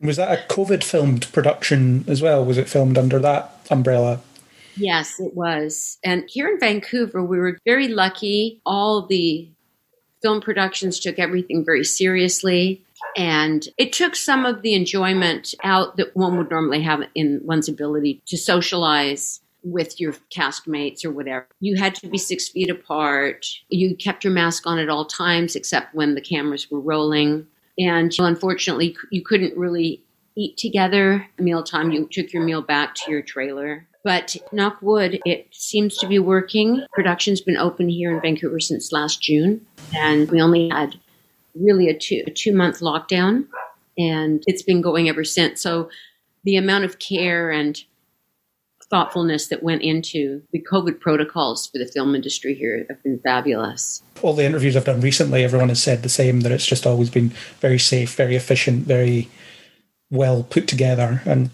was 0.00 0.16
that 0.16 0.30
a 0.30 0.46
COVID 0.46 0.84
filmed 0.84 1.26
production 1.32 2.04
as 2.06 2.22
well? 2.22 2.44
Was 2.44 2.56
it 2.56 2.68
filmed 2.68 2.96
under 2.96 3.18
that 3.18 3.66
umbrella? 3.68 4.20
Yes, 4.80 5.20
it 5.20 5.34
was. 5.34 5.98
And 6.02 6.24
here 6.28 6.48
in 6.48 6.58
Vancouver, 6.58 7.22
we 7.22 7.38
were 7.38 7.58
very 7.64 7.88
lucky. 7.88 8.60
All 8.64 9.06
the 9.06 9.48
film 10.22 10.40
productions 10.40 10.98
took 11.00 11.18
everything 11.18 11.64
very 11.64 11.84
seriously. 11.84 12.84
And 13.16 13.66
it 13.78 13.92
took 13.92 14.14
some 14.14 14.44
of 14.44 14.62
the 14.62 14.74
enjoyment 14.74 15.54
out 15.64 15.96
that 15.96 16.16
one 16.16 16.36
would 16.38 16.50
normally 16.50 16.82
have 16.82 17.02
in 17.14 17.40
one's 17.44 17.68
ability 17.68 18.22
to 18.26 18.36
socialize 18.36 19.40
with 19.62 20.00
your 20.00 20.14
castmates 20.34 21.04
or 21.04 21.10
whatever. 21.10 21.46
You 21.60 21.76
had 21.76 21.94
to 21.96 22.08
be 22.08 22.18
six 22.18 22.48
feet 22.48 22.70
apart. 22.70 23.46
You 23.68 23.94
kept 23.96 24.24
your 24.24 24.32
mask 24.32 24.66
on 24.66 24.78
at 24.78 24.88
all 24.88 25.04
times 25.04 25.56
except 25.56 25.94
when 25.94 26.14
the 26.14 26.20
cameras 26.20 26.70
were 26.70 26.80
rolling. 26.80 27.46
And 27.78 28.14
unfortunately, 28.18 28.96
you 29.10 29.22
couldn't 29.22 29.56
really 29.56 30.02
eat 30.36 30.56
together 30.56 31.26
mealtime. 31.38 31.90
You 31.90 32.08
took 32.10 32.32
your 32.32 32.42
meal 32.42 32.62
back 32.62 32.94
to 32.96 33.10
your 33.10 33.22
trailer. 33.22 33.86
But 34.02 34.36
knock 34.52 34.78
wood, 34.80 35.20
it 35.26 35.48
seems 35.52 35.96
to 35.98 36.06
be 36.06 36.18
working. 36.18 36.84
Production's 36.92 37.40
been 37.40 37.56
open 37.56 37.88
here 37.88 38.14
in 38.14 38.20
Vancouver 38.20 38.60
since 38.60 38.92
last 38.92 39.20
June, 39.20 39.66
and 39.94 40.30
we 40.30 40.40
only 40.40 40.70
had 40.70 40.98
really 41.54 41.88
a 41.88 41.98
two, 41.98 42.22
a 42.26 42.30
two 42.30 42.54
month 42.54 42.80
lockdown, 42.80 43.46
and 43.98 44.42
it's 44.46 44.62
been 44.62 44.80
going 44.80 45.08
ever 45.08 45.24
since. 45.24 45.62
So 45.62 45.90
the 46.44 46.56
amount 46.56 46.84
of 46.84 46.98
care 46.98 47.50
and 47.50 47.82
thoughtfulness 48.90 49.46
that 49.46 49.62
went 49.62 49.82
into 49.82 50.42
the 50.52 50.60
COVID 50.60 50.98
protocols 50.98 51.68
for 51.68 51.78
the 51.78 51.86
film 51.86 52.14
industry 52.14 52.54
here 52.54 52.84
have 52.88 53.02
been 53.04 53.20
fabulous. 53.20 54.02
All 54.20 54.32
the 54.32 54.44
interviews 54.44 54.76
I've 54.76 54.84
done 54.84 55.00
recently, 55.00 55.44
everyone 55.44 55.68
has 55.68 55.82
said 55.82 56.02
the 56.02 56.08
same 56.08 56.40
that 56.40 56.52
it's 56.52 56.66
just 56.66 56.86
always 56.86 57.08
been 57.08 57.28
very 57.60 57.78
safe, 57.78 58.14
very 58.16 58.34
efficient, 58.34 58.86
very 58.86 59.28
well 60.10 60.42
put 60.42 60.66
together. 60.66 61.22
And 61.24 61.50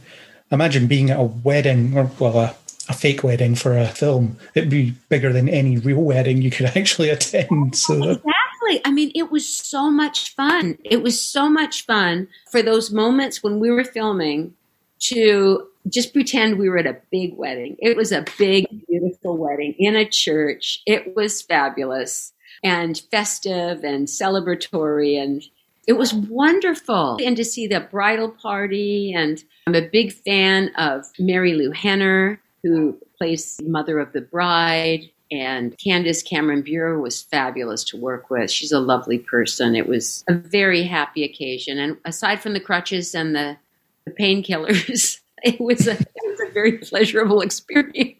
imagine 0.51 0.87
being 0.87 1.11
at 1.11 1.19
a 1.19 1.25
wedding 1.25 1.97
or 1.97 2.11
well 2.19 2.39
a, 2.39 2.55
a 2.89 2.93
fake 2.93 3.23
wedding 3.23 3.55
for 3.55 3.77
a 3.77 3.87
film. 3.87 4.39
It'd 4.55 4.71
be 4.71 4.95
bigger 5.09 5.33
than 5.33 5.49
any 5.49 5.79
real 5.79 6.03
wedding 6.03 6.43
you 6.43 6.51
could 6.51 6.67
actually 6.77 7.11
attend 7.11 7.77
so. 7.77 7.95
Exactly. 7.95 8.81
I 8.85 8.91
mean 8.91 9.13
it 9.15 9.31
was 9.31 9.49
so 9.49 9.91
much 9.91 10.35
fun. 10.35 10.79
It 10.85 11.03
was 11.03 11.21
so 11.21 11.49
much 11.49 11.85
fun 11.85 12.29
for 12.51 12.63
those 12.63 12.91
moments 12.91 13.43
when 13.43 13.61
we 13.61 13.71
were 13.71 13.85
filming 13.85 14.55
to 14.99 15.69
just 15.89 16.13
pretend 16.13 16.59
we 16.59 16.69
were 16.69 16.79
at 16.79 16.87
a 16.87 16.97
big 17.11 17.37
wedding. 17.37 17.77
It 17.79 17.97
was 17.97 18.13
a 18.13 18.25
big 18.39 18.67
beautiful 18.89 19.37
wedding 19.37 19.75
in 19.79 19.95
a 19.95 20.09
church. 20.09 20.83
It 20.87 21.15
was 21.15 21.43
fabulous 21.43 22.33
and 22.65 23.01
festive 23.11 23.85
and 23.85 24.09
celebratory 24.09 25.21
and 25.23 25.43
it 25.87 25.95
was 25.95 26.12
wonderful. 26.12 27.18
And 27.24 27.37
to 27.37 27.45
see 27.45 27.66
the 27.66 27.80
bridal 27.80 28.30
party. 28.30 29.12
And 29.14 29.43
I'm 29.66 29.74
a 29.74 29.89
big 29.89 30.12
fan 30.12 30.70
of 30.76 31.05
Marilu 31.20 31.74
Henner, 31.74 32.41
who 32.62 32.99
plays 33.18 33.61
mother 33.64 33.99
of 33.99 34.12
the 34.12 34.20
bride. 34.20 35.09
And 35.30 35.76
Candace 35.78 36.22
Cameron 36.22 36.62
Bure 36.62 37.01
was 37.01 37.22
fabulous 37.22 37.82
to 37.84 37.97
work 37.97 38.30
with. 38.30 38.51
She's 38.51 38.72
a 38.72 38.78
lovely 38.78 39.18
person. 39.18 39.74
It 39.74 39.89
was 39.89 40.24
a 40.28 40.34
very 40.34 40.84
happy 40.84 41.24
occasion. 41.24 41.78
And 41.78 41.97
aside 42.05 42.41
from 42.41 42.53
the 42.53 42.61
crutches 42.61 43.14
and 43.14 43.34
the, 43.34 43.57
the 44.05 44.12
painkillers, 44.12 45.20
it 45.43 45.61
was 45.61 45.89
a 45.89 45.93
it 45.93 46.09
was 46.24 46.41
a 46.49 46.53
very 46.53 46.78
pleasurable 46.78 47.41
experience. 47.41 48.18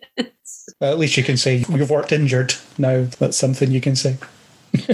Well, 0.81 0.93
at 0.93 0.99
least 0.99 1.17
you 1.17 1.23
can 1.23 1.37
say 1.37 1.65
you've 1.69 1.91
worked 1.91 2.11
injured 2.11 2.55
now. 2.77 3.07
That's 3.19 3.37
something 3.37 3.71
you 3.71 3.81
can 3.81 3.95
say. 3.95 4.17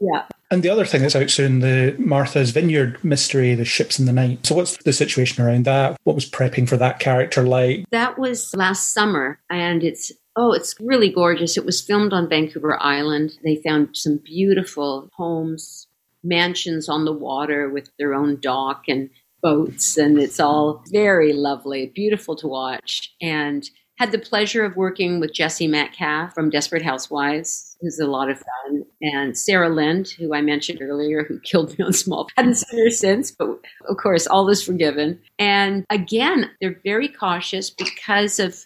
yeah. 0.00 0.24
And 0.52 0.62
the 0.62 0.68
other 0.68 0.84
thing 0.84 1.00
that's 1.00 1.16
out 1.16 1.30
soon, 1.30 1.60
the 1.60 1.96
Martha's 1.98 2.50
Vineyard 2.50 3.02
mystery, 3.02 3.54
The 3.54 3.64
Ships 3.64 3.98
in 3.98 4.04
the 4.04 4.12
Night. 4.12 4.44
So, 4.44 4.54
what's 4.54 4.76
the 4.76 4.92
situation 4.92 5.42
around 5.42 5.64
that? 5.64 5.98
What 6.04 6.14
was 6.14 6.28
prepping 6.28 6.68
for 6.68 6.76
that 6.76 6.98
character 6.98 7.42
like? 7.42 7.86
That 7.90 8.18
was 8.18 8.54
last 8.54 8.92
summer, 8.92 9.40
and 9.48 9.82
it's 9.82 10.12
Oh, 10.34 10.52
it's 10.52 10.74
really 10.80 11.10
gorgeous. 11.10 11.56
It 11.56 11.66
was 11.66 11.82
filmed 11.82 12.12
on 12.12 12.28
Vancouver 12.28 12.80
Island. 12.82 13.38
They 13.44 13.56
found 13.56 13.96
some 13.96 14.18
beautiful 14.18 15.10
homes, 15.14 15.86
mansions 16.22 16.88
on 16.88 17.04
the 17.04 17.12
water 17.12 17.68
with 17.68 17.90
their 17.98 18.14
own 18.14 18.38
dock, 18.40 18.84
and 18.88 19.10
boats, 19.42 19.96
and 19.96 20.18
it's 20.18 20.38
all 20.38 20.82
very 20.90 21.32
lovely, 21.32 21.86
beautiful 21.94 22.36
to 22.36 22.46
watch. 22.46 23.14
And 23.20 23.68
had 23.98 24.12
the 24.12 24.18
pleasure 24.18 24.64
of 24.64 24.76
working 24.76 25.20
with 25.20 25.34
Jesse 25.34 25.66
Metcalfe 25.66 26.34
from 26.34 26.50
Desperate 26.50 26.82
Housewives, 26.82 27.71
who's 27.82 27.98
a 27.98 28.06
lot 28.06 28.30
of 28.30 28.38
fun, 28.38 28.84
and 29.02 29.36
Sarah 29.36 29.68
Lind, 29.68 30.08
who 30.08 30.32
I 30.34 30.40
mentioned 30.40 30.80
earlier, 30.80 31.24
who 31.24 31.40
killed 31.40 31.76
me 31.76 31.84
on 31.84 31.92
small. 31.92 32.28
Hadn't 32.36 32.54
seen 32.54 32.84
her 32.84 32.90
since, 32.90 33.30
but 33.32 33.58
of 33.88 33.96
course, 33.96 34.26
all 34.26 34.48
is 34.48 34.62
forgiven. 34.62 35.20
And 35.38 35.84
again, 35.90 36.50
they're 36.60 36.80
very 36.84 37.08
cautious 37.08 37.68
because 37.70 38.38
of 38.38 38.56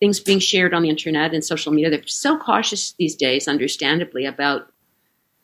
things 0.00 0.20
being 0.20 0.40
shared 0.40 0.74
on 0.74 0.82
the 0.82 0.90
internet 0.90 1.32
and 1.32 1.44
social 1.44 1.72
media. 1.72 1.88
They're 1.88 2.06
so 2.06 2.36
cautious 2.36 2.94
these 2.98 3.14
days, 3.14 3.48
understandably, 3.48 4.26
about 4.26 4.70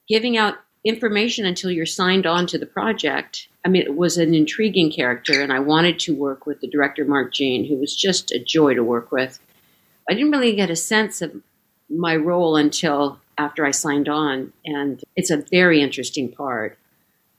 giving 0.09 0.37
out 0.37 0.57
information 0.85 1.47
until 1.47 1.71
you're 1.71 1.87
signed 1.87 2.27
on 2.27 2.47
to 2.49 2.59
the 2.59 2.67
project. 2.67 3.49
I 3.65 3.69
mean, 3.69 3.83
it 3.83 3.97
was 3.97 4.19
an 4.19 4.35
intriguing 4.35 4.91
character, 4.91 5.41
and 5.41 5.53
I 5.53 5.61
wanted 5.61 5.99
to 6.01 6.15
work 6.15 6.47
with 6.47 6.61
the 6.61 6.69
director, 6.69 7.05
Mark 7.05 7.33
Jean, 7.33 7.65
who 7.67 7.77
was 7.77 7.95
just 7.95 8.33
a 8.33 8.43
joy 8.43 8.75
to 8.75 8.83
work 8.83 9.13
with. 9.13 9.39
I 10.09 10.15
didn't 10.15 10.33
really 10.33 10.57
get 10.57 10.71
a 10.71 10.77
sense 10.77 11.23
of 11.23 11.41
my 11.91 12.17
role 12.17 12.57
until 12.57 13.19
after 13.37 13.65
I 13.65 13.71
signed 13.71 14.09
on, 14.09 14.53
and 14.65 15.03
it's 15.17 15.31
a 15.31 15.43
very 15.51 15.81
interesting 15.81 16.31
part. 16.31 16.79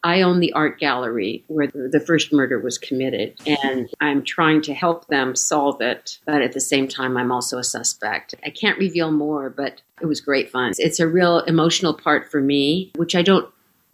I 0.04 0.22
own 0.22 0.40
the 0.40 0.52
art 0.54 0.80
gallery 0.80 1.44
where 1.48 1.68
the 1.68 2.04
first 2.06 2.34
murder 2.34 2.60
was 2.60 2.80
committed, 2.80 3.36
and 3.46 3.88
I'm 4.00 4.24
trying 4.24 4.64
to 4.64 4.74
help 4.74 5.08
them 5.08 5.36
solve 5.36 5.80
it. 5.80 6.18
But 6.26 6.42
at 6.42 6.54
the 6.54 6.60
same 6.60 6.88
time, 6.88 7.18
I'm 7.18 7.32
also 7.32 7.60
a 7.60 7.64
suspect. 7.64 8.34
I 8.44 8.50
can't 8.50 8.80
reveal 8.80 9.12
more, 9.12 9.52
but 9.52 9.82
it 10.02 10.08
was 10.08 10.20
great 10.20 10.50
fun. 10.50 10.74
It's 10.78 11.00
a 11.00 11.08
real 11.08 11.42
emotional 11.42 11.94
part 11.94 12.32
for 12.32 12.42
me, 12.42 12.92
which 12.96 13.16
I 13.16 13.22
don't 13.22 13.48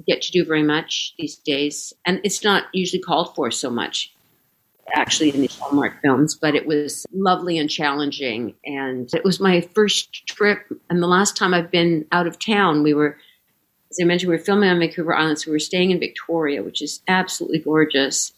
get 0.07 0.21
to 0.21 0.31
do 0.31 0.45
very 0.45 0.63
much 0.63 1.13
these 1.17 1.35
days. 1.35 1.93
And 2.05 2.21
it's 2.23 2.41
not 2.41 2.65
usually 2.71 3.01
called 3.01 3.35
for 3.35 3.51
so 3.51 3.69
much 3.69 4.13
actually 4.95 5.29
in 5.33 5.41
these 5.41 5.57
Hallmark 5.57 6.01
films, 6.01 6.35
but 6.35 6.55
it 6.55 6.65
was 6.65 7.05
lovely 7.13 7.57
and 7.57 7.69
challenging. 7.69 8.55
And 8.65 9.13
it 9.13 9.23
was 9.23 9.39
my 9.39 9.61
first 9.61 10.27
trip 10.27 10.59
and 10.89 11.01
the 11.01 11.07
last 11.07 11.35
time 11.35 11.53
I've 11.53 11.71
been 11.71 12.05
out 12.11 12.27
of 12.27 12.39
town. 12.39 12.83
We 12.83 12.93
were 12.93 13.17
as 13.91 13.99
I 14.01 14.05
mentioned, 14.05 14.29
we 14.29 14.37
were 14.37 14.43
filming 14.43 14.69
on 14.69 14.79
Vancouver 14.79 15.15
Island, 15.15 15.39
so 15.39 15.49
we 15.49 15.55
were 15.55 15.59
staying 15.59 15.91
in 15.91 15.99
Victoria, 15.99 16.63
which 16.63 16.81
is 16.81 17.01
absolutely 17.07 17.59
gorgeous. 17.59 18.33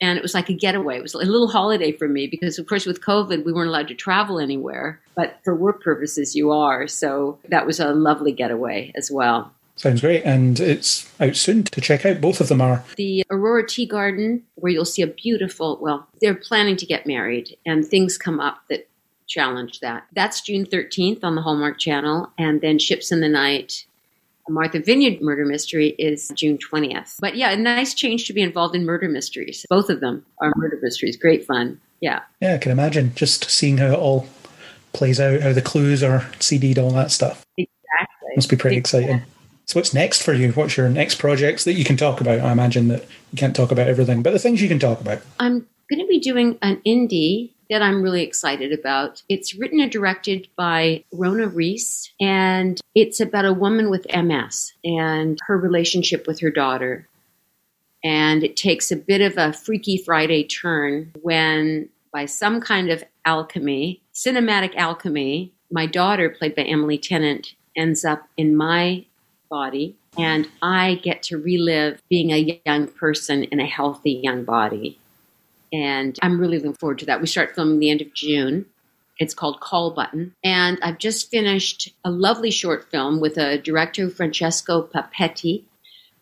And 0.00 0.18
it 0.18 0.22
was 0.22 0.34
like 0.34 0.48
a 0.48 0.54
getaway. 0.54 0.98
It 0.98 1.02
was 1.02 1.14
a 1.14 1.18
little 1.18 1.48
holiday 1.48 1.92
for 1.92 2.08
me 2.08 2.26
because, 2.26 2.58
of 2.58 2.66
course, 2.66 2.86
with 2.86 3.00
COVID, 3.00 3.44
we 3.44 3.52
weren't 3.52 3.68
allowed 3.68 3.88
to 3.88 3.94
travel 3.94 4.38
anywhere. 4.38 5.00
But 5.14 5.38
for 5.44 5.54
work 5.54 5.82
purposes, 5.82 6.34
you 6.34 6.50
are. 6.50 6.86
So 6.86 7.38
that 7.48 7.66
was 7.66 7.80
a 7.80 7.92
lovely 7.92 8.32
getaway 8.32 8.92
as 8.96 9.10
well. 9.10 9.52
Sounds 9.84 10.00
great. 10.00 10.24
And 10.24 10.58
it's 10.60 11.06
out 11.20 11.36
soon 11.36 11.64
to 11.64 11.78
check 11.78 12.06
out. 12.06 12.18
Both 12.18 12.40
of 12.40 12.48
them 12.48 12.62
are. 12.62 12.82
The 12.96 13.22
Aurora 13.30 13.64
Teagarden, 13.64 14.40
where 14.54 14.72
you'll 14.72 14.86
see 14.86 15.02
a 15.02 15.06
beautiful, 15.06 15.78
well, 15.78 16.08
they're 16.22 16.34
planning 16.34 16.78
to 16.78 16.86
get 16.86 17.06
married, 17.06 17.54
and 17.66 17.86
things 17.86 18.16
come 18.16 18.40
up 18.40 18.62
that 18.70 18.88
challenge 19.26 19.80
that. 19.80 20.06
That's 20.14 20.40
June 20.40 20.64
13th 20.64 21.22
on 21.22 21.34
the 21.34 21.42
Hallmark 21.42 21.78
Channel. 21.78 22.32
And 22.38 22.62
then 22.62 22.78
Ships 22.78 23.12
in 23.12 23.20
the 23.20 23.28
Night 23.28 23.84
Martha 24.48 24.80
Vineyard 24.80 25.20
murder 25.20 25.44
mystery 25.44 25.88
is 25.98 26.32
June 26.34 26.56
20th. 26.56 27.16
But 27.20 27.36
yeah, 27.36 27.50
a 27.50 27.56
nice 27.56 27.92
change 27.92 28.26
to 28.28 28.32
be 28.32 28.40
involved 28.40 28.74
in 28.74 28.86
murder 28.86 29.10
mysteries. 29.10 29.66
Both 29.68 29.90
of 29.90 30.00
them 30.00 30.24
are 30.38 30.50
murder 30.56 30.78
mysteries. 30.80 31.18
Great 31.18 31.44
fun. 31.44 31.78
Yeah. 32.00 32.22
Yeah, 32.40 32.54
I 32.54 32.58
can 32.58 32.72
imagine 32.72 33.14
just 33.14 33.50
seeing 33.50 33.76
how 33.76 33.88
it 33.88 33.98
all 33.98 34.26
plays 34.94 35.20
out, 35.20 35.42
how 35.42 35.52
the 35.52 35.60
clues 35.60 36.02
are 36.02 36.26
CD'd, 36.40 36.78
all 36.78 36.92
that 36.92 37.10
stuff. 37.10 37.44
Exactly. 37.58 38.30
Must 38.34 38.48
be 38.48 38.56
pretty 38.56 38.78
exactly. 38.78 39.10
exciting. 39.10 39.33
So 39.66 39.78
what's 39.78 39.94
next 39.94 40.22
for 40.22 40.34
you? 40.34 40.52
What's 40.52 40.76
your 40.76 40.88
next 40.88 41.18
projects 41.18 41.64
that 41.64 41.74
you 41.74 41.84
can 41.84 41.96
talk 41.96 42.20
about? 42.20 42.40
I 42.40 42.52
imagine 42.52 42.88
that 42.88 43.04
you 43.32 43.38
can't 43.38 43.56
talk 43.56 43.70
about 43.70 43.88
everything, 43.88 44.22
but 44.22 44.32
the 44.32 44.38
things 44.38 44.60
you 44.60 44.68
can 44.68 44.78
talk 44.78 45.00
about. 45.00 45.22
I'm 45.40 45.66
going 45.90 46.00
to 46.00 46.06
be 46.06 46.20
doing 46.20 46.58
an 46.62 46.82
indie 46.86 47.50
that 47.70 47.82
I'm 47.82 48.02
really 48.02 48.22
excited 48.22 48.72
about. 48.72 49.22
It's 49.28 49.54
written 49.54 49.80
and 49.80 49.90
directed 49.90 50.48
by 50.56 51.04
Rona 51.12 51.46
Reiss, 51.46 52.12
and 52.20 52.80
it's 52.94 53.20
about 53.20 53.46
a 53.46 53.54
woman 53.54 53.90
with 53.90 54.06
MS 54.14 54.72
and 54.84 55.38
her 55.46 55.56
relationship 55.56 56.26
with 56.26 56.40
her 56.40 56.50
daughter. 56.50 57.08
And 58.02 58.44
it 58.44 58.56
takes 58.56 58.90
a 58.90 58.96
bit 58.96 59.22
of 59.22 59.38
a 59.38 59.54
Freaky 59.54 59.96
Friday 59.96 60.44
turn 60.44 61.12
when, 61.22 61.88
by 62.12 62.26
some 62.26 62.60
kind 62.60 62.90
of 62.90 63.02
alchemy, 63.24 64.02
cinematic 64.12 64.76
alchemy, 64.76 65.52
my 65.70 65.86
daughter, 65.86 66.28
played 66.28 66.54
by 66.54 66.62
Emily 66.62 66.98
Tennant, 66.98 67.54
ends 67.74 68.04
up 68.04 68.28
in 68.36 68.54
my 68.54 69.06
body, 69.54 69.94
and 70.18 70.48
I 70.60 70.96
get 70.96 71.22
to 71.24 71.38
relive 71.38 72.02
being 72.10 72.32
a 72.32 72.60
young 72.66 72.88
person 72.88 73.44
in 73.44 73.60
a 73.60 73.66
healthy 73.66 74.20
young 74.20 74.42
body. 74.42 74.98
And 75.72 76.18
I'm 76.22 76.40
really 76.40 76.56
looking 76.56 76.74
forward 76.74 76.98
to 77.00 77.06
that. 77.06 77.20
We 77.20 77.28
start 77.28 77.54
filming 77.54 77.78
the 77.78 77.90
end 77.90 78.00
of 78.00 78.12
June. 78.12 78.66
It's 79.20 79.32
called 79.32 79.60
Call 79.60 79.92
Button. 79.92 80.34
And 80.42 80.78
I've 80.82 80.98
just 80.98 81.30
finished 81.30 81.94
a 82.04 82.10
lovely 82.10 82.50
short 82.50 82.90
film 82.90 83.20
with 83.20 83.38
a 83.38 83.58
director, 83.58 84.10
Francesco 84.10 84.82
Papetti, 84.92 85.62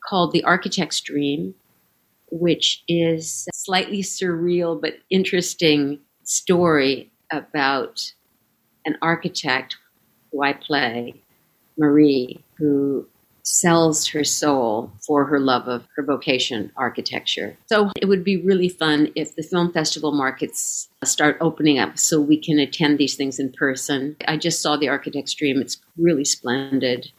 called 0.06 0.32
The 0.32 0.44
Architect's 0.44 1.00
Dream, 1.00 1.54
which 2.30 2.84
is 2.86 3.46
a 3.48 3.56
slightly 3.56 4.02
surreal 4.02 4.78
but 4.78 4.98
interesting 5.08 6.00
story 6.22 7.10
about 7.30 8.12
an 8.84 8.98
architect 9.00 9.78
who 10.30 10.42
I 10.42 10.52
play, 10.52 11.14
Marie, 11.78 12.44
who 12.58 13.06
sells 13.42 14.06
her 14.06 14.24
soul 14.24 14.92
for 15.06 15.24
her 15.24 15.40
love 15.40 15.66
of 15.68 15.86
her 15.96 16.02
vocation, 16.02 16.70
architecture. 16.76 17.56
So 17.66 17.90
it 18.00 18.06
would 18.06 18.24
be 18.24 18.36
really 18.36 18.68
fun 18.68 19.10
if 19.14 19.34
the 19.34 19.42
film 19.42 19.72
festival 19.72 20.12
markets 20.12 20.88
uh, 21.02 21.06
start 21.06 21.36
opening 21.40 21.78
up 21.78 21.98
so 21.98 22.20
we 22.20 22.36
can 22.36 22.58
attend 22.58 22.98
these 22.98 23.16
things 23.16 23.38
in 23.38 23.52
person. 23.52 24.16
I 24.28 24.36
just 24.36 24.62
saw 24.62 24.76
the 24.76 24.88
Architect's 24.88 25.34
Dream, 25.34 25.60
it's 25.60 25.78
really 25.96 26.24
splendid. 26.24 27.10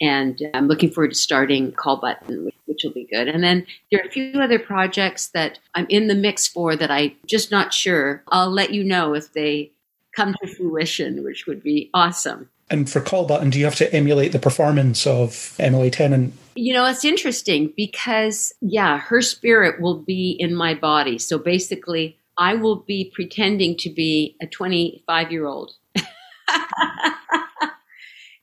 And 0.00 0.40
uh, 0.42 0.56
I'm 0.56 0.66
looking 0.66 0.90
forward 0.90 1.10
to 1.10 1.16
starting 1.16 1.72
Call 1.72 1.98
Button, 1.98 2.50
which 2.64 2.82
will 2.82 2.92
be 2.92 3.06
good. 3.12 3.28
And 3.28 3.44
then 3.44 3.66
there 3.90 4.00
are 4.00 4.06
a 4.06 4.10
few 4.10 4.40
other 4.40 4.58
projects 4.58 5.28
that 5.34 5.58
I'm 5.74 5.86
in 5.90 6.06
the 6.06 6.14
mix 6.14 6.48
for 6.48 6.74
that 6.74 6.90
I'm 6.90 7.12
just 7.26 7.50
not 7.50 7.74
sure. 7.74 8.22
I'll 8.28 8.50
let 8.50 8.72
you 8.72 8.82
know 8.82 9.14
if 9.14 9.32
they 9.34 9.72
come 10.16 10.34
to 10.40 10.54
fruition, 10.54 11.22
which 11.22 11.46
would 11.46 11.62
be 11.62 11.90
awesome. 11.92 12.48
And 12.70 12.88
for 12.88 13.00
Call 13.00 13.26
Button, 13.26 13.50
do 13.50 13.58
you 13.58 13.64
have 13.64 13.74
to 13.76 13.92
emulate 13.92 14.30
the 14.30 14.38
performance 14.38 15.06
of 15.06 15.56
Emily 15.58 15.90
Tennant? 15.90 16.32
You 16.54 16.72
know, 16.72 16.86
it's 16.86 17.04
interesting 17.04 17.72
because, 17.76 18.52
yeah, 18.60 18.98
her 18.98 19.20
spirit 19.20 19.80
will 19.80 19.98
be 19.98 20.36
in 20.38 20.54
my 20.54 20.74
body. 20.74 21.18
So 21.18 21.36
basically, 21.36 22.16
I 22.38 22.54
will 22.54 22.76
be 22.76 23.10
pretending 23.12 23.76
to 23.78 23.90
be 23.90 24.36
a 24.40 24.46
25 24.46 25.32
year 25.32 25.46
old 25.46 25.72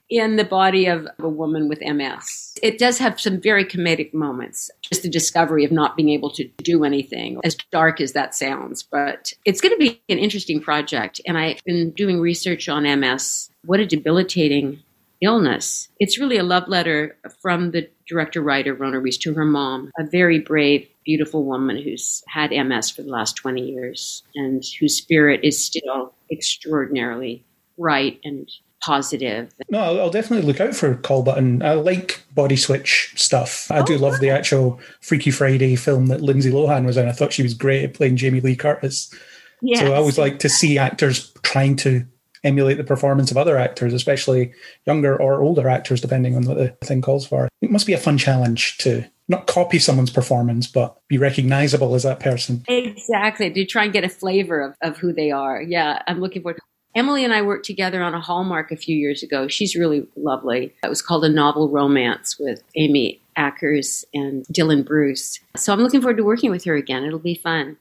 in 0.09 0.37
the 0.37 0.43
body 0.43 0.85
of 0.85 1.07
a 1.19 1.27
woman 1.27 1.67
with 1.67 1.81
MS. 1.81 2.57
It 2.63 2.77
does 2.77 2.97
have 2.99 3.19
some 3.19 3.41
very 3.41 3.65
comedic 3.65 4.13
moments, 4.13 4.71
just 4.81 5.03
the 5.03 5.09
discovery 5.09 5.65
of 5.65 5.71
not 5.71 5.97
being 5.97 6.09
able 6.09 6.29
to 6.31 6.45
do 6.63 6.83
anything, 6.83 7.39
as 7.43 7.55
dark 7.71 7.99
as 7.99 8.13
that 8.13 8.33
sounds. 8.33 8.83
But 8.83 9.33
it's 9.45 9.61
going 9.61 9.73
to 9.73 9.79
be 9.79 10.01
an 10.09 10.17
interesting 10.17 10.61
project. 10.61 11.19
And 11.25 11.37
I've 11.37 11.63
been 11.65 11.91
doing 11.91 12.19
research 12.19 12.69
on 12.69 12.83
MS. 12.99 13.49
What 13.65 13.79
a 13.79 13.85
debilitating 13.85 14.81
illness. 15.21 15.89
It's 15.99 16.19
really 16.19 16.37
a 16.37 16.43
love 16.43 16.67
letter 16.67 17.17
from 17.41 17.71
the 17.71 17.89
director 18.07 18.41
writer, 18.41 18.73
Rona 18.73 18.99
Reiss, 18.99 19.17
to 19.19 19.33
her 19.33 19.45
mom, 19.45 19.91
a 19.97 20.03
very 20.03 20.39
brave, 20.39 20.87
beautiful 21.05 21.43
woman 21.43 21.81
who's 21.81 22.23
had 22.27 22.51
MS 22.51 22.91
for 22.91 23.01
the 23.01 23.09
last 23.09 23.35
20 23.35 23.61
years 23.61 24.23
and 24.35 24.63
whose 24.79 24.95
spirit 24.95 25.41
is 25.43 25.63
still 25.63 26.13
extraordinarily 26.31 27.43
bright 27.77 28.19
and 28.23 28.49
positive. 28.84 29.51
No, 29.69 29.80
I'll, 29.80 29.99
I'll, 30.01 30.09
definitely 30.09 30.45
look 30.45 30.61
out 30.61 30.75
for 30.75 30.95
Call 30.95 31.23
Button. 31.23 31.61
I 31.63 31.73
like 31.73 32.23
body 32.34 32.55
switch 32.55 33.13
stuff. 33.15 33.69
I 33.71 33.80
oh, 33.80 33.86
do 33.86 33.97
love 33.97 34.19
the 34.19 34.30
actual 34.30 34.80
Freaky 35.01 35.32
Friday 35.32 35.75
film 35.75 36.07
that 36.07 36.21
Lindsay 36.21 36.51
Lohan 36.51 36.86
was 36.86 36.97
in. 36.97 37.07
I 37.07 37.11
thought 37.11 37.34
she 37.34 37.43
was 37.43 37.53
great 37.53 37.84
at 37.84 37.93
playing 37.93 38.17
Jamie 38.17 38.41
Lee 38.41 38.55
Curtis. 38.55 39.13
Yes. 39.61 39.80
So 39.80 39.93
I 39.93 39.95
always 39.95 40.17
like 40.17 40.39
to 40.39 40.49
see 40.49 40.78
actors 40.78 41.34
trying 41.43 41.75
to 41.78 42.05
emulate 42.43 42.78
the 42.78 42.84
performance 42.84 43.32
of 43.32 43.38
other 43.38 43.57
actors, 43.57 43.93
especially 43.93 44.53
younger 44.86 45.19
or 45.19 45.41
older 45.41 45.67
actors, 45.67 46.01
depending 46.01 46.36
on 46.36 46.43
what 46.43 46.57
the 46.57 46.69
thing 46.86 47.01
calls 47.01 47.28
for. 47.28 47.49
It 47.61 47.71
must 47.71 47.88
be 47.88 47.93
a 47.93 47.97
fun 47.97 48.17
challenge 48.17 48.78
to 48.78 49.03
not 49.28 49.47
copy 49.47 49.80
someone's 49.80 50.11
performance, 50.11 50.67
but 50.67 50.97
be 51.07 51.17
recognizable 51.17 51.95
as 51.95 52.03
that 52.03 52.19
person. 52.19 52.63
Exactly. 52.67 53.51
To 53.51 53.65
try 53.65 53.86
and 53.86 53.93
get 53.93 54.03
a 54.03 54.09
flavor 54.09 54.61
of, 54.61 54.75
of 54.82 54.97
who 54.97 55.11
they 55.11 55.32
are. 55.32 55.61
Yeah, 55.61 56.01
I'm 56.07 56.21
looking 56.21 56.41
forward. 56.41 56.59
Emily 56.97 57.23
and 57.23 57.31
I 57.31 57.43
worked 57.43 57.65
together 57.65 58.01
on 58.01 58.15
a 58.15 58.19
Hallmark 58.19 58.71
a 58.71 58.75
few 58.75 58.97
years 58.97 59.21
ago. 59.21 59.47
She's 59.47 59.75
really 59.75 60.07
lovely. 60.15 60.73
It 60.83 60.89
was 60.89 61.03
called 61.03 61.23
A 61.23 61.29
Novel 61.29 61.69
Romance 61.69 62.39
with 62.39 62.63
Amy 62.75 63.21
Ackers 63.37 64.03
and 64.15 64.43
Dylan 64.47 64.83
Bruce. 64.83 65.39
So 65.55 65.71
I'm 65.71 65.79
looking 65.79 66.01
forward 66.01 66.17
to 66.17 66.23
working 66.23 66.49
with 66.49 66.63
her 66.63 66.73
again. 66.73 67.03
It'll 67.03 67.19
be 67.19 67.35
fun. 67.35 67.77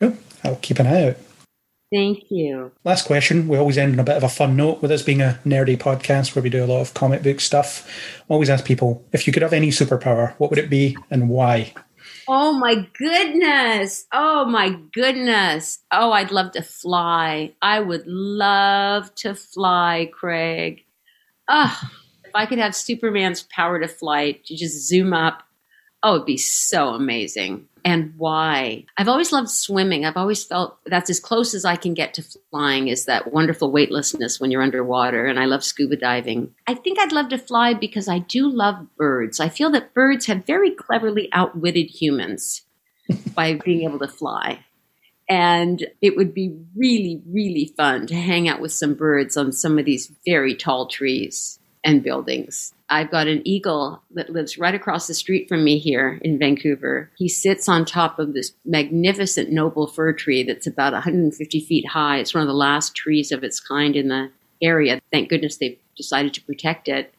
Yep, 0.00 0.16
I'll 0.44 0.56
keep 0.56 0.78
an 0.78 0.86
eye 0.86 1.08
out. 1.08 1.16
Thank 1.92 2.30
you. 2.30 2.70
Last 2.84 3.06
question. 3.06 3.48
We 3.48 3.58
always 3.58 3.76
end 3.76 3.94
on 3.94 3.98
a 3.98 4.04
bit 4.04 4.16
of 4.16 4.22
a 4.22 4.28
fun 4.28 4.54
note 4.54 4.80
with 4.80 4.92
us 4.92 5.02
being 5.02 5.20
a 5.20 5.40
nerdy 5.44 5.76
podcast 5.76 6.36
where 6.36 6.42
we 6.44 6.48
do 6.48 6.64
a 6.64 6.66
lot 6.66 6.80
of 6.80 6.94
comic 6.94 7.24
book 7.24 7.40
stuff. 7.40 7.88
I 8.20 8.32
always 8.32 8.50
ask 8.50 8.64
people 8.64 9.04
if 9.12 9.26
you 9.26 9.32
could 9.32 9.42
have 9.42 9.52
any 9.52 9.70
superpower, 9.70 10.34
what 10.38 10.50
would 10.50 10.60
it 10.60 10.70
be 10.70 10.96
and 11.10 11.28
why? 11.28 11.74
Oh 12.26 12.52
my 12.58 12.88
goodness. 12.98 14.06
Oh 14.12 14.46
my 14.46 14.70
goodness. 14.94 15.80
Oh, 15.92 16.12
I'd 16.12 16.30
love 16.30 16.52
to 16.52 16.62
fly. 16.62 17.54
I 17.60 17.80
would 17.80 18.06
love 18.06 19.14
to 19.16 19.34
fly, 19.34 20.10
Craig. 20.12 20.84
Oh, 21.48 21.80
if 22.24 22.32
I 22.34 22.46
could 22.46 22.58
have 22.60 22.76
Superman's 22.76 23.44
power 23.44 23.80
to 23.80 23.88
fly, 23.88 24.40
to 24.46 24.56
just 24.56 24.88
zoom 24.88 25.14
up, 25.14 25.43
oh, 26.04 26.16
it'd 26.16 26.26
be 26.26 26.36
so 26.36 26.90
amazing. 26.90 27.66
And 27.84 28.14
why? 28.16 28.84
I've 28.96 29.08
always 29.08 29.32
loved 29.32 29.50
swimming. 29.50 30.04
I've 30.04 30.16
always 30.16 30.44
felt 30.44 30.78
that's 30.86 31.10
as 31.10 31.18
close 31.18 31.54
as 31.54 31.64
I 31.64 31.76
can 31.76 31.94
get 31.94 32.14
to 32.14 32.24
flying 32.50 32.88
is 32.88 33.06
that 33.06 33.32
wonderful 33.32 33.72
weightlessness 33.72 34.38
when 34.38 34.50
you're 34.50 34.62
underwater. 34.62 35.26
And 35.26 35.38
I 35.38 35.46
love 35.46 35.64
scuba 35.64 35.96
diving. 35.96 36.54
I 36.66 36.74
think 36.74 36.98
I'd 36.98 37.12
love 37.12 37.30
to 37.30 37.38
fly 37.38 37.74
because 37.74 38.08
I 38.08 38.20
do 38.20 38.48
love 38.48 38.86
birds. 38.96 39.40
I 39.40 39.48
feel 39.48 39.70
that 39.72 39.92
birds 39.92 40.26
have 40.26 40.46
very 40.46 40.70
cleverly 40.70 41.28
outwitted 41.32 41.90
humans 41.90 42.62
by 43.34 43.54
being 43.54 43.82
able 43.82 43.98
to 43.98 44.08
fly. 44.08 44.64
And 45.28 45.86
it 46.02 46.16
would 46.16 46.34
be 46.34 46.54
really, 46.76 47.22
really 47.26 47.72
fun 47.76 48.06
to 48.08 48.14
hang 48.14 48.46
out 48.46 48.60
with 48.60 48.72
some 48.72 48.94
birds 48.94 49.38
on 49.38 49.52
some 49.52 49.78
of 49.78 49.86
these 49.86 50.12
very 50.26 50.54
tall 50.54 50.86
trees 50.86 51.58
and 51.84 52.02
buildings. 52.02 52.72
I've 52.88 53.10
got 53.10 53.26
an 53.26 53.42
eagle 53.44 54.02
that 54.12 54.30
lives 54.30 54.58
right 54.58 54.74
across 54.74 55.06
the 55.06 55.14
street 55.14 55.48
from 55.48 55.64
me 55.64 55.78
here 55.78 56.18
in 56.22 56.38
Vancouver. 56.38 57.10
He 57.16 57.28
sits 57.28 57.68
on 57.68 57.84
top 57.84 58.18
of 58.18 58.32
this 58.32 58.52
magnificent 58.64 59.50
noble 59.50 59.86
fir 59.86 60.12
tree 60.12 60.42
that's 60.42 60.66
about 60.66 60.92
150 60.92 61.60
feet 61.60 61.88
high. 61.88 62.18
It's 62.18 62.34
one 62.34 62.42
of 62.42 62.48
the 62.48 62.54
last 62.54 62.94
trees 62.94 63.32
of 63.32 63.44
its 63.44 63.60
kind 63.60 63.96
in 63.96 64.08
the 64.08 64.30
area. 64.62 65.00
Thank 65.12 65.28
goodness 65.28 65.56
they've 65.56 65.78
decided 65.96 66.34
to 66.34 66.42
protect 66.42 66.88
it 66.88 67.14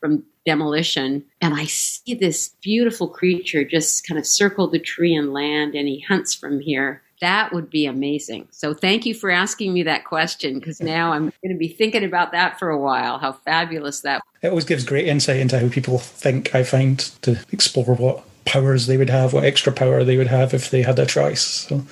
from 0.00 0.24
demolition. 0.44 1.24
And 1.40 1.54
I 1.54 1.64
see 1.64 2.14
this 2.14 2.50
beautiful 2.60 3.08
creature 3.08 3.64
just 3.64 4.06
kind 4.06 4.18
of 4.18 4.26
circle 4.26 4.68
the 4.68 4.78
tree 4.78 5.14
and 5.14 5.32
land, 5.32 5.74
and 5.74 5.88
he 5.88 6.00
hunts 6.00 6.34
from 6.34 6.60
here. 6.60 7.02
That 7.24 7.54
would 7.54 7.70
be 7.70 7.86
amazing. 7.86 8.48
So 8.50 8.74
thank 8.74 9.06
you 9.06 9.14
for 9.14 9.30
asking 9.30 9.72
me 9.72 9.82
that 9.84 10.04
question 10.04 10.58
because 10.58 10.82
now 10.82 11.12
I'm 11.12 11.32
going 11.42 11.54
to 11.54 11.56
be 11.56 11.68
thinking 11.68 12.04
about 12.04 12.32
that 12.32 12.58
for 12.58 12.68
a 12.68 12.78
while. 12.78 13.18
How 13.18 13.32
fabulous 13.32 14.00
that. 14.00 14.20
It 14.42 14.48
always 14.48 14.66
gives 14.66 14.84
great 14.84 15.08
insight 15.08 15.38
into 15.38 15.58
how 15.58 15.70
people 15.70 15.98
think. 15.98 16.54
I 16.54 16.64
find 16.64 16.98
to 17.22 17.42
explore 17.50 17.94
what 17.94 18.24
powers 18.44 18.86
they 18.86 18.98
would 18.98 19.08
have, 19.08 19.32
what 19.32 19.44
extra 19.44 19.72
power 19.72 20.04
they 20.04 20.18
would 20.18 20.26
have 20.26 20.52
if 20.52 20.68
they 20.68 20.82
had 20.82 20.98
a 20.98 21.06
choice. 21.06 21.40
So, 21.40 21.86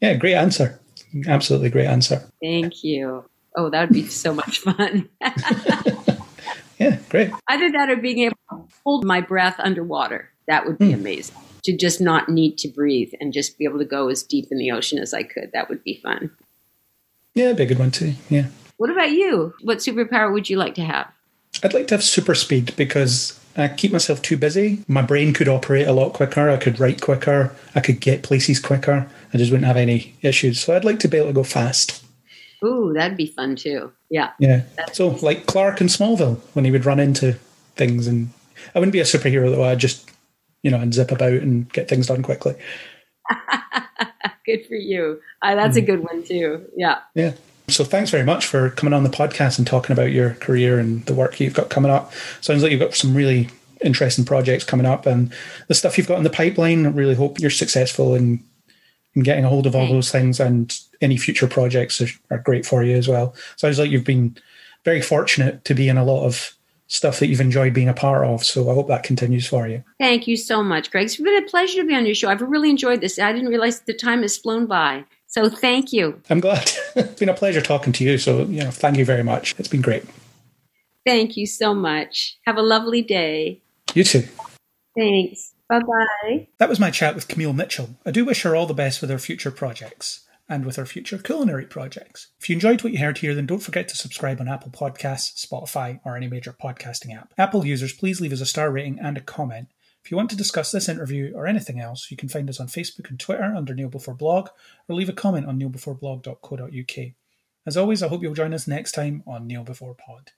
yeah, 0.00 0.14
great 0.14 0.36
answer. 0.36 0.80
Absolutely 1.26 1.68
great 1.68 1.88
answer. 1.88 2.26
Thank 2.40 2.82
you. 2.82 3.26
Oh, 3.54 3.68
that 3.68 3.90
would 3.90 3.94
be 3.94 4.06
so 4.06 4.32
much 4.32 4.60
fun. 4.60 5.06
yeah, 6.78 6.96
great. 7.10 7.30
Either 7.46 7.70
that 7.72 7.90
or 7.90 7.96
being 7.96 8.20
able 8.20 8.38
to 8.48 8.64
hold 8.84 9.04
my 9.04 9.20
breath 9.20 9.56
underwater. 9.58 10.30
That 10.46 10.64
would 10.64 10.78
be 10.78 10.92
mm. 10.92 10.94
amazing 10.94 11.36
to 11.64 11.76
just 11.76 12.00
not 12.00 12.28
need 12.28 12.58
to 12.58 12.68
breathe 12.68 13.12
and 13.20 13.32
just 13.32 13.58
be 13.58 13.64
able 13.64 13.78
to 13.78 13.84
go 13.84 14.08
as 14.08 14.22
deep 14.22 14.48
in 14.50 14.58
the 14.58 14.70
ocean 14.70 14.98
as 14.98 15.14
I 15.14 15.22
could. 15.22 15.50
That 15.52 15.68
would 15.68 15.84
be 15.84 16.00
fun. 16.02 16.30
Yeah, 17.34 17.46
it'd 17.46 17.56
be 17.56 17.62
a 17.62 17.66
good 17.66 17.78
one 17.78 17.90
too. 17.90 18.14
Yeah. 18.28 18.46
What 18.76 18.90
about 18.90 19.12
you? 19.12 19.54
What 19.62 19.78
superpower 19.78 20.32
would 20.32 20.50
you 20.50 20.56
like 20.56 20.74
to 20.74 20.82
have? 20.82 21.10
I'd 21.62 21.74
like 21.74 21.86
to 21.88 21.94
have 21.94 22.02
super 22.02 22.34
speed 22.34 22.74
because 22.76 23.38
I 23.56 23.68
keep 23.68 23.92
myself 23.92 24.22
too 24.22 24.36
busy. 24.36 24.84
My 24.88 25.02
brain 25.02 25.32
could 25.32 25.48
operate 25.48 25.86
a 25.86 25.92
lot 25.92 26.14
quicker. 26.14 26.50
I 26.50 26.56
could 26.56 26.80
write 26.80 27.00
quicker. 27.00 27.54
I 27.74 27.80
could 27.80 28.00
get 28.00 28.22
places 28.22 28.58
quicker. 28.58 29.08
I 29.32 29.38
just 29.38 29.50
wouldn't 29.50 29.66
have 29.66 29.76
any 29.76 30.14
issues. 30.22 30.60
So 30.60 30.74
I'd 30.74 30.84
like 30.84 30.98
to 31.00 31.08
be 31.08 31.18
able 31.18 31.28
to 31.28 31.32
go 31.34 31.44
fast. 31.44 32.04
Ooh, 32.64 32.92
that'd 32.94 33.16
be 33.16 33.26
fun 33.26 33.56
too. 33.56 33.92
Yeah. 34.08 34.32
Yeah. 34.38 34.62
So 34.92 35.08
like 35.22 35.46
Clark 35.46 35.80
in 35.80 35.88
Smallville 35.88 36.38
when 36.54 36.64
he 36.64 36.70
would 36.70 36.84
run 36.84 37.00
into 37.00 37.34
things 37.76 38.06
and 38.06 38.30
I 38.74 38.78
wouldn't 38.78 38.92
be 38.92 39.00
a 39.00 39.04
superhero 39.04 39.50
though. 39.50 39.64
I'd 39.64 39.78
just 39.78 40.10
you 40.62 40.70
know, 40.70 40.78
and 40.78 40.94
zip 40.94 41.10
about 41.10 41.32
and 41.32 41.70
get 41.72 41.88
things 41.88 42.06
done 42.06 42.22
quickly. 42.22 42.54
good 44.46 44.66
for 44.66 44.74
you. 44.74 45.20
Uh, 45.42 45.54
that's 45.54 45.76
mm. 45.76 45.82
a 45.82 45.86
good 45.86 46.04
one 46.04 46.22
too. 46.24 46.64
Yeah. 46.76 47.00
Yeah. 47.14 47.34
So 47.68 47.84
thanks 47.84 48.10
very 48.10 48.24
much 48.24 48.46
for 48.46 48.70
coming 48.70 48.92
on 48.92 49.04
the 49.04 49.08
podcast 49.08 49.58
and 49.58 49.66
talking 49.66 49.92
about 49.92 50.12
your 50.12 50.34
career 50.34 50.78
and 50.78 51.04
the 51.06 51.14
work 51.14 51.40
you've 51.40 51.54
got 51.54 51.70
coming 51.70 51.90
up. 51.90 52.12
Sounds 52.40 52.62
like 52.62 52.70
you've 52.72 52.80
got 52.80 52.94
some 52.94 53.14
really 53.14 53.48
interesting 53.82 54.24
projects 54.24 54.64
coming 54.64 54.86
up 54.86 55.06
and 55.06 55.32
the 55.68 55.74
stuff 55.74 55.96
you've 55.96 56.08
got 56.08 56.18
in 56.18 56.24
the 56.24 56.30
pipeline. 56.30 56.86
I 56.86 56.90
really 56.90 57.14
hope 57.14 57.38
you're 57.38 57.50
successful 57.50 58.14
in 58.14 58.42
in 59.14 59.22
getting 59.22 59.44
a 59.44 59.48
hold 59.48 59.66
of 59.66 59.76
all 59.76 59.86
those 59.86 60.10
things 60.10 60.40
and 60.40 60.74
any 61.02 61.18
future 61.18 61.46
projects 61.46 62.00
are, 62.00 62.08
are 62.30 62.38
great 62.38 62.64
for 62.64 62.82
you 62.82 62.96
as 62.96 63.06
well. 63.06 63.34
Sounds 63.56 63.78
like 63.78 63.90
you've 63.90 64.04
been 64.04 64.36
very 64.84 65.02
fortunate 65.02 65.66
to 65.66 65.74
be 65.74 65.88
in 65.88 65.98
a 65.98 66.04
lot 66.04 66.24
of 66.24 66.56
stuff 66.92 67.20
that 67.20 67.28
you've 67.28 67.40
enjoyed 67.40 67.72
being 67.72 67.88
a 67.88 67.94
part 67.94 68.26
of. 68.26 68.44
So 68.44 68.70
I 68.70 68.74
hope 68.74 68.88
that 68.88 69.02
continues 69.02 69.46
for 69.46 69.66
you. 69.66 69.82
Thank 69.98 70.26
you 70.26 70.36
so 70.36 70.62
much, 70.62 70.90
Greg. 70.90 71.06
It's 71.06 71.16
been 71.16 71.42
a 71.42 71.48
pleasure 71.48 71.80
to 71.80 71.86
be 71.88 71.94
on 71.94 72.04
your 72.04 72.14
show. 72.14 72.28
I've 72.28 72.42
really 72.42 72.68
enjoyed 72.68 73.00
this. 73.00 73.18
I 73.18 73.32
didn't 73.32 73.48
realize 73.48 73.80
the 73.80 73.94
time 73.94 74.20
has 74.20 74.36
flown 74.36 74.66
by. 74.66 75.04
So 75.26 75.48
thank 75.48 75.92
you. 75.92 76.20
I'm 76.28 76.40
glad. 76.40 76.70
it's 76.96 77.18
been 77.18 77.30
a 77.30 77.34
pleasure 77.34 77.62
talking 77.62 77.94
to 77.94 78.04
you. 78.04 78.18
So, 78.18 78.42
you 78.44 78.62
know, 78.62 78.70
thank 78.70 78.98
you 78.98 79.06
very 79.06 79.24
much. 79.24 79.54
It's 79.58 79.68
been 79.68 79.80
great. 79.80 80.04
Thank 81.06 81.36
you 81.36 81.46
so 81.46 81.74
much. 81.74 82.38
Have 82.46 82.58
a 82.58 82.62
lovely 82.62 83.00
day. 83.00 83.62
You 83.94 84.04
too. 84.04 84.24
Thanks. 84.96 85.54
Bye 85.70 85.80
bye. 85.80 86.46
That 86.58 86.68
was 86.68 86.78
my 86.78 86.90
chat 86.90 87.14
with 87.14 87.26
Camille 87.26 87.54
Mitchell. 87.54 87.96
I 88.04 88.10
do 88.10 88.26
wish 88.26 88.42
her 88.42 88.54
all 88.54 88.66
the 88.66 88.74
best 88.74 89.00
with 89.00 89.08
her 89.08 89.18
future 89.18 89.50
projects 89.50 90.21
and 90.52 90.66
with 90.66 90.78
our 90.78 90.84
future 90.84 91.16
culinary 91.16 91.64
projects. 91.64 92.28
If 92.38 92.50
you 92.50 92.54
enjoyed 92.54 92.84
what 92.84 92.92
you 92.92 92.98
heard 92.98 93.16
here, 93.18 93.34
then 93.34 93.46
don't 93.46 93.62
forget 93.62 93.88
to 93.88 93.96
subscribe 93.96 94.38
on 94.38 94.48
Apple 94.48 94.70
Podcasts, 94.70 95.46
Spotify, 95.46 95.98
or 96.04 96.14
any 96.14 96.28
major 96.28 96.52
podcasting 96.52 97.16
app. 97.16 97.32
Apple 97.38 97.64
users, 97.64 97.94
please 97.94 98.20
leave 98.20 98.34
us 98.34 98.42
a 98.42 98.46
star 98.46 98.70
rating 98.70 98.98
and 99.00 99.16
a 99.16 99.22
comment. 99.22 99.68
If 100.04 100.10
you 100.10 100.16
want 100.18 100.28
to 100.28 100.36
discuss 100.36 100.70
this 100.70 100.90
interview 100.90 101.32
or 101.34 101.46
anything 101.46 101.80
else, 101.80 102.10
you 102.10 102.18
can 102.18 102.28
find 102.28 102.50
us 102.50 102.60
on 102.60 102.66
Facebook 102.66 103.08
and 103.08 103.18
Twitter 103.18 103.44
under 103.44 103.74
Kneel 103.74 103.88
Before 103.88 104.14
Blog, 104.14 104.50
or 104.88 104.94
leave 104.94 105.08
a 105.08 105.14
comment 105.14 105.46
on 105.46 105.58
kneelbeforeblog.co.uk. 105.58 107.12
As 107.64 107.76
always, 107.78 108.02
I 108.02 108.08
hope 108.08 108.22
you'll 108.22 108.34
join 108.34 108.52
us 108.52 108.68
next 108.68 108.92
time 108.92 109.22
on 109.26 109.46
Kneel 109.46 109.64
Before 109.64 109.94
Pod. 109.94 110.30